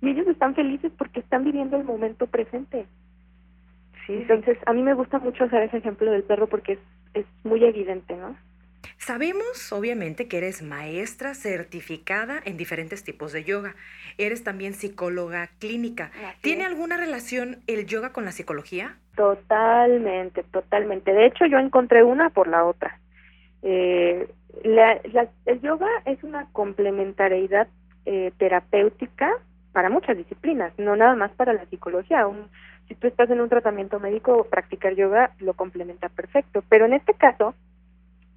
y 0.00 0.10
ellos 0.10 0.26
están 0.26 0.54
felices 0.54 0.92
porque 0.96 1.20
están 1.20 1.44
viviendo 1.44 1.76
el 1.76 1.84
momento 1.84 2.26
presente. 2.26 2.86
Sí, 4.06 4.14
Entonces, 4.14 4.58
a 4.66 4.72
mí 4.72 4.82
me 4.82 4.94
gusta 4.94 5.18
mucho 5.18 5.44
hacer 5.44 5.62
ese 5.64 5.78
ejemplo 5.78 6.10
del 6.10 6.22
perro 6.22 6.46
porque 6.46 6.74
es, 6.74 6.78
es 7.14 7.26
muy 7.44 7.64
evidente, 7.64 8.16
¿no? 8.16 8.36
Sabemos, 8.98 9.72
obviamente, 9.72 10.28
que 10.28 10.38
eres 10.38 10.62
maestra 10.62 11.34
certificada 11.34 12.40
en 12.44 12.56
diferentes 12.56 13.04
tipos 13.04 13.32
de 13.32 13.44
yoga. 13.44 13.74
Eres 14.16 14.42
también 14.44 14.74
psicóloga 14.74 15.48
clínica. 15.58 16.10
¿Tiene 16.40 16.64
alguna 16.64 16.96
relación 16.96 17.58
el 17.66 17.86
yoga 17.86 18.12
con 18.12 18.24
la 18.24 18.32
psicología? 18.32 18.96
Totalmente, 19.14 20.44
totalmente. 20.44 21.12
De 21.12 21.26
hecho, 21.26 21.46
yo 21.46 21.58
encontré 21.58 22.02
una 22.04 22.30
por 22.30 22.48
la 22.48 22.64
otra. 22.64 22.98
Eh, 23.62 24.28
el 24.64 25.60
yoga 25.60 25.88
es 26.04 26.22
una 26.22 26.46
complementariedad 26.52 27.68
eh, 28.06 28.32
terapéutica 28.38 29.30
para 29.76 29.90
muchas 29.90 30.16
disciplinas, 30.16 30.72
no 30.78 30.96
nada 30.96 31.14
más 31.16 31.30
para 31.32 31.52
la 31.52 31.66
psicología. 31.66 32.26
Un, 32.26 32.48
si 32.88 32.94
tú 32.94 33.08
estás 33.08 33.28
en 33.28 33.42
un 33.42 33.50
tratamiento 33.50 34.00
médico, 34.00 34.46
practicar 34.48 34.94
yoga 34.94 35.32
lo 35.38 35.52
complementa 35.52 36.08
perfecto. 36.08 36.64
Pero 36.70 36.86
en 36.86 36.94
este 36.94 37.12
caso, 37.12 37.54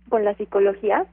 con 0.09 0.25
la 0.25 0.33
psicología, 0.33 1.05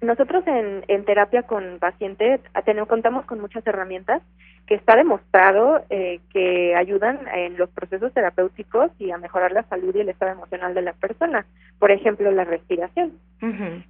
nosotros 0.00 0.46
en, 0.46 0.84
en 0.88 1.04
terapia 1.04 1.42
con 1.42 1.78
pacientes 1.78 2.40
tenemos, 2.64 2.88
contamos 2.88 3.26
con 3.26 3.40
muchas 3.40 3.66
herramientas 3.66 4.22
que 4.66 4.74
está 4.74 4.96
demostrado 4.96 5.84
eh, 5.90 6.20
que 6.32 6.74
ayudan 6.76 7.18
en 7.34 7.58
los 7.58 7.68
procesos 7.70 8.12
terapéuticos 8.14 8.90
y 8.98 9.10
a 9.10 9.18
mejorar 9.18 9.52
la 9.52 9.64
salud 9.64 9.94
y 9.94 10.00
el 10.00 10.08
estado 10.08 10.32
emocional 10.32 10.74
de 10.74 10.82
la 10.82 10.92
persona. 10.92 11.44
Por 11.78 11.90
ejemplo, 11.90 12.30
la 12.30 12.44
respiración. 12.44 13.12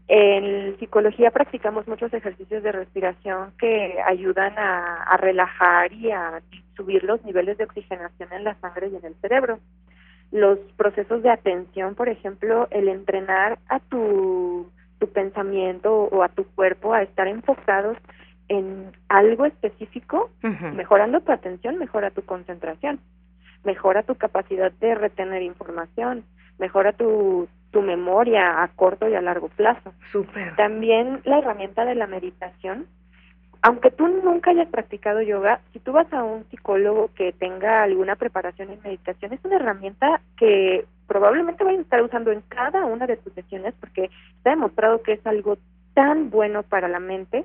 En 0.09 0.79
psicología 0.79 1.33
practicamos 1.33 1.87
muchos 1.89 2.15
ejercicios 2.15 2.63
de 2.63 2.73
respiración 2.73 3.53
que 3.59 4.01
ayudan 4.07 4.57
a, 4.59 5.03
a 5.03 5.17
relajar 5.17 5.93
y 5.93 6.11
a 6.13 6.41
subir 6.77 7.03
los 7.05 7.23
niveles 7.25 7.59
de 7.59 7.65
oxigenación 7.65 8.33
en 8.33 8.45
la 8.45 8.55
sangre 8.55 8.89
y 8.89 8.97
en 8.97 9.05
el 9.05 9.15
cerebro 9.17 9.59
los 10.33 10.59
procesos 10.77 11.23
de 11.23 11.31
atención, 11.31 11.95
por 11.95 12.09
ejemplo, 12.09 12.69
el 12.71 12.89
entrenar 12.89 13.59
a 13.69 13.81
tu, 13.81 14.71
tu 15.01 15.09
pensamiento 15.09 15.93
o 15.93 16.23
a 16.23 16.29
tu 16.29 16.45
cuerpo 16.45 16.93
a 16.93 17.03
estar 17.03 17.27
enfocados 17.27 17.97
en 18.49 18.93
algo 19.09 19.47
específico, 19.47 20.31
mejorando 20.43 21.21
tu 21.21 21.33
atención, 21.33 21.79
mejora 21.79 22.11
tu 22.11 22.23
concentración, 22.23 23.01
mejora 23.65 24.03
tu 24.03 24.17
capacidad 24.17 24.73
de 24.73 24.95
retener 24.95 25.43
información, 25.43 26.25
mejora 26.59 26.93
tu, 26.93 27.49
tu 27.71 27.81
memoria 27.81 28.63
a 28.63 28.69
corto 28.69 29.09
y 29.09 29.15
a 29.15 29.21
largo 29.21 29.49
plazo. 29.49 29.93
También 30.57 31.21
la 31.25 31.39
herramienta 31.39 31.85
de 31.85 31.95
la 31.95 32.07
meditación 32.07 32.87
aunque 33.63 33.91
tú 33.91 34.09
nunca 34.09 34.51
hayas 34.51 34.69
practicado 34.69 35.21
yoga, 35.21 35.61
si 35.73 35.81
tú 35.81 35.93
vas 35.93 36.11
a 36.13 36.25
un 36.25 36.45
psicólogo 36.51 37.11
que 37.15 37.33
tenga 37.33 37.83
alguna 37.83 38.17
preparación 38.17 38.71
en 38.71 38.81
meditación, 38.83 39.33
es 39.33 39.41
una 39.45 39.57
herramienta 39.57 40.21
que 40.37 40.87
probablemente 41.07 41.65
vayas 41.65 41.81
a 41.81 41.83
estar 41.83 42.03
usando 42.03 42.33
en 42.33 42.41
cada 42.49 42.87
una 42.87 43.07
de 43.07 43.17
tus 43.17 43.33
sesiones 43.35 43.75
porque 43.81 44.11
está 44.37 44.51
demostrado 44.51 45.03
que 45.03 45.13
es 45.13 45.27
algo 45.27 45.59
tan 45.93 46.31
bueno 46.31 46.63
para 46.63 46.89
la 46.89 47.01
mente 47.01 47.45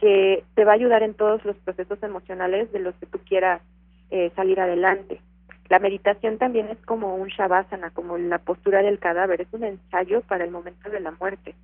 que 0.00 0.42
te 0.54 0.64
va 0.64 0.72
a 0.72 0.74
ayudar 0.74 1.02
en 1.02 1.14
todos 1.14 1.44
los 1.44 1.56
procesos 1.58 2.02
emocionales 2.02 2.72
de 2.72 2.80
los 2.80 2.94
que 2.96 3.06
tú 3.06 3.18
quieras 3.18 3.62
eh, 4.10 4.32
salir 4.34 4.58
adelante. 4.58 5.20
La 5.68 5.78
meditación 5.78 6.38
también 6.38 6.68
es 6.68 6.78
como 6.84 7.14
un 7.14 7.28
shavasana, 7.28 7.90
como 7.90 8.18
la 8.18 8.38
postura 8.38 8.82
del 8.82 8.98
cadáver, 8.98 9.40
es 9.40 9.48
un 9.52 9.64
ensayo 9.64 10.20
para 10.22 10.44
el 10.44 10.50
momento 10.50 10.90
de 10.90 11.00
la 11.00 11.12
muerte. 11.12 11.54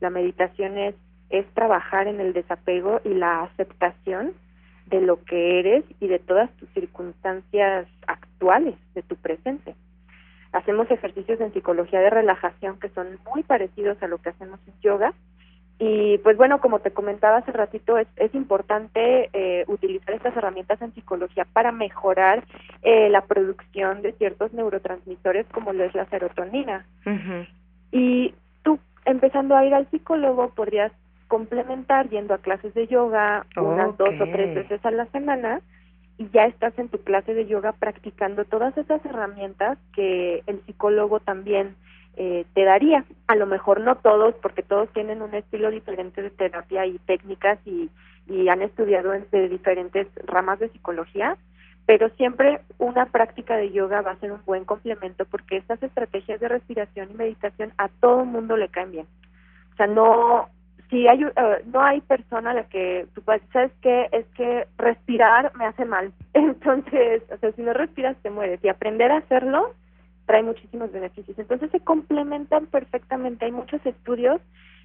La 0.00 0.10
meditación 0.10 0.76
es 0.76 0.94
es 1.30 1.46
trabajar 1.54 2.08
en 2.08 2.20
el 2.20 2.32
desapego 2.32 3.00
y 3.04 3.14
la 3.14 3.42
aceptación 3.42 4.32
de 4.86 5.00
lo 5.00 5.22
que 5.24 5.60
eres 5.60 5.84
y 6.00 6.08
de 6.08 6.18
todas 6.18 6.50
tus 6.56 6.68
circunstancias 6.70 7.86
actuales, 8.06 8.74
de 8.94 9.02
tu 9.02 9.16
presente. 9.16 9.74
hacemos 10.52 10.90
ejercicios 10.90 11.40
en 11.40 11.52
psicología 11.52 12.00
de 12.00 12.08
relajación 12.08 12.80
que 12.80 12.88
son 12.90 13.18
muy 13.30 13.42
parecidos 13.42 14.02
a 14.02 14.08
lo 14.08 14.18
que 14.18 14.30
hacemos 14.30 14.58
en 14.66 14.80
yoga. 14.80 15.12
Y 15.78 16.18
pues 16.18 16.36
bueno, 16.36 16.60
como 16.60 16.80
te 16.80 16.90
comentaba 16.90 17.36
hace 17.36 17.52
ratito, 17.52 17.98
es, 17.98 18.08
es 18.16 18.34
importante 18.34 19.30
eh, 19.32 19.64
utilizar 19.68 20.14
estas 20.14 20.36
herramientas 20.36 20.80
en 20.82 20.92
psicología 20.94 21.46
para 21.52 21.70
mejorar 21.70 22.42
eh, 22.82 23.08
la 23.10 23.20
producción 23.20 24.02
de 24.02 24.12
ciertos 24.12 24.52
neurotransmisores 24.54 25.46
como 25.52 25.72
lo 25.72 25.84
es 25.84 25.94
la 25.94 26.06
serotonina. 26.06 26.86
Y 27.92 28.34
tú, 28.62 28.80
empezando 29.04 29.54
a 29.54 29.64
ir 29.66 29.74
al 29.74 29.88
psicólogo, 29.90 30.48
podrías 30.54 30.90
complementar 31.28 32.08
yendo 32.08 32.34
a 32.34 32.38
clases 32.38 32.74
de 32.74 32.86
yoga 32.86 33.46
unas 33.56 33.96
dos 33.96 34.14
o 34.20 34.24
tres 34.24 34.54
veces 34.54 34.84
a 34.84 34.90
la 34.90 35.06
semana 35.06 35.60
y 36.16 36.28
ya 36.30 36.46
estás 36.46 36.76
en 36.78 36.88
tu 36.88 36.98
clase 36.98 37.32
de 37.32 37.46
yoga 37.46 37.72
practicando 37.72 38.44
todas 38.44 38.76
esas 38.76 39.04
herramientas 39.04 39.78
que 39.94 40.42
el 40.46 40.60
psicólogo 40.66 41.20
también 41.20 41.76
eh, 42.16 42.44
te 42.54 42.64
daría. 42.64 43.04
A 43.28 43.36
lo 43.36 43.46
mejor 43.46 43.80
no 43.80 43.96
todos, 43.96 44.34
porque 44.42 44.64
todos 44.64 44.88
tienen 44.92 45.22
un 45.22 45.34
estilo 45.34 45.70
diferente 45.70 46.20
de 46.20 46.30
terapia 46.30 46.84
y 46.86 46.98
técnicas 46.98 47.60
y, 47.64 47.88
y 48.26 48.48
han 48.48 48.62
estudiado 48.62 49.14
en, 49.14 49.24
de 49.30 49.48
diferentes 49.48 50.08
ramas 50.26 50.58
de 50.58 50.70
psicología, 50.70 51.36
pero 51.86 52.08
siempre 52.16 52.60
una 52.78 53.06
práctica 53.06 53.56
de 53.56 53.70
yoga 53.70 54.02
va 54.02 54.10
a 54.12 54.18
ser 54.18 54.32
un 54.32 54.44
buen 54.44 54.64
complemento 54.64 55.24
porque 55.26 55.58
estas 55.58 55.80
estrategias 55.82 56.40
de 56.40 56.48
respiración 56.48 57.08
y 57.12 57.14
meditación 57.14 57.72
a 57.78 57.88
todo 57.88 58.22
el 58.22 58.26
mundo 58.26 58.56
le 58.56 58.68
caen 58.68 58.90
bien. 58.90 59.06
O 59.72 59.76
sea, 59.76 59.86
no 59.86 60.48
si 60.90 61.06
hay 61.06 61.22
eh, 61.22 61.64
no 61.66 61.82
hay 61.82 62.00
persona 62.00 62.50
a 62.50 62.54
la 62.54 62.64
que 62.64 63.06
tú 63.14 63.22
puedes, 63.22 63.42
sabes 63.52 63.72
que 63.82 64.08
es 64.12 64.26
que 64.36 64.66
respirar 64.78 65.52
me 65.56 65.66
hace 65.66 65.84
mal. 65.84 66.12
Entonces 66.32 67.22
o 67.32 67.36
sea 67.36 67.52
si 67.52 67.62
no 67.62 67.72
respiras 67.72 68.16
te 68.22 68.30
mueres. 68.30 68.60
Y 68.62 68.68
aprender 68.68 69.10
a 69.10 69.18
hacerlo 69.18 69.74
trae 70.26 70.42
muchísimos 70.42 70.92
beneficios. 70.92 71.38
Entonces 71.38 71.70
se 71.70 71.80
complementan 71.80 72.66
perfectamente. 72.66 73.46
Hay 73.46 73.52
muchos 73.52 73.84
estudios. 73.84 74.40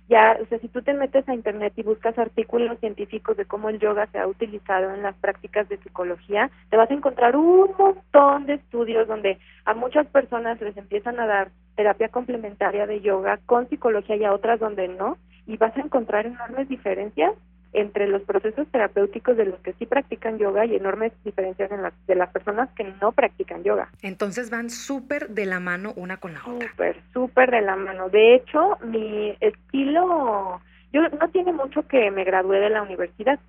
Ya 0.09 0.37
o 0.41 0.45
sea 0.47 0.59
si 0.59 0.67
tú 0.67 0.81
te 0.81 0.93
metes 0.93 1.27
a 1.29 1.33
internet 1.33 1.71
y 1.77 1.83
buscas 1.83 2.17
artículos 2.17 2.77
científicos 2.79 3.37
de 3.37 3.45
cómo 3.45 3.69
el 3.69 3.79
yoga 3.79 4.05
se 4.07 4.19
ha 4.19 4.27
utilizado 4.27 4.93
en 4.93 5.01
las 5.01 5.15
prácticas 5.15 5.69
de 5.69 5.77
psicología 5.77 6.51
te 6.69 6.75
vas 6.75 6.91
a 6.91 6.93
encontrar 6.93 7.37
un 7.37 7.71
montón 7.79 8.45
de 8.45 8.55
estudios 8.55 9.07
donde 9.07 9.37
a 9.63 9.73
muchas 9.73 10.05
personas 10.07 10.59
les 10.59 10.75
empiezan 10.75 11.21
a 11.21 11.25
dar 11.25 11.51
terapia 11.77 12.09
complementaria 12.09 12.85
de 12.85 12.99
yoga 12.99 13.39
con 13.45 13.69
psicología 13.69 14.17
y 14.17 14.25
a 14.25 14.33
otras 14.33 14.59
donde 14.59 14.89
no 14.89 15.17
y 15.47 15.57
vas 15.57 15.75
a 15.77 15.81
encontrar 15.81 16.25
enormes 16.25 16.69
diferencias 16.69 17.33
entre 17.73 18.07
los 18.07 18.21
procesos 18.21 18.67
terapéuticos 18.67 19.35
de 19.35 19.45
los 19.45 19.59
que 19.59 19.73
sí 19.73 19.85
practican 19.85 20.37
yoga 20.37 20.65
y 20.65 20.75
enormes 20.75 21.11
diferencias 21.25 21.71
en 21.71 21.81
las, 21.81 21.93
de 22.05 22.15
las 22.15 22.29
personas 22.31 22.69
que 22.75 22.83
no 23.01 23.11
practican 23.11 23.63
yoga. 23.63 23.89
Entonces 24.01 24.49
van 24.51 24.69
súper 24.69 25.29
de 25.29 25.45
la 25.45 25.59
mano 25.59 25.93
una 25.95 26.17
con 26.17 26.33
la 26.33 26.41
otra. 26.45 26.69
Súper, 26.69 27.01
súper 27.13 27.51
de 27.51 27.61
la 27.61 27.75
mano. 27.75 28.09
De 28.09 28.35
hecho, 28.35 28.77
mi 28.85 29.35
estilo, 29.39 30.61
yo 30.93 31.01
no 31.01 31.27
tiene 31.29 31.51
mucho 31.51 31.87
que 31.87 32.11
me 32.11 32.23
gradué 32.23 32.59
de 32.59 32.69
la 32.69 32.83
universidad. 32.83 33.39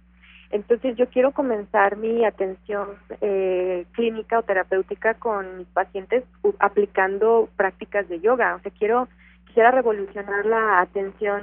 Entonces 0.51 0.97
yo 0.97 1.09
quiero 1.09 1.33
comenzar 1.33 1.97
mi 1.97 2.25
atención 2.25 2.89
eh, 3.21 3.87
clínica 3.93 4.39
o 4.39 4.43
terapéutica 4.43 5.15
con 5.15 5.59
mis 5.59 5.67
pacientes 5.69 6.25
aplicando 6.61 7.49
prácticas 7.57 8.09
de 8.09 8.21
yoga. 8.21 8.55
O 8.55 8.61
sea, 8.61 8.73
quiero, 8.79 9.09
quisiera 9.47 9.71
revolucionar 9.71 10.47
la 10.47 10.81
atención 10.81 11.43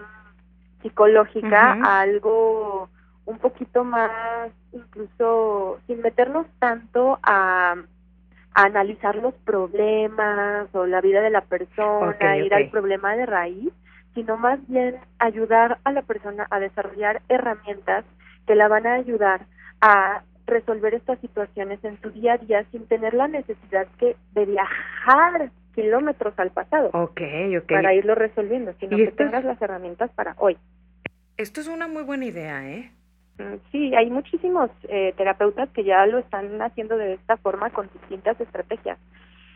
psicológica 0.82 1.74
a 1.84 2.02
algo 2.02 2.90
un 3.26 3.38
poquito 3.38 3.84
más, 3.84 4.52
incluso 4.74 5.80
sin 5.88 6.02
meternos 6.02 6.48
tanto 6.60 7.20
a, 7.24 7.76
analizar 8.54 9.16
los 9.16 9.34
problemas 9.46 10.68
o 10.74 10.86
la 10.86 11.00
vida 11.00 11.22
de 11.22 11.30
la 11.30 11.40
persona, 11.40 12.38
ir 12.38 12.54
al 12.54 12.70
problema 12.70 13.16
de 13.16 13.26
raíz, 13.26 13.72
sino 14.14 14.36
más 14.36 14.60
bien 14.68 14.98
ayudar 15.20 15.80
a 15.86 15.94
la 15.94 16.02
persona 16.02 16.48
a 16.50 16.60
desarrollar 16.60 17.22
herramientas 17.30 18.04
que 18.46 18.56
la 18.56 18.68
van 18.68 18.88
a 18.88 18.96
ayudar 18.96 19.46
a 19.80 20.24
resolver 20.48 20.94
estas 20.94 21.18
situaciones 21.20 21.82
en 21.86 22.00
su 22.02 22.10
día 22.10 22.34
a 22.34 22.38
día 22.40 22.66
sin 22.72 22.86
tener 22.88 23.14
la 23.14 23.30
necesidad 23.30 23.88
que 23.98 24.18
de 24.34 24.46
viajar 24.46 25.50
kilómetros 25.74 26.34
al 26.38 26.52
pasado 26.52 26.90
okay, 26.94 27.58
okay. 27.58 27.78
para 27.78 27.94
irlo 27.94 28.16
resolviendo, 28.16 28.74
sino 28.80 28.98
que 28.98 29.12
tengas 29.12 29.44
las 29.44 29.62
herramientas 29.62 30.12
para 30.12 30.36
hoy. 30.38 30.58
Esto 31.38 31.62
es 31.62 31.68
una 31.68 31.88
muy 31.88 32.04
buena 32.04 32.26
idea, 32.26 32.70
¿eh? 32.70 32.92
Mm, 33.38 33.56
sí, 33.72 33.96
hay 33.96 34.10
muchísimos 34.10 34.70
eh, 34.90 35.14
terapeutas 35.18 35.70
que 35.70 35.84
ya 35.84 36.06
lo 36.06 36.20
están 36.20 36.62
haciendo 36.62 36.98
de 36.98 37.14
esta 37.14 37.38
forma 37.38 37.70
con 37.70 37.90
distintas 37.94 38.40
estrategias. 38.40 38.98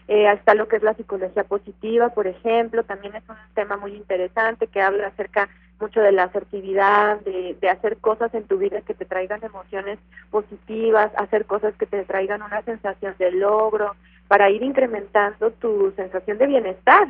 Eh, 0.08 0.28
hasta 0.28 0.54
lo 0.54 0.68
que 0.68 0.76
es 0.76 0.84
la 0.84 0.94
psicología 0.94 1.44
positiva, 1.44 2.10
por 2.10 2.28
ejemplo, 2.28 2.84
también 2.84 3.16
es 3.16 3.28
un 3.28 3.36
tema 3.56 3.76
muy 3.76 3.94
interesante 3.96 4.68
que 4.68 4.80
habla 4.80 5.08
acerca 5.08 5.50
mucho 5.80 6.00
de 6.00 6.12
la 6.12 6.24
asertividad, 6.24 7.20
de, 7.22 7.58
de 7.60 7.70
hacer 7.70 7.98
cosas 7.98 8.34
en 8.34 8.44
tu 8.44 8.58
vida 8.58 8.82
que 8.82 8.94
te 8.94 9.06
traigan 9.06 9.44
emociones 9.44 9.98
positivas, 10.30 11.12
hacer 11.18 11.46
cosas 11.46 11.76
que 11.76 11.86
te 11.88 12.04
traigan 12.06 12.44
una 12.44 12.62
sensación 12.62 13.16
de 13.18 13.32
logro, 13.32 13.96
para 14.28 14.50
ir 14.50 14.64
incrementando 14.64 15.52
tu 15.52 15.92
sensación 15.96 16.38
de 16.38 16.48
bienestar. 16.48 17.08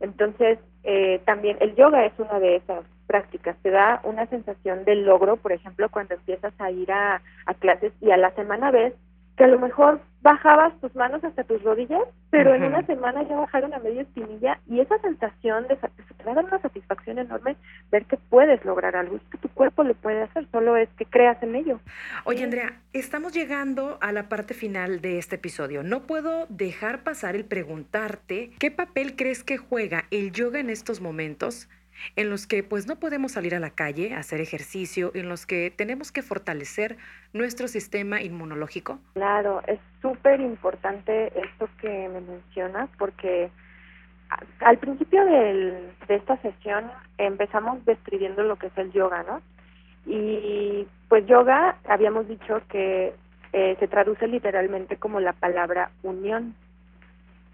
Entonces, 0.00 0.58
eh, 0.82 1.20
también 1.24 1.56
el 1.60 1.74
yoga 1.74 2.04
es 2.04 2.12
una 2.18 2.38
de 2.38 2.56
esas 2.56 2.84
prácticas, 3.06 3.56
te 3.62 3.70
da 3.70 4.00
una 4.04 4.26
sensación 4.26 4.84
de 4.84 4.96
logro, 4.96 5.36
por 5.36 5.52
ejemplo, 5.52 5.88
cuando 5.90 6.14
empiezas 6.14 6.52
a 6.58 6.70
ir 6.70 6.90
a, 6.90 7.22
a 7.46 7.54
clases 7.54 7.92
y 8.00 8.10
a 8.10 8.16
la 8.16 8.30
semana 8.32 8.70
ves 8.70 8.94
que 9.36 9.44
a 9.44 9.48
lo 9.48 9.58
mejor 9.58 10.00
bajabas 10.22 10.72
tus 10.80 10.94
manos 10.94 11.22
hasta 11.22 11.44
tus 11.44 11.62
rodillas, 11.62 12.02
pero 12.30 12.54
en 12.54 12.64
una 12.64 12.84
semana 12.86 13.22
ya 13.24 13.36
bajaron 13.36 13.74
a 13.74 13.78
media 13.78 14.02
espinilla 14.02 14.58
y 14.66 14.80
esa 14.80 14.98
sensación 15.00 15.68
de 15.68 15.76
te 15.76 16.24
va 16.24 16.32
a 16.32 16.34
dar 16.36 16.44
una 16.46 16.60
satisfacción 16.60 17.18
enorme 17.18 17.56
ver 17.92 18.06
que 18.06 18.16
puedes 18.16 18.64
lograr 18.64 18.96
algo, 18.96 19.18
que 19.30 19.36
tu 19.38 19.48
cuerpo 19.50 19.84
lo 19.84 19.94
puede 19.94 20.22
hacer, 20.22 20.46
solo 20.50 20.76
es 20.76 20.88
que 20.96 21.04
creas 21.04 21.42
en 21.42 21.54
ello. 21.54 21.80
Oye, 22.24 22.42
Andrea, 22.42 22.72
estamos 22.94 23.34
llegando 23.34 23.98
a 24.00 24.12
la 24.12 24.30
parte 24.30 24.54
final 24.54 25.02
de 25.02 25.18
este 25.18 25.36
episodio. 25.36 25.82
No 25.82 26.06
puedo 26.06 26.46
dejar 26.48 27.02
pasar 27.02 27.36
el 27.36 27.44
preguntarte 27.44 28.52
qué 28.58 28.70
papel 28.70 29.16
crees 29.16 29.44
que 29.44 29.58
juega 29.58 30.04
el 30.10 30.32
yoga 30.32 30.58
en 30.58 30.70
estos 30.70 31.02
momentos 31.02 31.68
en 32.16 32.30
los 32.30 32.46
que 32.46 32.62
pues 32.62 32.86
no 32.86 32.96
podemos 32.96 33.32
salir 33.32 33.54
a 33.54 33.60
la 33.60 33.70
calle 33.70 34.14
hacer 34.14 34.40
ejercicio, 34.40 35.10
en 35.14 35.28
los 35.28 35.46
que 35.46 35.70
tenemos 35.70 36.12
que 36.12 36.22
fortalecer 36.22 36.96
nuestro 37.32 37.68
sistema 37.68 38.22
inmunológico? 38.22 38.98
Claro, 39.14 39.62
es 39.66 39.78
súper 40.00 40.40
importante 40.40 41.32
esto 41.38 41.68
que 41.80 42.08
me 42.08 42.20
mencionas 42.20 42.88
porque 42.98 43.50
al 44.60 44.78
principio 44.78 45.24
de 45.24 45.92
esta 46.08 46.36
sesión 46.38 46.90
empezamos 47.18 47.84
describiendo 47.84 48.42
lo 48.42 48.56
que 48.56 48.66
es 48.68 48.78
el 48.78 48.92
yoga, 48.92 49.22
¿no? 49.22 49.40
Y 50.06 50.86
pues 51.08 51.26
yoga 51.26 51.76
habíamos 51.88 52.28
dicho 52.28 52.60
que 52.68 53.14
eh, 53.52 53.76
se 53.78 53.88
traduce 53.88 54.26
literalmente 54.26 54.96
como 54.96 55.20
la 55.20 55.32
palabra 55.32 55.90
unión. 56.02 56.54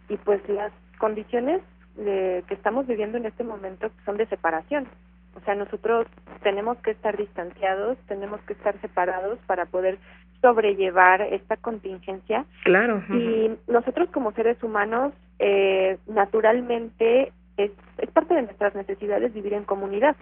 Y 0.08 0.16
pues 0.16 0.40
las 0.48 0.72
condiciones 0.98 1.60
que 2.04 2.54
estamos 2.54 2.86
viviendo 2.86 3.18
en 3.18 3.26
este 3.26 3.44
momento 3.44 3.90
son 4.04 4.16
de 4.16 4.26
separación. 4.26 4.88
O 5.36 5.40
sea, 5.40 5.54
nosotros 5.54 6.06
tenemos 6.42 6.78
que 6.78 6.90
estar 6.90 7.16
distanciados, 7.16 7.98
tenemos 8.08 8.40
que 8.42 8.54
estar 8.54 8.78
separados 8.80 9.38
para 9.46 9.66
poder 9.66 9.98
sobrellevar 10.40 11.22
esta 11.22 11.56
contingencia. 11.56 12.44
Claro. 12.64 13.02
Y 13.10 13.50
nosotros 13.68 14.08
como 14.10 14.32
seres 14.32 14.62
humanos, 14.62 15.12
eh, 15.38 15.98
naturalmente, 16.06 17.32
es, 17.56 17.70
es 17.98 18.10
parte 18.10 18.34
de 18.34 18.42
nuestras 18.42 18.74
necesidades 18.74 19.34
vivir 19.34 19.52
en 19.52 19.64
comunidad, 19.64 20.16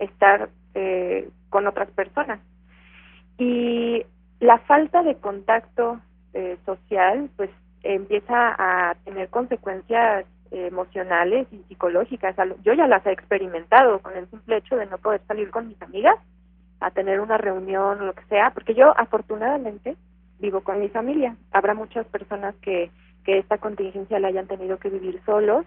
estar 0.00 0.48
eh, 0.74 1.28
con 1.50 1.66
otras 1.66 1.90
personas. 1.90 2.40
Y 3.36 4.04
la 4.40 4.58
falta 4.58 5.02
de 5.02 5.16
contacto 5.16 6.00
eh, 6.34 6.56
social, 6.64 7.30
pues 7.36 7.50
empieza 7.82 8.54
a 8.58 8.96
tener 9.04 9.28
consecuencias 9.28 10.24
emocionales 10.50 11.46
y 11.52 11.58
psicológicas. 11.68 12.36
Yo 12.62 12.72
ya 12.72 12.86
las 12.86 13.04
he 13.06 13.12
experimentado 13.12 14.00
con 14.00 14.16
el 14.16 14.28
simple 14.30 14.58
hecho 14.58 14.76
de 14.76 14.86
no 14.86 14.98
poder 14.98 15.20
salir 15.26 15.50
con 15.50 15.68
mis 15.68 15.80
amigas 15.82 16.16
a 16.80 16.90
tener 16.90 17.20
una 17.20 17.38
reunión 17.38 18.00
o 18.00 18.06
lo 18.06 18.12
que 18.14 18.24
sea, 18.24 18.50
porque 18.50 18.74
yo 18.74 18.96
afortunadamente 18.98 19.96
vivo 20.38 20.60
con 20.60 20.80
mi 20.80 20.88
familia. 20.88 21.36
Habrá 21.52 21.74
muchas 21.74 22.06
personas 22.06 22.54
que, 22.62 22.90
que 23.24 23.38
esta 23.38 23.58
contingencia 23.58 24.20
la 24.20 24.28
hayan 24.28 24.46
tenido 24.46 24.78
que 24.78 24.90
vivir 24.90 25.20
solos 25.26 25.66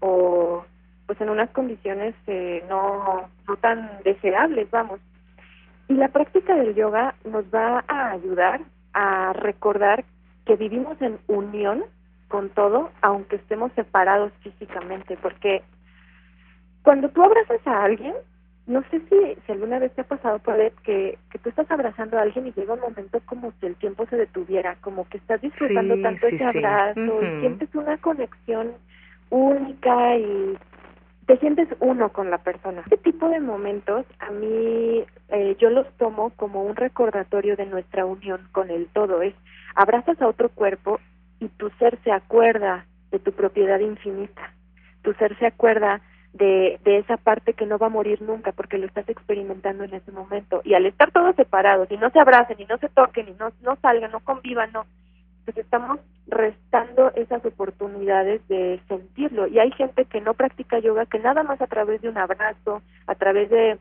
o 0.00 0.64
pues 1.06 1.20
en 1.20 1.28
unas 1.28 1.50
condiciones 1.50 2.14
eh, 2.26 2.64
no, 2.68 3.28
no 3.46 3.56
tan 3.56 3.90
deseables, 4.04 4.70
vamos. 4.70 5.00
Y 5.88 5.94
la 5.94 6.08
práctica 6.08 6.54
del 6.54 6.74
yoga 6.74 7.14
nos 7.24 7.44
va 7.54 7.84
a 7.88 8.12
ayudar 8.12 8.60
a 8.94 9.32
recordar 9.34 10.04
que 10.46 10.56
vivimos 10.56 11.00
en 11.02 11.18
unión 11.26 11.84
con 12.28 12.50
todo, 12.50 12.90
aunque 13.02 13.36
estemos 13.36 13.72
separados 13.72 14.32
físicamente, 14.42 15.16
porque 15.20 15.62
cuando 16.82 17.08
tú 17.08 17.22
abrazas 17.22 17.66
a 17.66 17.84
alguien, 17.84 18.14
no 18.66 18.82
sé 18.90 19.00
si, 19.08 19.42
si 19.44 19.52
alguna 19.52 19.78
vez 19.78 19.92
te 19.94 20.00
ha 20.00 20.04
pasado, 20.04 20.38
Paulette, 20.38 20.78
que, 20.82 21.18
que 21.30 21.38
tú 21.38 21.50
estás 21.50 21.70
abrazando 21.70 22.18
a 22.18 22.22
alguien 22.22 22.46
y 22.46 22.52
llega 22.52 22.74
un 22.74 22.80
momento 22.80 23.20
como 23.26 23.52
si 23.60 23.66
el 23.66 23.76
tiempo 23.76 24.06
se 24.06 24.16
detuviera, 24.16 24.76
como 24.80 25.06
que 25.08 25.18
estás 25.18 25.40
disfrutando 25.40 26.00
tanto 26.00 26.26
ese 26.26 26.44
abrazo 26.44 27.22
y 27.22 27.40
sientes 27.40 27.74
una 27.74 27.98
conexión 27.98 28.72
única 29.30 30.16
y 30.16 30.56
te 31.26 31.38
sientes 31.38 31.68
uno 31.80 32.10
con 32.10 32.30
la 32.30 32.38
persona. 32.38 32.80
Este 32.82 32.96
tipo 32.98 33.28
de 33.28 33.40
momentos 33.40 34.06
a 34.18 34.30
mí 34.30 35.04
eh, 35.28 35.56
yo 35.58 35.70
los 35.70 35.90
tomo 35.98 36.30
como 36.36 36.62
un 36.62 36.76
recordatorio 36.76 37.56
de 37.56 37.66
nuestra 37.66 38.06
unión 38.06 38.40
con 38.52 38.70
el 38.70 38.86
todo. 38.88 39.22
Es 39.22 39.34
abrazas 39.74 40.20
a 40.20 40.28
otro 40.28 40.48
cuerpo 40.48 41.00
y 41.44 41.48
tu 41.48 41.70
ser 41.78 41.98
se 42.02 42.12
acuerda 42.12 42.86
de 43.10 43.18
tu 43.18 43.32
propiedad 43.32 43.78
infinita. 43.80 44.52
Tu 45.02 45.12
ser 45.14 45.38
se 45.38 45.46
acuerda 45.46 46.00
de, 46.32 46.80
de 46.84 46.98
esa 46.98 47.16
parte 47.16 47.52
que 47.52 47.66
no 47.66 47.78
va 47.78 47.86
a 47.86 47.90
morir 47.90 48.22
nunca 48.22 48.52
porque 48.52 48.78
lo 48.78 48.86
estás 48.86 49.08
experimentando 49.08 49.84
en 49.84 49.94
ese 49.94 50.10
momento. 50.10 50.62
Y 50.64 50.74
al 50.74 50.86
estar 50.86 51.12
todos 51.12 51.36
separados 51.36 51.90
y 51.90 51.96
no 51.96 52.10
se 52.10 52.18
abracen 52.18 52.56
y 52.58 52.64
no 52.64 52.78
se 52.78 52.88
toquen 52.88 53.28
y 53.28 53.32
no, 53.38 53.52
no 53.62 53.76
salgan, 53.76 54.10
no 54.10 54.20
convivan, 54.20 54.72
no, 54.72 54.86
pues 55.44 55.56
estamos 55.58 56.00
restando 56.26 57.12
esas 57.14 57.44
oportunidades 57.44 58.46
de 58.48 58.80
sentirlo. 58.88 59.46
Y 59.46 59.58
hay 59.58 59.70
gente 59.72 60.06
que 60.06 60.20
no 60.20 60.34
practica 60.34 60.78
yoga 60.78 61.06
que 61.06 61.18
nada 61.18 61.42
más 61.42 61.60
a 61.60 61.66
través 61.66 62.00
de 62.00 62.08
un 62.08 62.18
abrazo, 62.18 62.82
a 63.06 63.14
través 63.14 63.50
de, 63.50 63.78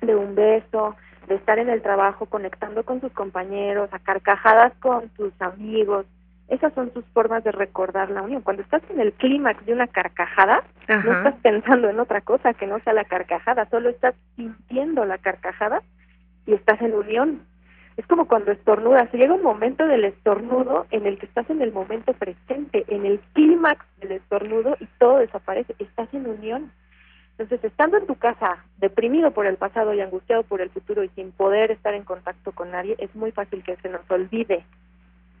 de 0.00 0.14
un 0.14 0.34
beso, 0.34 0.96
de 1.26 1.34
estar 1.34 1.58
en 1.58 1.68
el 1.68 1.82
trabajo 1.82 2.26
conectando 2.26 2.84
con 2.84 3.00
sus 3.00 3.12
compañeros, 3.12 3.90
a 3.92 3.98
carcajadas 3.98 4.72
con 4.80 5.10
sus 5.16 5.32
amigos, 5.40 6.06
esas 6.52 6.74
son 6.74 6.92
sus 6.92 7.04
formas 7.14 7.42
de 7.44 7.50
recordar 7.50 8.10
la 8.10 8.20
unión. 8.20 8.42
Cuando 8.42 8.62
estás 8.62 8.82
en 8.90 9.00
el 9.00 9.14
clímax 9.14 9.64
de 9.64 9.72
una 9.72 9.86
carcajada, 9.86 10.62
no 10.86 11.16
estás 11.16 11.34
pensando 11.40 11.88
en 11.88 11.98
otra 11.98 12.20
cosa 12.20 12.52
que 12.52 12.66
no 12.66 12.78
sea 12.80 12.92
la 12.92 13.06
carcajada, 13.06 13.66
solo 13.70 13.88
estás 13.88 14.14
sintiendo 14.36 15.06
la 15.06 15.16
carcajada 15.16 15.80
y 16.46 16.52
estás 16.52 16.82
en 16.82 16.92
unión. 16.92 17.40
Es 17.96 18.06
como 18.06 18.26
cuando 18.26 18.52
estornudas, 18.52 19.10
llega 19.14 19.32
un 19.32 19.42
momento 19.42 19.86
del 19.86 20.04
estornudo 20.04 20.86
en 20.90 21.06
el 21.06 21.18
que 21.18 21.24
estás 21.24 21.48
en 21.48 21.62
el 21.62 21.72
momento 21.72 22.12
presente, 22.12 22.84
en 22.88 23.06
el 23.06 23.18
clímax 23.32 23.86
del 24.00 24.12
estornudo 24.12 24.76
y 24.78 24.86
todo 24.98 25.18
desaparece, 25.18 25.74
estás 25.78 26.12
en 26.12 26.26
unión. 26.26 26.70
Entonces, 27.38 27.64
estando 27.64 27.96
en 27.96 28.06
tu 28.06 28.16
casa, 28.16 28.62
deprimido 28.76 29.30
por 29.30 29.46
el 29.46 29.56
pasado 29.56 29.94
y 29.94 30.02
angustiado 30.02 30.42
por 30.42 30.60
el 30.60 30.68
futuro 30.68 31.02
y 31.02 31.08
sin 31.10 31.32
poder 31.32 31.70
estar 31.70 31.94
en 31.94 32.04
contacto 32.04 32.52
con 32.52 32.72
nadie, 32.72 32.94
es 32.98 33.14
muy 33.14 33.32
fácil 33.32 33.62
que 33.62 33.76
se 33.76 33.88
nos 33.88 34.02
olvide 34.10 34.66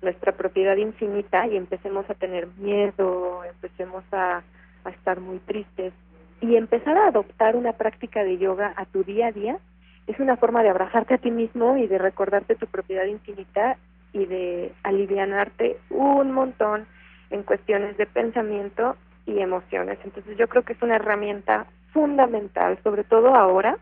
nuestra 0.02 0.32
propiedad 0.32 0.76
infinita 0.76 1.46
y 1.46 1.56
empecemos 1.56 2.08
a 2.10 2.14
tener 2.14 2.48
miedo, 2.58 3.44
empecemos 3.44 4.04
a, 4.12 4.42
a 4.84 4.90
estar 4.90 5.20
muy 5.20 5.38
tristes. 5.38 5.92
Y 6.40 6.56
empezar 6.56 6.98
a 6.98 7.08
adoptar 7.08 7.54
una 7.56 7.72
práctica 7.72 8.24
de 8.24 8.36
yoga 8.38 8.74
a 8.76 8.84
tu 8.84 9.04
día 9.04 9.28
a 9.28 9.32
día 9.32 9.58
es 10.06 10.18
una 10.18 10.36
forma 10.36 10.62
de 10.62 10.70
abrazarte 10.70 11.14
a 11.14 11.18
ti 11.18 11.30
mismo 11.30 11.76
y 11.76 11.86
de 11.86 11.98
recordarte 11.98 12.56
tu 12.56 12.66
propiedad 12.66 13.04
infinita 13.04 13.76
y 14.12 14.26
de 14.26 14.72
alivianarte 14.82 15.78
un 15.90 16.32
montón 16.32 16.86
en 17.30 17.42
cuestiones 17.44 17.96
de 17.96 18.06
pensamiento 18.06 18.96
y 19.26 19.38
emociones. 19.38 19.98
Entonces 20.04 20.36
yo 20.36 20.48
creo 20.48 20.62
que 20.62 20.74
es 20.74 20.82
una 20.82 20.96
herramienta 20.96 21.66
fundamental, 21.92 22.78
sobre 22.82 23.04
todo 23.04 23.34
ahora, 23.34 23.78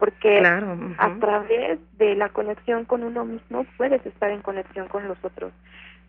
porque 0.00 0.38
a 0.38 1.14
través 1.20 1.78
de 1.98 2.14
la 2.16 2.30
conexión 2.30 2.86
con 2.86 3.04
uno 3.04 3.26
mismo 3.26 3.66
puedes 3.76 4.04
estar 4.06 4.30
en 4.30 4.40
conexión 4.40 4.88
con 4.88 5.06
los 5.06 5.22
otros. 5.22 5.52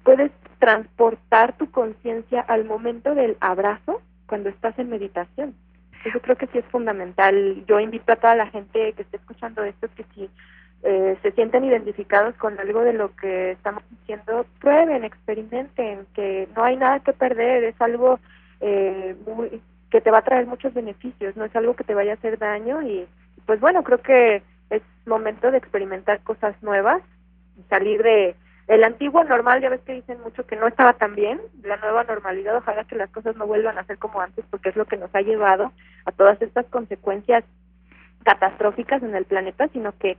Puedes 0.04 0.32
transportar 0.60 1.58
tu 1.58 1.70
conciencia 1.70 2.40
al 2.40 2.64
momento 2.64 3.14
del 3.14 3.36
abrazo 3.42 4.02
cuando 4.28 4.48
estás 4.48 4.80
en 4.80 4.90
meditación. 4.90 5.54
Yo 6.06 6.22
creo 6.22 6.38
que 6.38 6.48
sí 6.48 6.60
es 6.60 6.66
fundamental. 6.68 7.66
Yo 7.68 7.82
invito 7.82 8.14
a 8.14 8.16
toda 8.16 8.34
la 8.34 8.48
gente 8.48 8.94
que 8.94 9.02
esté 9.02 9.18
escuchando 9.18 9.62
esto 9.66 9.90
que 9.94 10.06
si 10.16 10.30
eh, 10.84 11.18
se 11.22 11.32
sienten 11.34 11.66
identificados 11.66 12.34
con 12.38 12.58
algo 12.60 12.82
de 12.82 12.94
lo 12.94 13.14
que 13.18 13.52
estamos 13.52 13.84
diciendo, 13.90 14.46
prueben, 14.62 15.04
experimenten, 15.04 16.08
que 16.16 16.48
no 16.56 16.64
hay 16.64 16.78
nada 16.78 17.02
que 17.02 17.12
perder, 17.12 17.66
es 17.66 17.80
algo 17.82 18.22
eh, 18.62 19.18
muy, 19.28 19.62
que 19.92 20.00
te 20.00 20.10
va 20.10 20.20
a 20.20 20.24
traer 20.24 20.48
muchos 20.48 20.74
beneficios, 20.74 21.36
no 21.36 21.44
es 21.44 21.56
algo 21.56 21.76
que 21.76 21.84
te 21.84 21.94
vaya 21.94 22.12
a 22.12 22.16
hacer 22.16 22.40
daño 22.40 22.82
y 22.82 23.06
pues 23.46 23.60
bueno, 23.60 23.84
creo 23.84 24.02
que 24.02 24.44
es 24.70 24.82
momento 25.06 25.52
de 25.52 25.58
experimentar 25.58 26.22
cosas 26.22 26.56
nuevas, 26.62 27.02
salir 27.70 28.02
de 28.04 28.36
el 28.68 28.84
antiguo 28.86 29.24
normal, 29.24 29.62
ya 29.62 29.70
ves 29.70 29.82
que 29.82 29.94
dicen 29.94 30.22
mucho 30.22 30.46
que 30.46 30.56
no 30.56 30.68
estaba 30.68 30.94
tan 30.94 31.14
bien, 31.14 31.42
la 31.62 31.76
nueva 31.78 32.06
normalidad, 32.06 32.56
ojalá 32.56 32.86
que 32.86 32.96
las 32.96 33.10
cosas 33.10 33.36
no 33.36 33.46
vuelvan 33.46 33.78
a 33.78 33.84
ser 33.84 33.98
como 33.98 34.22
antes, 34.22 34.46
porque 34.50 34.70
es 34.70 34.76
lo 34.78 34.86
que 34.86 34.96
nos 34.98 35.14
ha 35.14 35.22
llevado 35.22 35.74
a 36.06 36.12
todas 36.12 36.42
estas 36.42 36.66
consecuencias 36.68 37.44
catastróficas 38.24 39.04
en 39.04 39.14
el 39.16 39.26
planeta, 39.26 39.68
sino 39.74 39.92
que 39.98 40.18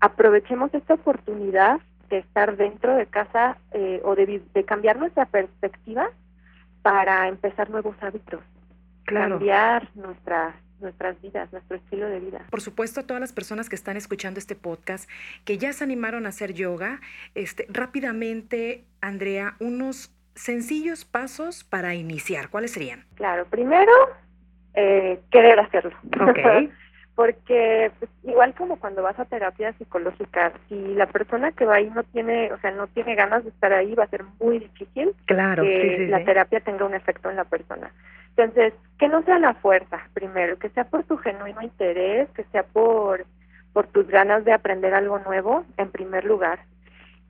aprovechemos 0.00 0.74
esta 0.74 0.94
oportunidad 0.94 1.78
de 2.08 2.18
estar 2.18 2.56
dentro 2.56 2.96
de 2.96 3.06
casa 3.06 3.58
eh, 3.70 4.00
o 4.04 4.16
de, 4.16 4.42
de 4.52 4.64
cambiar 4.64 4.96
nuestra 4.96 5.26
perspectiva 5.26 6.10
para 6.82 7.28
empezar 7.28 7.70
nuevos 7.70 7.94
hábitos, 8.02 8.40
cambiar 9.04 9.88
nuestras 9.94 10.54
nuestras 10.82 11.20
vidas, 11.22 11.52
nuestro 11.52 11.76
estilo 11.76 12.08
de 12.08 12.20
vida. 12.20 12.46
Por 12.50 12.60
supuesto, 12.60 13.00
a 13.00 13.02
todas 13.04 13.20
las 13.20 13.32
personas 13.32 13.68
que 13.68 13.76
están 13.76 13.96
escuchando 13.96 14.38
este 14.38 14.54
podcast, 14.54 15.08
que 15.44 15.58
ya 15.58 15.72
se 15.72 15.84
animaron 15.84 16.26
a 16.26 16.30
hacer 16.30 16.52
yoga, 16.52 17.00
este, 17.34 17.66
rápidamente, 17.70 18.84
Andrea, 19.00 19.54
unos 19.60 20.14
sencillos 20.34 21.04
pasos 21.04 21.64
para 21.64 21.94
iniciar. 21.94 22.48
¿Cuáles 22.48 22.72
serían? 22.72 23.04
Claro, 23.14 23.46
primero, 23.46 23.92
eh, 24.74 25.20
querer 25.30 25.60
hacerlo. 25.60 25.96
Okay. 26.30 26.72
Porque 27.14 27.92
pues, 27.98 28.10
igual 28.24 28.54
como 28.54 28.76
cuando 28.80 29.02
vas 29.02 29.18
a 29.18 29.26
terapia 29.26 29.74
psicológica, 29.74 30.52
si 30.68 30.94
la 30.94 31.06
persona 31.06 31.52
que 31.52 31.66
va 31.66 31.74
ahí 31.74 31.90
no 31.94 32.04
tiene, 32.04 32.50
o 32.52 32.58
sea, 32.60 32.70
no 32.70 32.86
tiene 32.86 33.14
ganas 33.14 33.44
de 33.44 33.50
estar 33.50 33.72
ahí, 33.72 33.94
va 33.94 34.04
a 34.04 34.08
ser 34.08 34.24
muy 34.40 34.60
difícil 34.60 35.14
claro, 35.26 35.62
que 35.62 36.06
la 36.08 36.24
terapia 36.24 36.60
tenga 36.60 36.86
un 36.86 36.94
efecto 36.94 37.28
en 37.28 37.36
la 37.36 37.44
persona. 37.44 37.92
Entonces, 38.36 38.74
que 38.98 39.08
no 39.08 39.22
sea 39.22 39.38
la 39.38 39.54
fuerza, 39.54 40.00
primero, 40.14 40.58
que 40.58 40.70
sea 40.70 40.84
por 40.84 41.04
tu 41.04 41.16
genuino 41.18 41.60
interés, 41.60 42.28
que 42.30 42.44
sea 42.44 42.62
por, 42.62 43.26
por 43.72 43.86
tus 43.88 44.06
ganas 44.06 44.44
de 44.44 44.52
aprender 44.52 44.94
algo 44.94 45.18
nuevo, 45.18 45.64
en 45.76 45.90
primer 45.90 46.24
lugar. 46.24 46.60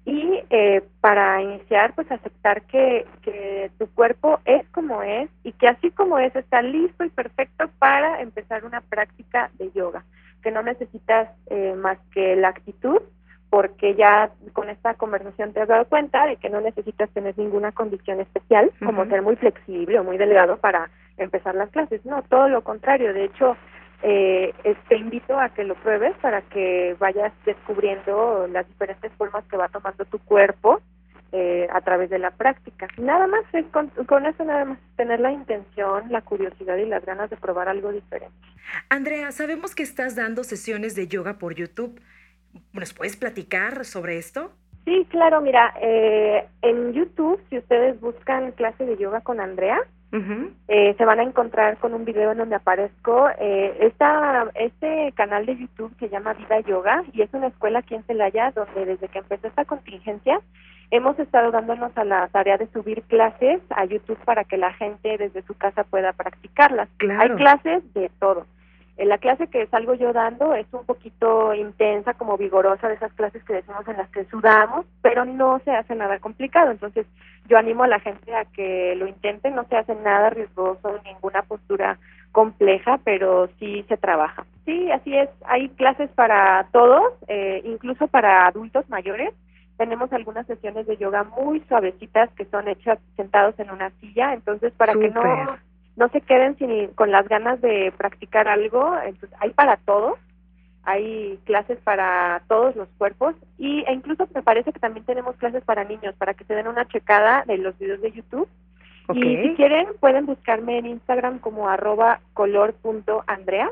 Y 0.04 0.42
eh, 0.50 0.82
para 1.00 1.40
iniciar, 1.40 1.94
pues 1.94 2.10
aceptar 2.10 2.62
que, 2.62 3.06
que 3.22 3.70
tu 3.78 3.88
cuerpo 3.94 4.40
es 4.44 4.68
como 4.70 5.02
es 5.02 5.30
y 5.44 5.52
que 5.52 5.68
así 5.68 5.90
como 5.92 6.18
es 6.18 6.34
está 6.34 6.60
listo 6.60 7.04
y 7.04 7.10
perfecto 7.10 7.70
para 7.78 8.20
empezar 8.20 8.64
una 8.64 8.80
práctica 8.80 9.50
de 9.58 9.70
yoga, 9.72 10.04
que 10.42 10.50
no 10.50 10.62
necesitas 10.62 11.30
eh, 11.46 11.74
más 11.76 11.98
que 12.12 12.34
la 12.34 12.48
actitud, 12.48 13.00
porque 13.52 13.94
ya 13.96 14.30
con 14.54 14.70
esta 14.70 14.94
conversación 14.94 15.52
te 15.52 15.60
has 15.60 15.68
dado 15.68 15.84
cuenta 15.84 16.24
de 16.24 16.36
que 16.36 16.48
no 16.48 16.62
necesitas 16.62 17.10
tener 17.10 17.36
ninguna 17.36 17.70
condición 17.70 18.18
especial, 18.18 18.72
como 18.82 19.04
ser 19.04 19.20
muy 19.20 19.36
flexible 19.36 19.98
o 19.98 20.04
muy 20.04 20.16
delgado 20.16 20.56
para 20.56 20.88
empezar 21.18 21.54
las 21.54 21.68
clases. 21.68 22.02
No, 22.06 22.22
todo 22.22 22.48
lo 22.48 22.64
contrario. 22.64 23.12
De 23.12 23.24
hecho, 23.24 23.58
eh, 24.02 24.54
te 24.88 24.96
invito 24.96 25.38
a 25.38 25.50
que 25.50 25.64
lo 25.64 25.74
pruebes 25.74 26.16
para 26.22 26.40
que 26.40 26.96
vayas 26.98 27.30
descubriendo 27.44 28.46
las 28.50 28.66
diferentes 28.68 29.12
formas 29.18 29.44
que 29.50 29.58
va 29.58 29.68
tomando 29.68 30.06
tu 30.06 30.18
cuerpo 30.20 30.80
eh, 31.32 31.68
a 31.74 31.82
través 31.82 32.08
de 32.08 32.20
la 32.20 32.30
práctica. 32.30 32.88
Nada 32.96 33.26
más 33.26 33.44
es 33.52 33.66
con, 33.66 33.90
con, 34.06 34.24
eso, 34.24 34.44
nada 34.46 34.64
más 34.64 34.78
tener 34.96 35.20
la 35.20 35.30
intención, 35.30 36.10
la 36.10 36.22
curiosidad 36.22 36.78
y 36.78 36.86
las 36.86 37.04
ganas 37.04 37.28
de 37.28 37.36
probar 37.36 37.68
algo 37.68 37.92
diferente. 37.92 38.34
Andrea, 38.88 39.30
sabemos 39.30 39.74
que 39.74 39.82
estás 39.82 40.16
dando 40.16 40.42
sesiones 40.42 40.94
de 40.94 41.06
yoga 41.06 41.34
por 41.34 41.54
YouTube. 41.54 42.00
¿Nos 42.72 42.92
puedes 42.94 43.16
platicar 43.16 43.84
sobre 43.84 44.18
esto? 44.18 44.52
Sí, 44.84 45.06
claro, 45.10 45.40
mira, 45.40 45.74
eh, 45.80 46.46
en 46.62 46.92
YouTube, 46.92 47.40
si 47.48 47.58
ustedes 47.58 48.00
buscan 48.00 48.52
clase 48.52 48.84
de 48.84 48.96
yoga 48.96 49.20
con 49.20 49.40
Andrea, 49.40 49.78
eh, 50.68 50.94
se 50.98 51.04
van 51.06 51.20
a 51.20 51.22
encontrar 51.22 51.78
con 51.78 51.94
un 51.94 52.04
video 52.04 52.32
en 52.32 52.38
donde 52.38 52.56
aparezco. 52.56 53.30
Eh, 53.38 53.78
esta, 53.80 54.50
este 54.54 55.10
canal 55.12 55.46
de 55.46 55.56
YouTube 55.56 55.94
se 55.98 56.10
llama 56.10 56.34
Vida 56.34 56.60
Yoga 56.60 57.02
y 57.14 57.22
es 57.22 57.32
una 57.32 57.46
escuela 57.46 57.78
aquí 57.78 57.94
en 57.94 58.02
Celaya 58.02 58.50
donde 58.50 58.84
desde 58.84 59.08
que 59.08 59.20
empezó 59.20 59.46
esta 59.46 59.64
contingencia 59.64 60.38
hemos 60.90 61.18
estado 61.18 61.50
dándonos 61.50 61.96
a 61.96 62.04
la 62.04 62.28
tarea 62.28 62.58
de 62.58 62.66
subir 62.72 63.02
clases 63.04 63.62
a 63.70 63.86
YouTube 63.86 64.18
para 64.26 64.44
que 64.44 64.58
la 64.58 64.74
gente 64.74 65.16
desde 65.16 65.40
su 65.42 65.54
casa 65.54 65.84
pueda 65.84 66.12
practicarlas. 66.12 66.90
Hay 67.18 67.30
clases 67.30 67.82
de 67.94 68.10
todo 68.20 68.46
la 69.04 69.18
clase 69.18 69.48
que 69.48 69.66
salgo 69.66 69.94
yo 69.94 70.12
dando 70.12 70.54
es 70.54 70.66
un 70.72 70.84
poquito 70.84 71.54
intensa, 71.54 72.14
como 72.14 72.36
vigorosa 72.36 72.88
de 72.88 72.94
esas 72.94 73.12
clases 73.14 73.42
que 73.44 73.54
decimos 73.54 73.86
en 73.88 73.96
las 73.96 74.08
que 74.10 74.24
sudamos, 74.26 74.86
pero 75.00 75.24
no 75.24 75.60
se 75.64 75.70
hace 75.70 75.94
nada 75.94 76.18
complicado. 76.18 76.70
Entonces 76.70 77.06
yo 77.48 77.58
animo 77.58 77.84
a 77.84 77.88
la 77.88 78.00
gente 78.00 78.34
a 78.34 78.44
que 78.44 78.94
lo 78.96 79.06
intenten, 79.06 79.54
no 79.54 79.64
se 79.64 79.76
hace 79.76 79.94
nada 79.96 80.30
riesgoso, 80.30 81.00
ninguna 81.04 81.42
postura 81.42 81.98
compleja, 82.32 82.98
pero 83.04 83.48
sí 83.58 83.84
se 83.88 83.96
trabaja. 83.96 84.44
Sí, 84.64 84.90
así 84.90 85.16
es. 85.16 85.28
Hay 85.46 85.68
clases 85.70 86.10
para 86.10 86.66
todos, 86.72 87.12
eh, 87.28 87.62
incluso 87.64 88.08
para 88.08 88.46
adultos 88.46 88.88
mayores. 88.88 89.34
Tenemos 89.76 90.12
algunas 90.12 90.46
sesiones 90.46 90.86
de 90.86 90.96
yoga 90.96 91.24
muy 91.24 91.60
suavecitas 91.68 92.30
que 92.36 92.44
son 92.46 92.68
hechas 92.68 92.98
sentados 93.16 93.58
en 93.58 93.70
una 93.70 93.90
silla, 94.00 94.32
entonces 94.34 94.72
para 94.74 94.92
que 94.92 95.10
no 95.10 95.22
no 95.96 96.08
se 96.08 96.20
queden 96.20 96.56
sin, 96.58 96.88
con 96.88 97.10
las 97.10 97.28
ganas 97.28 97.60
de 97.60 97.92
practicar 97.96 98.48
algo, 98.48 98.96
entonces 99.04 99.36
hay 99.40 99.50
para 99.50 99.76
todos, 99.76 100.18
hay 100.84 101.38
clases 101.44 101.78
para 101.78 102.42
todos 102.48 102.74
los 102.76 102.88
cuerpos 102.98 103.34
y 103.58 103.84
e 103.86 103.92
incluso 103.92 104.26
me 104.34 104.42
parece 104.42 104.72
que 104.72 104.80
también 104.80 105.06
tenemos 105.06 105.36
clases 105.36 105.62
para 105.64 105.84
niños 105.84 106.14
para 106.16 106.34
que 106.34 106.44
se 106.44 106.54
den 106.54 106.66
una 106.66 106.86
checada 106.88 107.44
de 107.46 107.58
los 107.58 107.78
videos 107.78 108.00
de 108.00 108.12
YouTube. 108.12 108.48
Y 109.14 109.20
si 109.20 109.54
quieren 109.56 109.88
pueden 110.00 110.26
buscarme 110.26 110.78
en 110.78 110.86
Instagram 110.86 111.40
como 111.40 111.68
arroba 111.68 112.20
color.andrea 112.34 113.68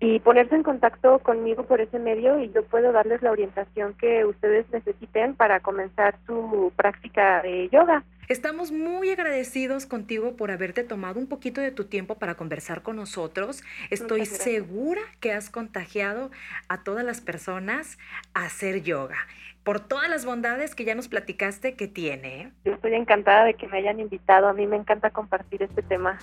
y 0.00 0.18
ponerse 0.20 0.54
en 0.56 0.62
contacto 0.62 1.18
conmigo 1.18 1.64
por 1.64 1.80
ese 1.80 1.98
medio 1.98 2.40
y 2.40 2.50
yo 2.52 2.64
puedo 2.64 2.90
darles 2.90 3.20
la 3.22 3.30
orientación 3.30 3.94
que 3.94 4.24
ustedes 4.24 4.64
necesiten 4.72 5.34
para 5.34 5.60
comenzar 5.60 6.16
su 6.26 6.72
práctica 6.74 7.42
de 7.42 7.68
yoga. 7.70 8.02
Estamos 8.28 8.70
muy 8.70 9.10
agradecidos 9.10 9.86
contigo 9.86 10.36
por 10.36 10.50
haberte 10.52 10.84
tomado 10.84 11.18
un 11.18 11.26
poquito 11.26 11.60
de 11.60 11.72
tu 11.72 11.84
tiempo 11.84 12.14
para 12.14 12.36
conversar 12.36 12.82
con 12.82 12.96
nosotros. 12.96 13.62
Estoy 13.90 14.24
segura 14.24 15.02
que 15.18 15.32
has 15.32 15.50
contagiado 15.50 16.30
a 16.68 16.82
todas 16.82 17.04
las 17.04 17.20
personas 17.20 17.98
a 18.32 18.44
hacer 18.44 18.82
yoga 18.82 19.18
por 19.64 19.80
todas 19.80 20.08
las 20.08 20.24
bondades 20.24 20.74
que 20.74 20.84
ya 20.84 20.94
nos 20.94 21.08
platicaste 21.08 21.74
que 21.74 21.88
tiene. 21.88 22.40
¿eh? 22.42 22.52
Yo 22.64 22.72
estoy 22.72 22.94
encantada 22.94 23.44
de 23.44 23.54
que 23.54 23.66
me 23.68 23.78
hayan 23.78 24.00
invitado. 24.00 24.48
A 24.48 24.52
mí 24.52 24.66
me 24.66 24.76
encanta 24.76 25.10
compartir 25.10 25.62
este 25.62 25.82
tema. 25.82 26.18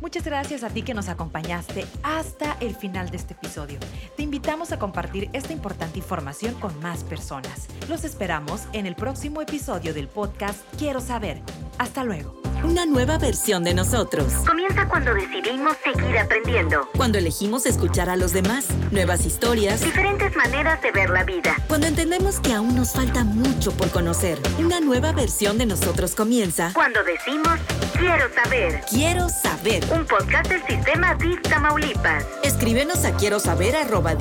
Muchas 0.00 0.24
gracias 0.24 0.64
a 0.64 0.68
ti 0.68 0.82
que 0.82 0.92
nos 0.92 1.08
acompañaste 1.08 1.86
hasta 2.02 2.56
el 2.60 2.74
final 2.74 3.10
de 3.10 3.16
este 3.16 3.32
episodio. 3.34 3.78
Te 4.16 4.22
invitamos 4.22 4.70
a 4.72 4.78
compartir 4.78 5.30
esta 5.32 5.52
importante 5.52 5.98
información 5.98 6.54
con 6.60 6.78
más 6.80 7.04
personas. 7.04 7.68
Los 7.88 8.04
esperamos 8.04 8.68
en 8.72 8.86
el 8.86 8.96
próximo 8.96 9.40
episodio 9.40 9.94
del 9.94 10.08
podcast 10.08 10.62
Quiero 10.76 11.00
saber. 11.00 11.40
Hasta 11.78 12.04
luego. 12.04 12.53
Una 12.64 12.86
nueva 12.86 13.18
versión 13.18 13.62
de 13.62 13.74
nosotros. 13.74 14.32
Comienza 14.46 14.88
cuando 14.88 15.12
decidimos 15.12 15.76
seguir 15.84 16.18
aprendiendo. 16.18 16.88
Cuando 16.96 17.18
elegimos 17.18 17.66
escuchar 17.66 18.08
a 18.08 18.16
los 18.16 18.32
demás. 18.32 18.68
Nuevas 18.90 19.26
historias. 19.26 19.82
Diferentes 19.82 20.34
maneras 20.34 20.80
de 20.80 20.90
ver 20.90 21.10
la 21.10 21.24
vida. 21.24 21.56
Cuando 21.68 21.86
entendemos 21.86 22.40
que 22.40 22.54
aún 22.54 22.74
nos 22.74 22.92
falta 22.92 23.22
mucho 23.22 23.70
por 23.72 23.90
conocer. 23.90 24.38
Una 24.58 24.80
nueva 24.80 25.12
versión 25.12 25.58
de 25.58 25.66
nosotros 25.66 26.14
comienza. 26.14 26.70
Cuando 26.72 27.04
decimos 27.04 27.58
quiero 27.98 28.32
saber. 28.34 28.80
Quiero 28.88 29.28
saber. 29.28 29.84
Un 29.92 30.06
podcast 30.06 30.48
del 30.48 30.64
sistema 30.64 31.14
DIF 31.16 31.42
Tamaulipas. 31.42 32.24
Escríbenos 32.42 33.04
a 33.04 33.14
quiero 33.16 33.40
saber 33.40 33.76
arroba 33.76 34.14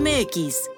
mx 0.00 0.73